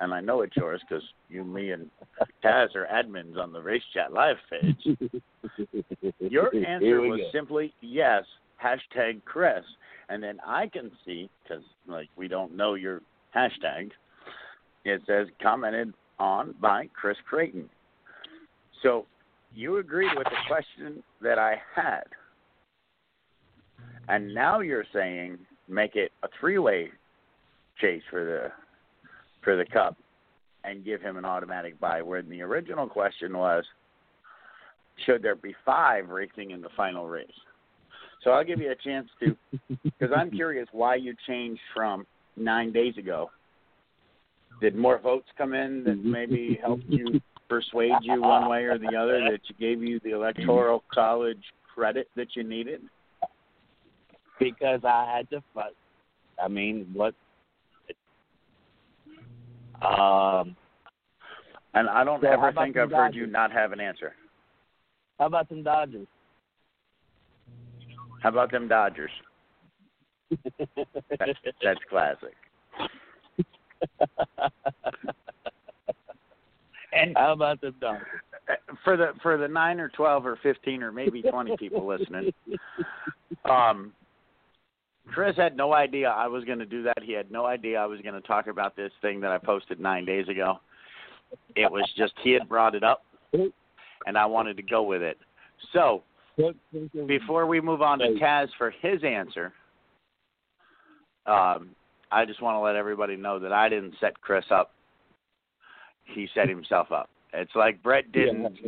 [0.00, 1.90] and I know it's yours because you, me, and
[2.44, 4.98] Taz are admins on the Race Chat Live page.
[6.20, 7.30] Your answer was go.
[7.32, 8.22] simply yes,
[8.62, 9.64] hashtag Chris.
[10.08, 13.00] And then I can see, because like we don't know your
[13.34, 13.90] hashtag,
[14.84, 17.68] it says commented on by Chris Creighton.
[18.82, 19.06] So
[19.56, 22.04] you agreed with the question that I had.
[24.08, 26.90] And now you're saying make it a three way
[27.80, 28.52] chase for the
[29.42, 29.96] for the cup
[30.64, 33.64] and give him an automatic buy where the original question was
[35.04, 37.26] should there be five racing in the final race?
[38.22, 39.36] So I'll give you a chance to
[39.82, 42.06] because I'm curious why you changed from
[42.36, 43.30] nine days ago.
[44.60, 48.96] Did more votes come in that maybe helped you persuade you one way or the
[48.96, 51.42] other that you gave you the electoral college
[51.74, 52.82] credit that you needed?
[54.38, 55.42] because I had to.
[56.42, 57.14] I mean, what?
[59.82, 60.56] Um,
[61.74, 64.14] And I don't So ever think I've heard you not have an answer.
[65.18, 66.06] how about some Dodgers?
[68.22, 69.10] How about them Dodgers?
[71.18, 72.34] That's, that's classic.
[76.96, 78.06] And how about them Dodgers?
[78.48, 78.54] uh,
[78.84, 82.32] for the for the nine or twelve or fifteen or maybe twenty people listening,
[83.50, 83.92] um,
[85.08, 87.02] Chris had no idea I was going to do that.
[87.02, 89.80] He had no idea I was going to talk about this thing that I posted
[89.80, 90.60] nine days ago.
[91.54, 93.02] It was just he had brought it up,
[94.06, 95.18] and I wanted to go with it.
[95.72, 96.02] So
[97.06, 99.52] before we move on to Taz for his answer,
[101.26, 101.70] um,
[102.12, 104.72] I just want to let everybody know that I didn't set Chris up.
[106.06, 107.10] He set himself up.
[107.32, 108.58] It's like Brett didn't.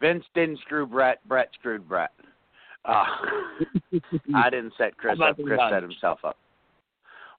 [0.00, 1.26] Vince didn't screw Brett.
[1.26, 2.10] Brett screwed Brett.
[2.84, 3.04] Uh,
[4.34, 5.36] I didn't set Chris up.
[5.36, 6.36] them Chris set himself up.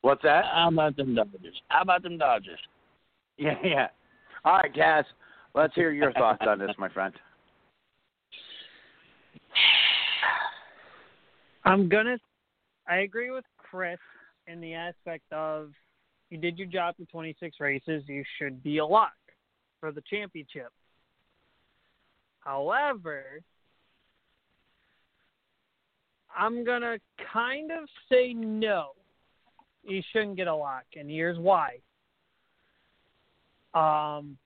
[0.02, 0.45] What's that?
[0.45, 1.61] How about them Dodgers?
[1.68, 2.60] How about them Dodgers?
[3.38, 3.88] Yeah, yeah.
[4.45, 5.03] All right, Taz.
[5.56, 7.14] Let's hear your thoughts on this, my friend.
[11.65, 12.18] I'm gonna.
[12.88, 13.99] I agree with Chris
[14.48, 15.72] in the aspect of
[16.30, 18.03] you did your job for 26 races.
[18.07, 19.14] You should be a lock
[19.84, 20.69] for the championship.
[22.39, 23.41] However,
[26.34, 26.99] I'm gonna
[27.34, 27.80] kind of
[28.10, 28.91] say no.
[29.84, 31.80] You shouldn't get a lock, and here's why.
[33.73, 34.38] Um,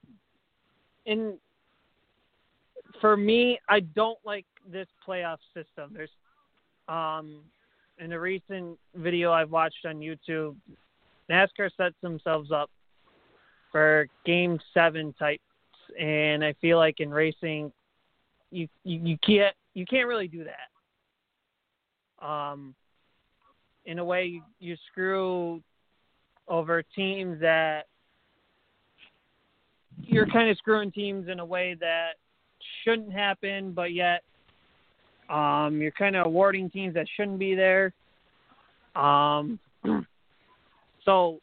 [1.06, 1.38] in
[3.00, 5.92] for me, I don't like this playoff system.
[5.94, 6.10] There's
[6.88, 7.42] um
[8.00, 10.56] in a recent video I've watched on YouTube,
[11.30, 12.72] NASCAR sets themselves up
[13.72, 15.42] for game seven types
[16.00, 17.72] and I feel like in racing
[18.52, 22.26] you you, you can't you can't really do that.
[22.26, 22.76] Um
[23.86, 25.62] in a way you, you screw
[26.48, 27.88] over teams that
[30.04, 32.12] you're kind of screwing teams in a way that
[32.84, 34.24] shouldn't happen, but yet
[35.30, 37.94] um, you're kind of awarding teams that shouldn't be there.
[38.96, 39.60] Um,
[41.06, 41.40] so,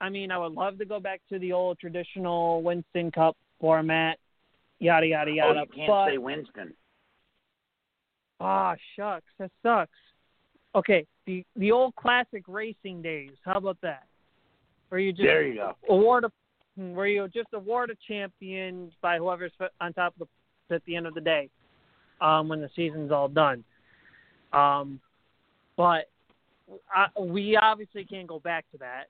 [0.00, 4.18] I mean, I would love to go back to the old traditional Winston Cup format,
[4.78, 5.60] yada yada yada.
[5.60, 6.74] Oh, you can't but, say Winston.
[8.40, 9.90] Ah, shucks, that sucks.
[10.74, 13.32] Okay, the the old classic racing days.
[13.44, 14.04] How about that?
[14.88, 15.76] Where you just There you go.
[15.88, 16.30] award a
[16.76, 20.28] where you just award a champion by whoever's on top of
[20.68, 21.50] the at the end of the day,
[22.20, 23.64] um, when the season's all done.
[24.52, 25.00] Um,
[25.76, 26.08] but
[26.94, 29.08] I, we obviously can't go back to that.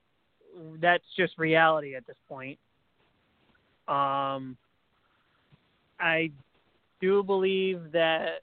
[0.81, 2.57] That's just reality at this point.
[3.87, 4.57] Um,
[5.99, 6.31] I
[6.99, 8.41] do believe that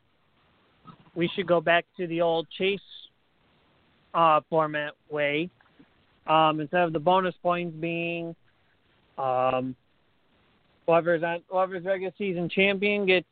[1.15, 2.81] we should go back to the old chase
[4.15, 5.51] uh, format way.
[6.27, 8.37] Um, instead of the bonus points being
[9.17, 9.75] um,
[10.87, 13.27] whoever's on, whoever's regular season champion gets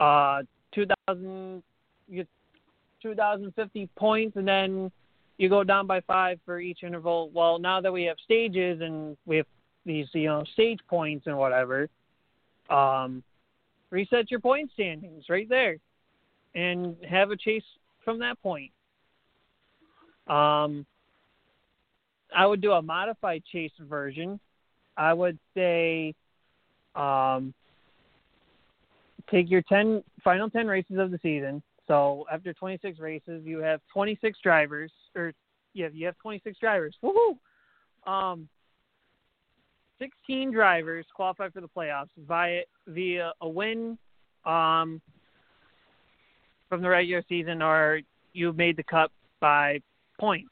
[0.00, 0.42] uh,
[0.74, 1.62] 2,000
[2.12, 2.28] gets
[3.02, 4.90] 2,050 points, and then
[5.38, 7.30] you go down by five for each interval.
[7.32, 9.46] Well, now that we have stages and we have
[9.84, 11.88] these you know stage points and whatever,
[12.70, 13.22] um,
[13.90, 15.76] reset your point standings right there,
[16.54, 17.64] and have a chase
[18.04, 18.70] from that point.
[20.26, 20.86] Um,
[22.34, 24.40] I would do a modified chase version.
[24.96, 26.14] I would say
[26.94, 27.54] um,
[29.30, 31.62] take your 10 final 10 races of the season.
[31.86, 35.32] So after 26 races, you have 26 drivers, or
[35.74, 36.94] yeah, you have 26 drivers.
[37.02, 37.36] Woohoo!
[38.10, 38.48] Um,
[39.98, 43.98] 16 drivers qualify for the playoffs via via a win
[44.44, 45.00] um,
[46.68, 48.00] from the regular season, or
[48.32, 49.10] you made the cut
[49.40, 49.80] by
[50.20, 50.50] points.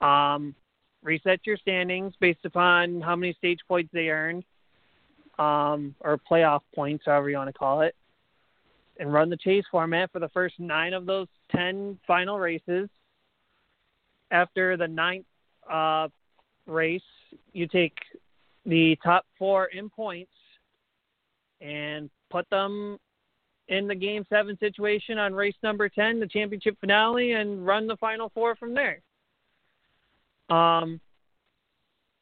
[0.00, 0.54] Um,
[1.02, 4.44] reset your standings based upon how many stage points they earned,
[5.38, 7.94] um, or playoff points, however you want to call it,
[8.98, 12.88] and run the chase format for the first nine of those ten final races.
[14.30, 15.26] After the ninth
[15.70, 16.08] uh,
[16.66, 17.00] race,
[17.52, 17.96] you take
[18.66, 20.32] the top four in points
[21.60, 22.98] and put them
[23.68, 27.96] in the game seven situation on race number 10, the championship finale, and run the
[27.96, 29.00] final four from there.
[30.48, 31.00] Um,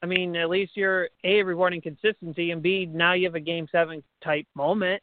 [0.03, 3.67] I mean, at least you're a rewarding consistency, and b now you have a game
[3.71, 5.01] seven type moment.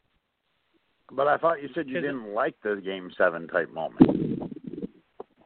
[1.10, 4.50] But I thought you said you didn't like the game seven type moment.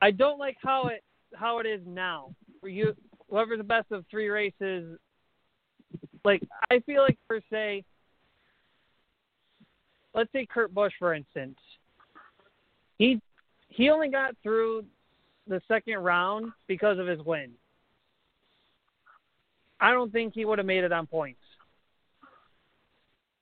[0.00, 1.02] I don't like how it
[1.34, 2.34] how it is now.
[2.60, 2.94] Where you
[3.30, 4.98] whoever's the best of three races,
[6.24, 7.84] like I feel like per se.
[10.14, 11.58] Let's say Kurt Busch, for instance.
[12.98, 13.20] He
[13.68, 14.84] he only got through
[15.46, 17.52] the second round because of his win.
[19.80, 21.40] I don't think he would have made it on points.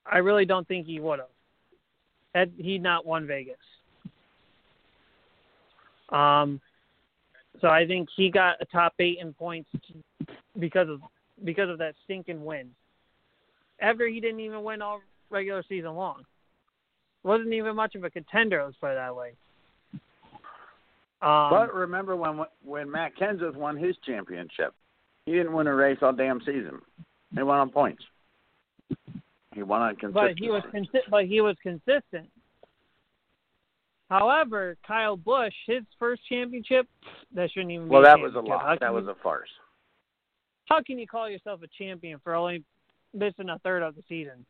[0.05, 1.29] I really don't think he would have.
[2.35, 3.57] Had he not won Vegas.
[6.11, 6.61] Um,
[7.61, 9.69] so I think he got a top eight in points
[10.59, 11.01] because of
[11.45, 12.71] because of that stinking win.
[13.81, 15.01] After he didn't even win all
[15.31, 16.25] regular season long,
[17.23, 18.63] wasn't even much of a contender.
[18.65, 19.33] Let's put it that way.
[21.23, 24.75] Um, but remember when when Matt Kenseth won his championship,
[25.25, 26.81] he didn't win a race all damn season.
[27.35, 28.03] He won on points.
[29.55, 30.35] He won on consistency.
[30.35, 32.29] but he was consi- but he was consistent.
[34.11, 36.87] However, Kyle Busch, his first championship,
[37.35, 38.79] that shouldn't even well, that was a loss.
[38.81, 39.49] That was a farce.
[40.67, 42.65] How can you call yourself a champion for only
[43.13, 44.45] missing a third of the season?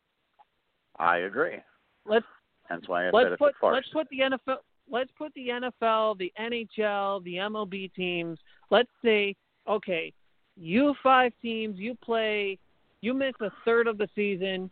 [0.98, 1.56] I agree.
[2.04, 2.26] Let's
[2.68, 3.74] That's why I let's said it's put a farce.
[3.74, 4.56] let's put the NFL
[4.90, 8.38] let's put the NFL, the NHL, the MLB teams.
[8.70, 9.34] Let's say,
[9.68, 10.12] okay,
[10.56, 12.58] you five teams, you play,
[13.00, 14.70] you miss a third of the season,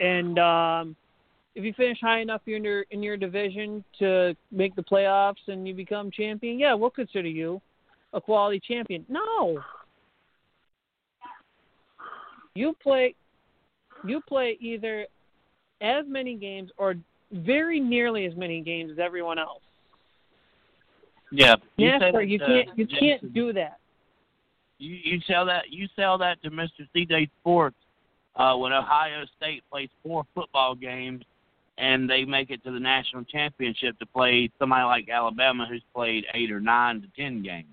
[0.00, 0.96] and um,
[1.54, 5.66] if you finish high enough in your in your division to make the playoffs and
[5.66, 7.60] you become champion, yeah, we'll consider you
[8.12, 9.04] a quality champion.
[9.08, 9.62] No.
[12.54, 13.14] You play
[14.06, 15.06] you play either
[15.80, 16.94] as many games or
[17.32, 19.62] very nearly as many games as everyone else.
[21.30, 22.98] Yeah, you NASCAR, you can't you Jason.
[23.00, 23.78] can't do that.
[24.78, 26.86] You you sell that you sell that to Mr.
[26.94, 27.76] CJ Sports
[28.36, 31.22] uh, when Ohio State plays four football games
[31.78, 36.24] and they make it to the national championship to play somebody like Alabama who's played
[36.34, 37.66] eight or nine to ten games.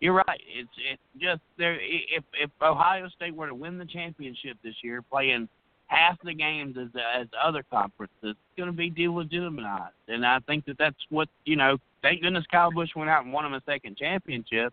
[0.00, 0.40] You're right.
[0.46, 1.74] It's it's just there.
[1.80, 5.48] If if Ohio State were to win the championship this year, playing
[5.88, 6.88] half the games as
[7.18, 9.90] as other conferences, it's going to be delegitimized.
[10.06, 11.78] And I think that that's what you know.
[12.00, 14.72] Thank goodness Kyle Busch went out and won him a second championship,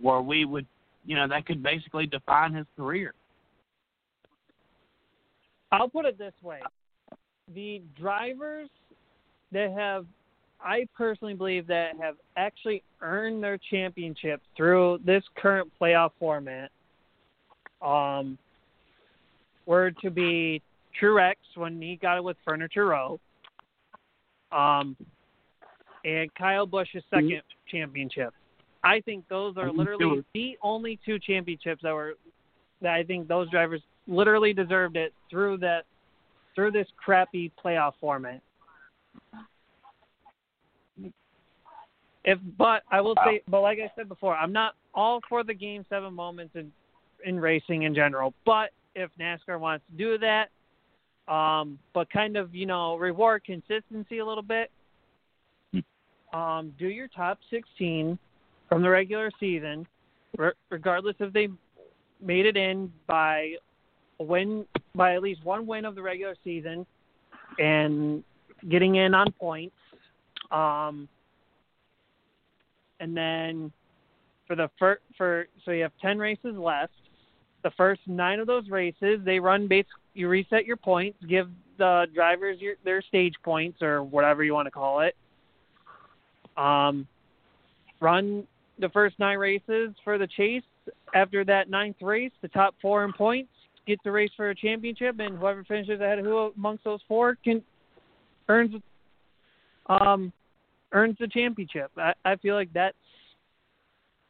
[0.00, 0.66] where we would,
[1.04, 3.12] you know, that could basically define his career.
[5.70, 6.60] I'll put it this way:
[7.54, 8.68] the drivers
[9.52, 10.06] that have,
[10.60, 16.70] I personally believe that have actually earned their championship through this current playoff format,
[17.80, 18.38] um,
[19.66, 20.62] were to be
[21.00, 23.18] Truex when he got it with Furniture Row,
[24.50, 24.96] um,
[26.04, 28.34] and Kyle Busch's second championship.
[28.84, 32.14] I think those are literally the only two championships that were
[32.80, 35.84] that I think those drivers literally deserved it through that
[36.54, 38.40] through this crappy playoff format.
[42.24, 45.54] If but I will say but like I said before, I'm not all for the
[45.54, 46.70] game seven moments in
[47.24, 48.34] in racing in general.
[48.44, 50.50] But if NASCAR wants to do that,
[51.32, 54.70] um, but kind of, you know, reward consistency a little bit,
[56.32, 58.18] um, do your top sixteen
[58.68, 59.86] from the regular season,
[60.36, 61.48] re- regardless if they
[62.20, 63.54] made it in by
[64.18, 64.64] win
[64.94, 66.86] by at least one win of the regular season
[67.58, 68.22] and
[68.68, 69.74] getting in on points.
[70.50, 71.08] Um,
[73.00, 73.72] and then
[74.46, 76.92] for the first, for so you have 10 races left.
[77.62, 81.48] The first 9 of those races, they run base you reset your points, give
[81.78, 85.16] the drivers your their stage points or whatever you want to call it.
[86.56, 87.06] Um
[88.00, 88.46] run
[88.78, 90.62] the first 9 races for the chase.
[91.14, 93.52] After that ninth race, the top 4 in points
[93.86, 97.36] get the race for a championship, and whoever finishes ahead of who amongst those four
[97.44, 97.62] can
[98.48, 98.74] earns
[99.88, 100.32] um
[100.92, 101.90] earns the championship.
[101.96, 102.96] I, I feel like that's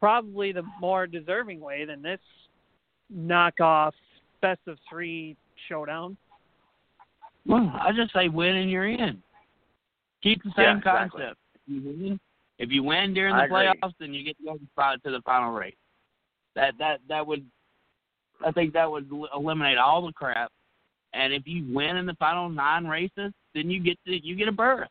[0.00, 2.20] probably the more deserving way than this
[3.14, 3.92] knockoff
[4.40, 5.36] best of three
[5.68, 6.16] showdown.
[7.46, 9.22] Well, I just say win and you're in.
[10.22, 11.22] Keep the Yeah, same exactly.
[11.22, 11.40] concept.
[11.54, 12.20] If you win,
[12.58, 13.56] if you win during the I agree.
[13.82, 15.74] playoffs, then you get to go to to the final race.
[16.54, 17.44] That that that would,
[18.44, 20.50] I think that would eliminate all the crap.
[21.14, 24.48] And if you win in the final nine races, then you get to you get
[24.48, 24.88] a berth.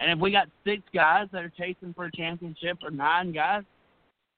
[0.00, 3.64] And if we got six guys that are chasing for a championship or nine guys,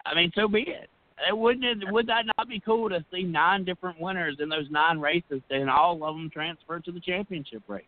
[0.06, 0.88] I mean, so be it.
[1.28, 4.70] It wouldn't it, would that not be cool to see nine different winners in those
[4.70, 7.84] nine races and all of them transfer to the championship race?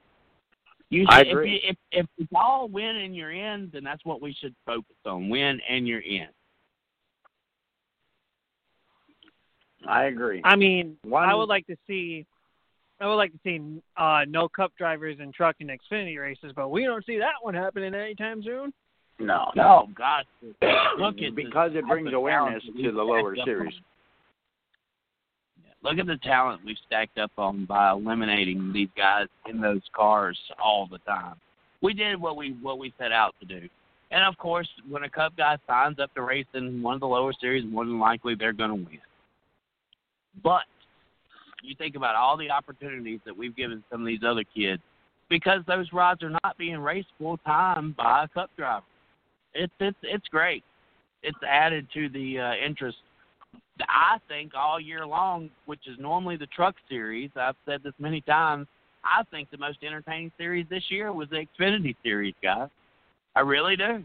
[0.91, 1.63] You I should, agree.
[1.65, 4.55] If, you, if if it's all win and you're in, then that's what we should
[4.67, 6.29] focus on: win and you're in.
[9.89, 10.41] I agree.
[10.45, 12.27] I mean, One- I would like to see,
[13.01, 16.71] I would like to see uh, no Cup drivers in truck and Xfinity races, but
[16.71, 18.73] we don't see that one happening anytime soon.
[19.19, 19.51] No.
[19.55, 20.25] No, God,
[20.99, 23.75] look at because the, it brings awareness to the lower series.
[23.75, 23.83] on.
[25.85, 30.39] Look at the talent we've stacked up on by eliminating these guys in those cars
[30.63, 31.35] all the time.
[31.83, 33.69] We did what we what we set out to do,
[34.13, 37.09] and of course, when a Cup guy signs up to race in one of the
[37.09, 38.99] lower series, more than likely they're going to win.
[40.43, 40.63] But
[41.63, 44.83] you think about all the opportunities that we've given some of these other kids
[45.29, 48.85] because those rods are not being raced full time by a Cup driver.
[49.55, 50.65] It's it's it's great.
[51.23, 52.99] It's added to the uh, interest.
[53.81, 57.31] I think all year long, which is normally the Truck Series.
[57.37, 58.67] I've said this many times.
[59.05, 62.69] I think the most entertaining series this year was the Xfinity Series, guys.
[63.35, 64.05] I really do.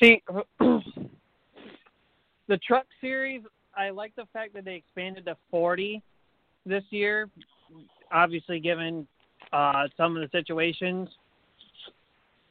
[0.00, 0.22] See,
[2.50, 3.42] the truck series,
[3.76, 6.02] I like the fact that they expanded to 40
[6.66, 7.30] this year.
[8.12, 9.06] Obviously, given
[9.52, 11.08] uh, some of the situations,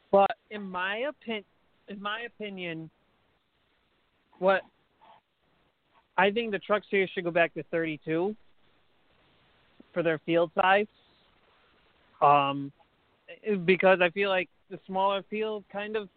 [0.10, 1.44] but in my opinion,
[1.90, 2.90] in my opinion,
[4.40, 4.62] what
[6.18, 8.34] I think the truck series should go back to 32
[9.94, 10.88] for their field size.
[12.22, 12.72] Um,
[13.66, 16.08] because I feel like the smaller field kind of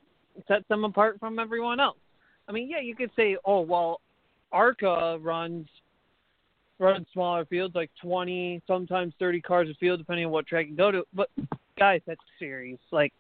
[0.46, 1.96] sets them apart from everyone else.
[2.48, 4.00] I mean, yeah, you could say, oh, well,
[4.52, 5.66] ARCA runs
[6.82, 10.76] run smaller fields, like 20, sometimes 30 cars a field, depending on what track you
[10.76, 11.04] go to.
[11.14, 11.28] But
[11.78, 12.80] guys, that's serious.
[12.90, 13.12] Like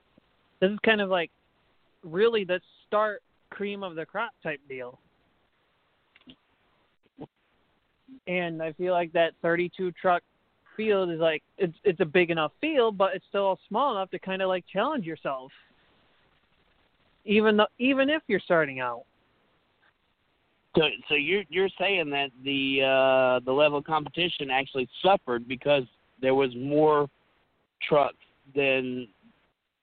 [0.60, 1.30] this is kind of like
[2.02, 4.98] really the start cream of the crop type deal.
[8.26, 10.22] And I feel like that 32 truck
[10.76, 14.18] field is like it's it's a big enough field, but it's still small enough to
[14.18, 15.50] kind of like challenge yourself.
[17.24, 19.04] Even though, even if you're starting out.
[20.76, 25.82] So, so you're you're saying that the uh, the level of competition actually suffered because
[26.20, 27.08] there was more
[27.86, 28.16] trucks
[28.54, 29.08] than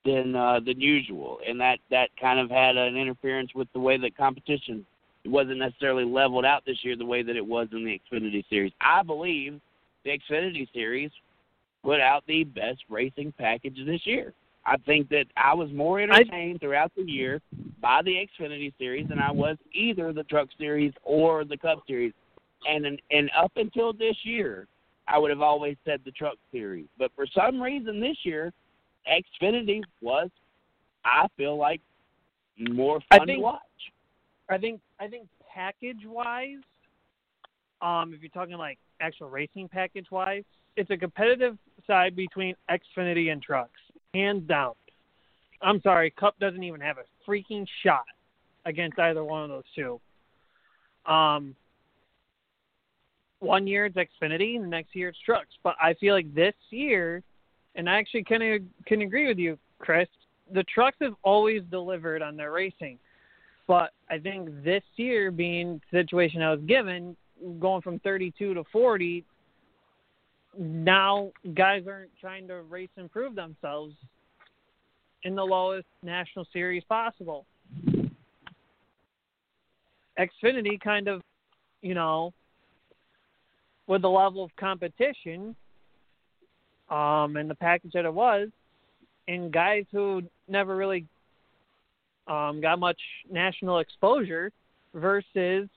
[0.03, 3.97] than uh, than usual, and that that kind of had an interference with the way
[3.97, 4.85] that competition
[5.25, 8.43] it wasn't necessarily leveled out this year the way that it was in the Xfinity
[8.49, 8.71] Series.
[8.81, 9.59] I believe
[10.05, 11.11] the Xfinity Series
[11.83, 14.33] put out the best racing package this year.
[14.69, 17.41] I think that I was more entertained I, throughout the year
[17.81, 22.13] by the Xfinity Series than I was either the Truck Series or the Cup Series.
[22.67, 24.67] And and up until this year,
[25.07, 26.85] I would have always said the Truck Series.
[26.99, 28.53] But for some reason this year,
[29.07, 30.29] Xfinity was,
[31.03, 31.81] I feel like,
[32.59, 33.59] more fun think, to watch.
[34.49, 36.61] I think I think package wise,
[37.81, 40.43] um, if you're talking like actual racing package wise,
[40.75, 43.79] it's a competitive side between Xfinity and trucks,
[44.13, 44.73] hands down.
[45.61, 48.05] I'm sorry, Cup doesn't even have a freaking shot
[48.65, 49.99] against either one of those two.
[51.11, 51.55] Um,
[53.39, 55.49] one year it's Xfinity, and the next year it's trucks.
[55.63, 57.23] But I feel like this year,
[57.75, 60.07] and I actually can can agree with you, Chris.
[60.53, 62.99] The trucks have always delivered on their racing,
[63.67, 67.15] but I think this year, being the situation I was given,
[67.59, 69.23] going from 32 to 40,
[70.57, 73.93] now guys aren't trying to race and prove themselves
[75.23, 77.45] in the lowest national series possible.
[80.17, 81.21] Xfinity kind of,
[81.81, 82.33] you know,
[83.87, 85.55] with the level of competition
[86.89, 88.49] um, and the package that it was,
[89.27, 91.05] and guys who never really
[92.27, 92.99] um, got much
[93.31, 94.51] national exposure
[94.93, 95.67] versus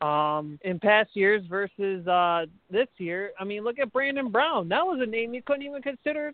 [0.00, 3.32] um, in past years versus uh, this year.
[3.38, 4.68] I mean, look at Brandon Brown.
[4.68, 6.32] That was a name you couldn't even consider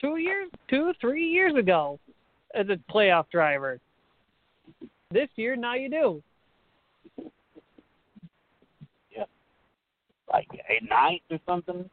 [0.00, 1.98] two years, two, three years ago
[2.54, 3.80] as a playoff driver.
[5.10, 6.22] This year, now you do.
[9.16, 9.24] Yeah,
[10.32, 11.88] like a ninth or something.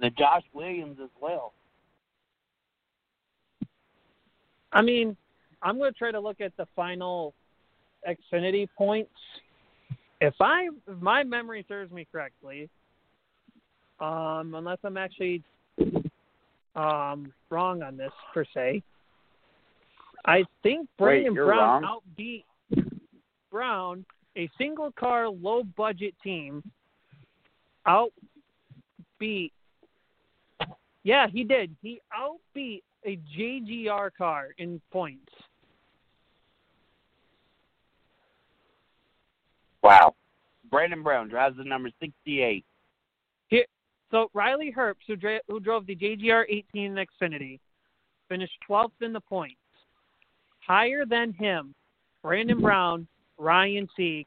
[0.00, 1.52] The Josh Williams as well.
[4.72, 5.16] I mean,
[5.62, 7.34] I'm going to try to look at the final
[8.06, 9.10] Xfinity points.
[10.20, 12.68] If I if my memory serves me correctly,
[14.00, 15.42] um, unless I'm actually
[16.74, 18.82] um, wrong on this per se,
[20.26, 22.00] I think Brandon Wait, Brown wrong?
[22.18, 22.44] outbeat
[23.50, 24.04] Brown,
[24.36, 26.62] a single car low budget team,
[27.86, 29.52] outbeat.
[31.02, 31.74] Yeah, he did.
[31.82, 35.32] He outbeat a JGR car in points.
[39.82, 40.14] Wow.
[40.70, 42.64] Brandon Brown drives the number 68.
[43.48, 43.64] Here,
[44.10, 47.58] so Riley Herbst, who, dra- who drove the JGR 18 Xfinity,
[48.28, 49.56] finished 12th in the points.
[50.66, 51.74] Higher than him,
[52.22, 53.06] Brandon Brown,
[53.38, 54.26] Ryan Sieg,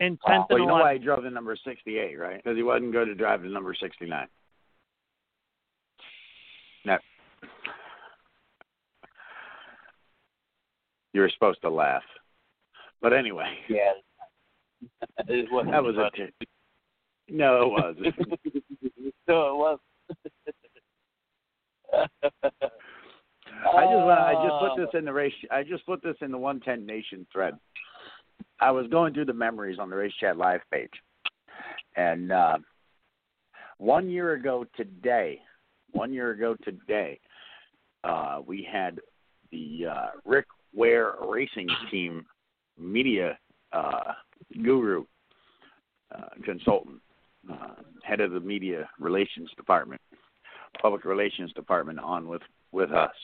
[0.00, 2.42] and 10th Well, you know why he drove the number 68, right?
[2.42, 4.26] Because he wasn't going to drive the number 69.
[6.86, 6.98] No.
[11.12, 12.02] You were supposed to laugh.
[13.02, 13.92] But anyway, Yeah.
[15.28, 16.10] it wasn't that was a.
[16.16, 16.30] funny.
[16.40, 16.46] T-
[17.28, 18.14] no, it wasn't.
[19.26, 19.78] so it was.
[21.92, 24.20] I just want.
[24.20, 25.32] I just put this in the race.
[25.50, 27.54] I just put this in the 110 Nation thread.
[28.60, 30.90] I was going through the memories on the Race Chat Live page,
[31.96, 32.58] and uh,
[33.78, 35.40] one year ago today,
[35.92, 37.20] one year ago today,
[38.04, 38.98] uh, we had
[39.52, 42.24] the uh, Rick Ware Racing Team
[42.78, 43.38] media
[43.72, 44.12] uh,
[44.62, 45.04] guru
[46.14, 47.00] uh, consultant,
[47.50, 50.00] uh, head of the media relations department,
[50.80, 52.42] public relations department, on with
[52.72, 53.14] with us.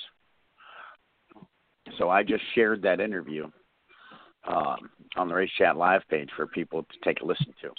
[1.99, 3.49] So I just shared that interview
[4.47, 7.71] um, on the Race Chat Live page for people to take a listen to.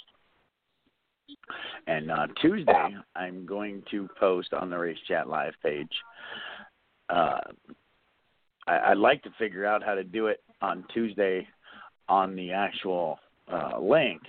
[1.86, 5.90] And uh, Tuesday, I'm going to post on the Race Chat Live page.
[7.08, 7.40] Uh,
[8.68, 11.46] I, I'd like to figure out how to do it on Tuesday
[12.08, 13.18] on the actual
[13.52, 14.20] uh, link.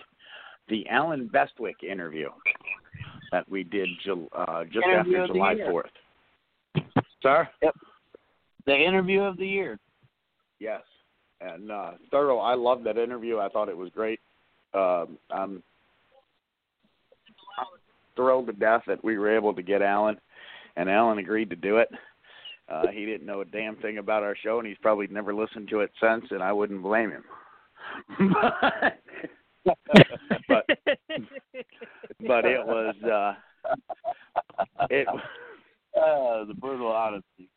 [0.70, 2.30] The Allen Bestwick interview
[3.32, 5.56] that we did Jul- uh, just Interview after July.
[5.56, 6.84] 4th.
[7.22, 7.50] Sir?
[7.62, 7.76] Yep.
[8.66, 9.80] The interview of the year.
[10.60, 10.82] Yes,
[11.42, 12.40] and uh, thorough.
[12.40, 13.40] I loved that interview.
[13.40, 14.20] I thought it was great.
[14.74, 15.64] Um, I'm
[18.16, 20.18] thrilled to death that we were able to get Allen,
[20.76, 21.90] and Allen agreed to do it.
[22.70, 25.68] Uh, he didn't know a damn thing about our show, and he's probably never listened
[25.70, 27.24] to it since, and I wouldn't blame him.
[29.66, 30.66] but
[32.28, 33.34] but it was uh
[34.90, 35.08] it
[35.98, 37.50] uh, the brutal honesty.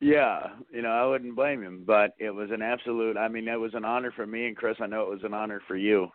[0.00, 3.56] yeah you know i wouldn't blame him but it was an absolute i mean it
[3.60, 6.08] was an honor for me and chris i know it was an honor for you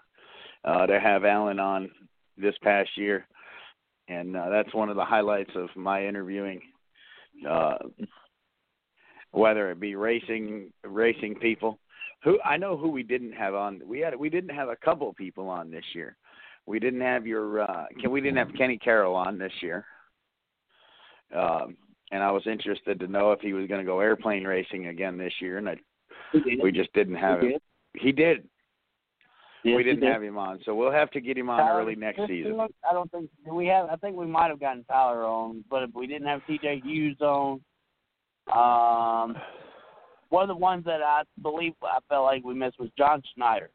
[0.66, 1.90] uh to have allen on
[2.38, 3.28] this past year
[4.08, 6.60] and uh, that's one of the highlights of my interviewing
[7.50, 7.78] uh
[9.32, 11.80] whether it be racing racing people
[12.24, 13.82] who I know who we didn't have on.
[13.86, 16.16] We had we didn't have a couple of people on this year.
[16.66, 19.86] We didn't have your uh we didn't have Kenny Carroll on this year.
[21.36, 21.76] Um
[22.12, 25.18] and I was interested to know if he was going to go airplane racing again
[25.18, 25.78] this year and I
[26.62, 27.52] we just didn't have He him.
[27.54, 27.62] did.
[27.96, 28.48] He did.
[29.64, 30.12] Yes, we didn't did.
[30.12, 30.60] have him on.
[30.66, 32.60] So we'll have to get him on Tyler- early next season.
[32.60, 33.90] I don't think we have.
[33.90, 36.82] I think we might have gotten Tyler on, but if we didn't have T.J.
[36.84, 37.62] Hughes on,
[38.54, 39.38] um,
[40.30, 43.70] one of the ones that I believe I felt like we missed was John Schneider,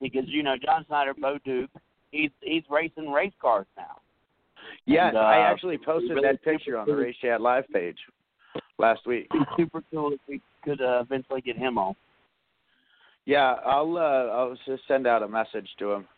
[0.00, 1.70] because you know John Schneider, Bo Duke,
[2.10, 4.00] he's he's racing race cars now.
[4.86, 7.98] Yes, And, I uh, actually posted really that picture on the Race Chat live page
[8.78, 9.28] last week.
[9.56, 11.94] Super cool if we could uh, eventually get him on.
[13.26, 16.08] Yeah, I'll uh, I'll just send out a message to him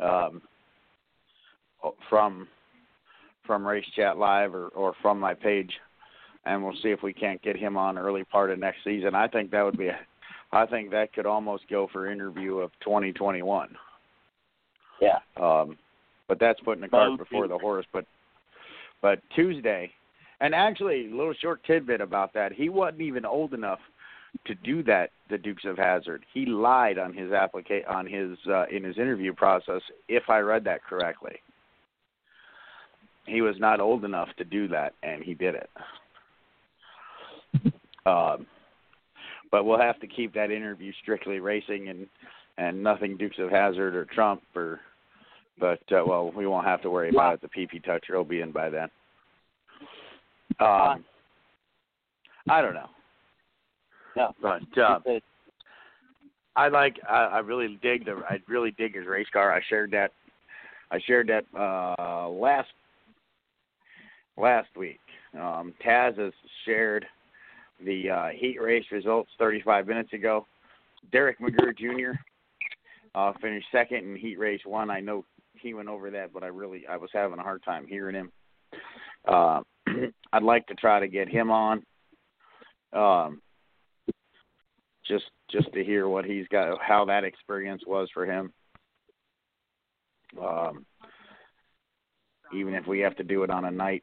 [0.00, 0.42] um,
[2.08, 2.46] from
[3.46, 5.72] from Race Chat Live or or from my page,
[6.44, 9.14] and we'll see if we can't get him on early part of next season.
[9.14, 9.98] I think that would be, a,
[10.52, 13.74] I think that could almost go for interview of 2021.
[15.00, 15.18] Yeah.
[15.40, 15.78] Um,
[16.28, 17.86] but that's putting the cart before the horse.
[17.94, 18.04] But
[19.00, 19.90] but Tuesday,
[20.40, 22.52] and actually a little short tidbit about that.
[22.52, 23.80] He wasn't even old enough
[24.46, 25.10] to do that.
[25.30, 26.24] The Dukes of Hazzard.
[26.34, 29.80] He lied on his applica- on his uh, in his interview process.
[30.08, 31.36] If I read that correctly,
[33.26, 35.70] he was not old enough to do that, and he did it.
[38.04, 38.46] Um,
[39.52, 42.08] but we'll have to keep that interview strictly racing and
[42.58, 44.80] and nothing Dukes of Hazzard or Trump or
[45.60, 47.42] but uh, well we won't have to worry about it.
[47.42, 48.88] The PP toucher will be in by then.
[50.58, 51.04] Um,
[52.50, 52.88] I don't know,
[54.16, 54.32] No.
[54.44, 54.98] but uh,
[56.56, 59.52] I like I, I really dig the I really dig his race car.
[59.52, 60.12] I shared that
[60.90, 62.68] I shared that uh last
[64.36, 65.00] last week.
[65.34, 66.32] Um Taz has
[66.64, 67.06] shared
[67.84, 70.46] the uh heat race results 35 minutes ago.
[71.10, 72.18] Derek McGrew Jr.
[73.14, 74.90] uh finished second in heat race 1.
[74.90, 75.24] I know
[75.54, 78.32] he went over that, but I really I was having a hard time hearing him.
[79.26, 79.60] Uh
[80.32, 81.82] I'd like to try to get him on.
[82.92, 83.40] Um
[85.12, 88.52] just just to hear what he's got, how that experience was for him.
[90.42, 90.86] Um,
[92.54, 94.02] even if we have to do it on a night,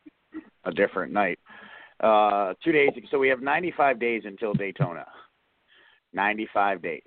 [0.65, 1.40] a different night.
[1.99, 2.91] Uh, two days.
[3.10, 5.06] So we have 95 days until Daytona.
[6.14, 7.02] 95 days.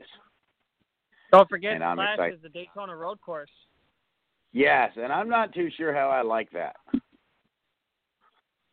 [1.32, 2.34] Don't forget, And I'm Flash excited.
[2.36, 3.50] is the Daytona Road Course.
[4.52, 6.76] Yes, and I'm not too sure how I like that.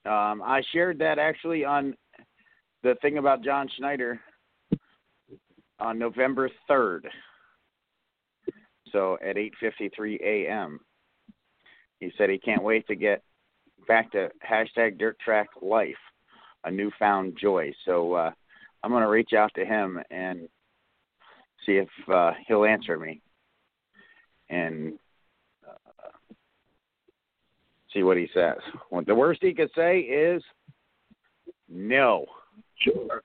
[0.05, 1.95] Um, I shared that actually on
[2.83, 4.19] the thing about John Schneider
[5.79, 7.01] on November 3rd.
[8.91, 10.79] So at 8:53 a.m.
[11.99, 13.23] He said he can't wait to get
[13.87, 15.95] back to hashtag Dirt Track Life,
[16.63, 17.73] a newfound joy.
[17.85, 18.31] So uh,
[18.83, 20.47] I'm going to reach out to him and
[21.65, 23.21] see if uh, he'll answer me.
[24.49, 24.93] And
[25.67, 26.23] uh,
[27.93, 28.57] see what he says.
[28.89, 30.41] What the worst he could say is
[31.67, 32.25] no.
[32.79, 33.23] sure.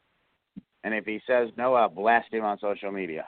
[0.84, 3.24] And if he says no, I'll blast him on social media.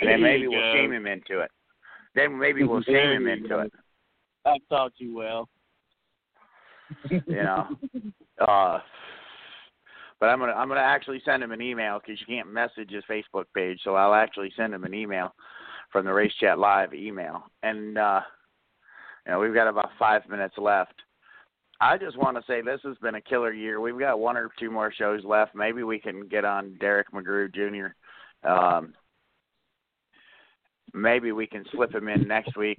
[0.00, 1.50] And then maybe we'll shame him into it.
[2.14, 3.72] Then maybe we'll shame him into it.
[4.44, 5.48] I thought you well.
[7.10, 7.68] You know.
[8.48, 8.78] uh,
[10.20, 13.04] but I'm gonna I'm gonna actually send him an email because you can't message his
[13.08, 13.80] Facebook page.
[13.84, 15.34] So I'll actually send him an email
[15.92, 17.44] from the Race Chat Live email.
[17.62, 18.20] And uh,
[19.26, 20.94] you know we've got about five minutes left.
[21.80, 23.80] I just want to say this has been a killer year.
[23.80, 25.54] We've got one or two more shows left.
[25.54, 28.48] Maybe we can get on Derek McGrew Jr.
[28.48, 28.94] Um,
[30.92, 32.78] maybe we can slip him in next week.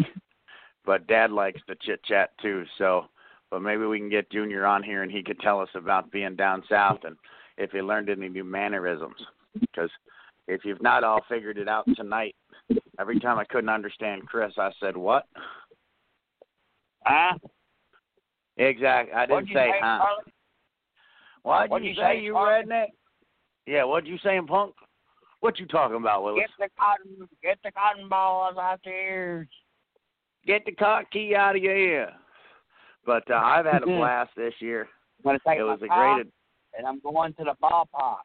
[0.85, 3.05] But Dad likes to chit chat too, so
[3.51, 6.35] but maybe we can get Junior on here and he could tell us about being
[6.35, 7.15] down south and
[7.57, 9.15] if he learned any new mannerisms.
[9.59, 9.89] Because
[10.47, 12.35] if you've not all figured it out tonight,
[12.99, 15.25] every time I couldn't understand Chris, I said what?
[17.05, 17.35] Ah,
[18.59, 19.13] Exactly.
[19.13, 19.99] I didn't say say, huh.
[19.99, 20.33] Charlie?
[21.43, 22.87] What'd What'd you you say, say, you redneck?
[23.65, 24.75] Yeah, what'd you saying, Punk?
[25.39, 26.41] What you talking about, Willis?
[26.41, 29.47] Get the cotton, get the cotton balls out your ears.
[30.45, 32.09] Get the cock key out of your ear.
[33.05, 34.87] But uh, I've had a blast this year.
[35.19, 36.27] I'm gonna take It was a great.
[36.77, 38.17] and I'm going to the ballpark.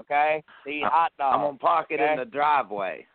[0.00, 1.34] Okay, to eat hot dogs.
[1.34, 3.06] I'm gonna park it in the driveway.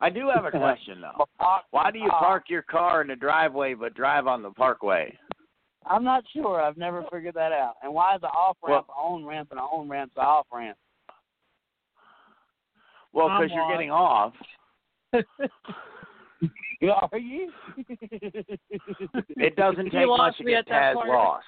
[0.00, 1.08] I do have a question though.
[1.08, 4.42] I'm gonna park Why do you park your car in the driveway but drive on
[4.42, 5.16] the parkway?
[5.88, 6.60] I'm not sure.
[6.60, 7.74] I've never figured that out.
[7.82, 10.46] And why is the off ramp a on ramp and the on ramp's the off
[10.52, 10.76] ramp?
[13.12, 14.32] Well, because you're getting off.
[17.12, 17.52] Are you?
[19.36, 21.08] It doesn't You take much to get Taz part.
[21.08, 21.46] lost.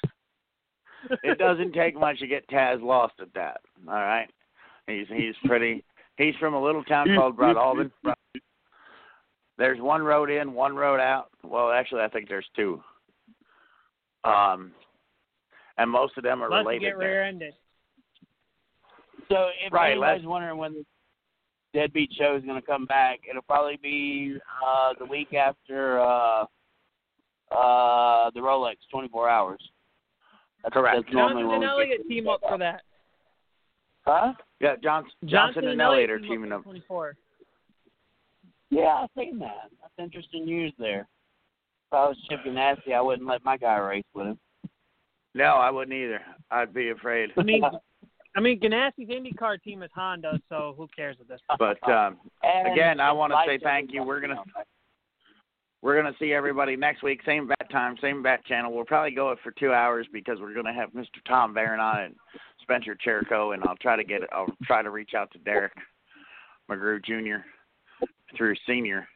[1.23, 3.61] It doesn't take much to get Taz lost at that.
[3.89, 4.29] All right.
[4.87, 5.83] He's he's pretty.
[6.17, 7.91] He's from a little town called Broadalbin.
[9.59, 11.31] There's one road in, one road out.
[11.43, 12.83] Well, actually, I think there's two.
[14.25, 14.73] Um,
[15.79, 16.81] and most of them are Let's related.
[16.81, 17.55] get rear-ended.
[19.29, 20.85] So if Right, anybody's let's- wondering when the
[21.73, 26.45] Deadbeat show is going to come back, it'll probably be uh, the week after uh,
[27.51, 29.61] uh, the Rolex 24 hours.
[30.63, 30.97] That's, Correct.
[31.05, 32.83] That's normally Johnson and Elliott team up for that.
[34.07, 34.33] Huh?
[34.61, 36.63] Yeah, Johnson, Johnson, Johnson and Elliott are teaming up.
[36.63, 37.17] 24.
[38.71, 39.71] Yeah, I've seen that.
[39.81, 41.09] That's interesting news there.
[41.95, 44.39] If I was Chip Ganassi, I wouldn't let my guy race with him.
[45.33, 46.21] No, I wouldn't either.
[46.51, 47.31] I'd be afraid.
[47.39, 47.63] I mean,
[48.35, 51.61] I mean, Ganassi's IndyCar team is Honda, so who cares at this point?
[51.61, 54.03] But um, Again, I wanna say thank you.
[54.03, 54.43] We're gonna-
[55.83, 58.73] we're gonna see everybody next week, same bat time, same bat channel.
[58.73, 61.23] We'll probably go it for two hours because we're gonna have Mr.
[61.29, 62.17] Tom Barron on and
[62.61, 64.23] Spencer Cherico, and I'll try to get.
[64.33, 65.75] I'll try to reach out to Derek
[66.69, 67.47] McGrew Jr.
[68.37, 69.07] through Senior.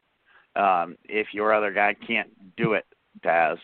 [0.55, 2.85] Um, if your other guy can't do it,
[3.23, 3.57] Taz.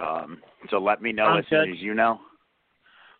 [0.00, 0.40] Um,
[0.70, 2.18] so let me know as soon as you know.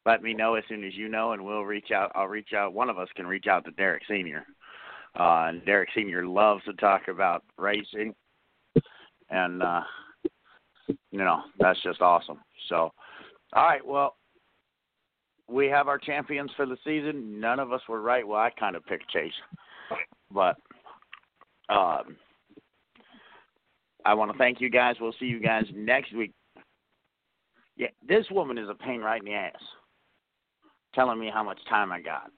[0.06, 2.12] Let me know as soon as you know, and we'll reach out.
[2.14, 2.74] I'll reach out.
[2.74, 4.44] One of us can reach out to Derek Senior.
[5.18, 8.14] Uh, and Derek Senior loves to talk about racing,
[9.30, 9.82] and uh,
[10.88, 12.38] you know that's just awesome.
[12.68, 12.92] So,
[13.52, 14.16] all right, well,
[15.48, 17.38] we have our champions for the season.
[17.40, 18.26] None of us were right.
[18.26, 19.32] Well, I kind of picked Chase,
[20.32, 20.56] but
[21.68, 22.16] um,
[24.04, 24.96] I want to thank you guys.
[25.00, 26.32] We'll see you guys next week.
[27.76, 29.52] Yeah, this woman is a pain right in the ass,
[30.94, 32.30] telling me how much time I got.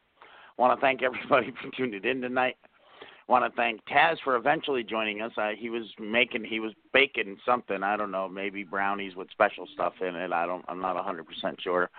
[0.58, 2.56] I Want to thank everybody for tuning in tonight.
[3.02, 5.32] I Want to thank Taz for eventually joining us.
[5.36, 7.82] Uh, he was making, he was baking something.
[7.82, 10.32] I don't know, maybe brownies with special stuff in it.
[10.32, 11.90] I don't, I'm not a 100% sure.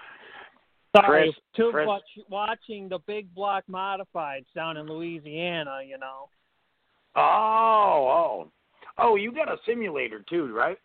[0.96, 6.30] Sorry, Chris- to Chris- watch, watching the big block modifieds down in Louisiana, you know.
[7.18, 8.52] Oh, oh,
[9.00, 9.16] oh!
[9.16, 10.78] You got a simulator too, right?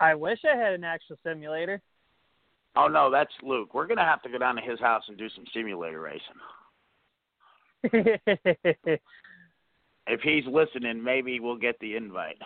[0.00, 1.80] I wish I had an actual simulator.
[2.76, 3.74] Oh no, that's Luke.
[3.74, 6.36] We're gonna have to go down to his house and do some simulator racing.
[10.10, 12.38] If he's listening, maybe we'll get the invite.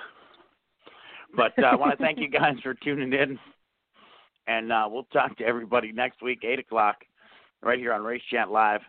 [1.34, 3.38] But uh, I want to thank you guys for tuning in,
[4.46, 6.96] and uh, we'll talk to everybody next week, eight o'clock,
[7.62, 8.82] right here on Race Chat Live,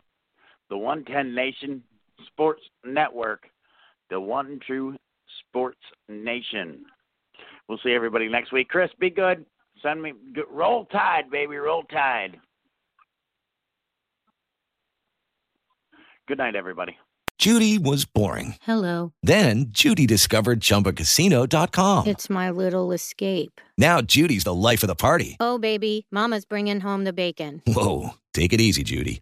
[0.69, 1.81] the One Ten Nation
[2.27, 3.43] Sports Network,
[4.09, 4.95] the one true
[5.47, 5.79] Sports
[6.09, 6.85] Nation.
[7.67, 8.69] We'll see everybody next week.
[8.69, 9.45] Chris, be good.
[9.81, 10.13] Send me
[10.49, 12.37] roll tide, baby, roll tide.
[16.27, 16.97] Good night, everybody.
[17.37, 18.55] Judy was boring.
[18.61, 19.11] Hello.
[19.21, 22.07] Then Judy discovered ChumbaCasino.com.
[22.07, 23.59] It's my little escape.
[23.77, 25.35] Now Judy's the life of the party.
[25.39, 27.61] Oh, baby, Mama's bringing home the bacon.
[27.67, 29.21] Whoa, take it easy, Judy.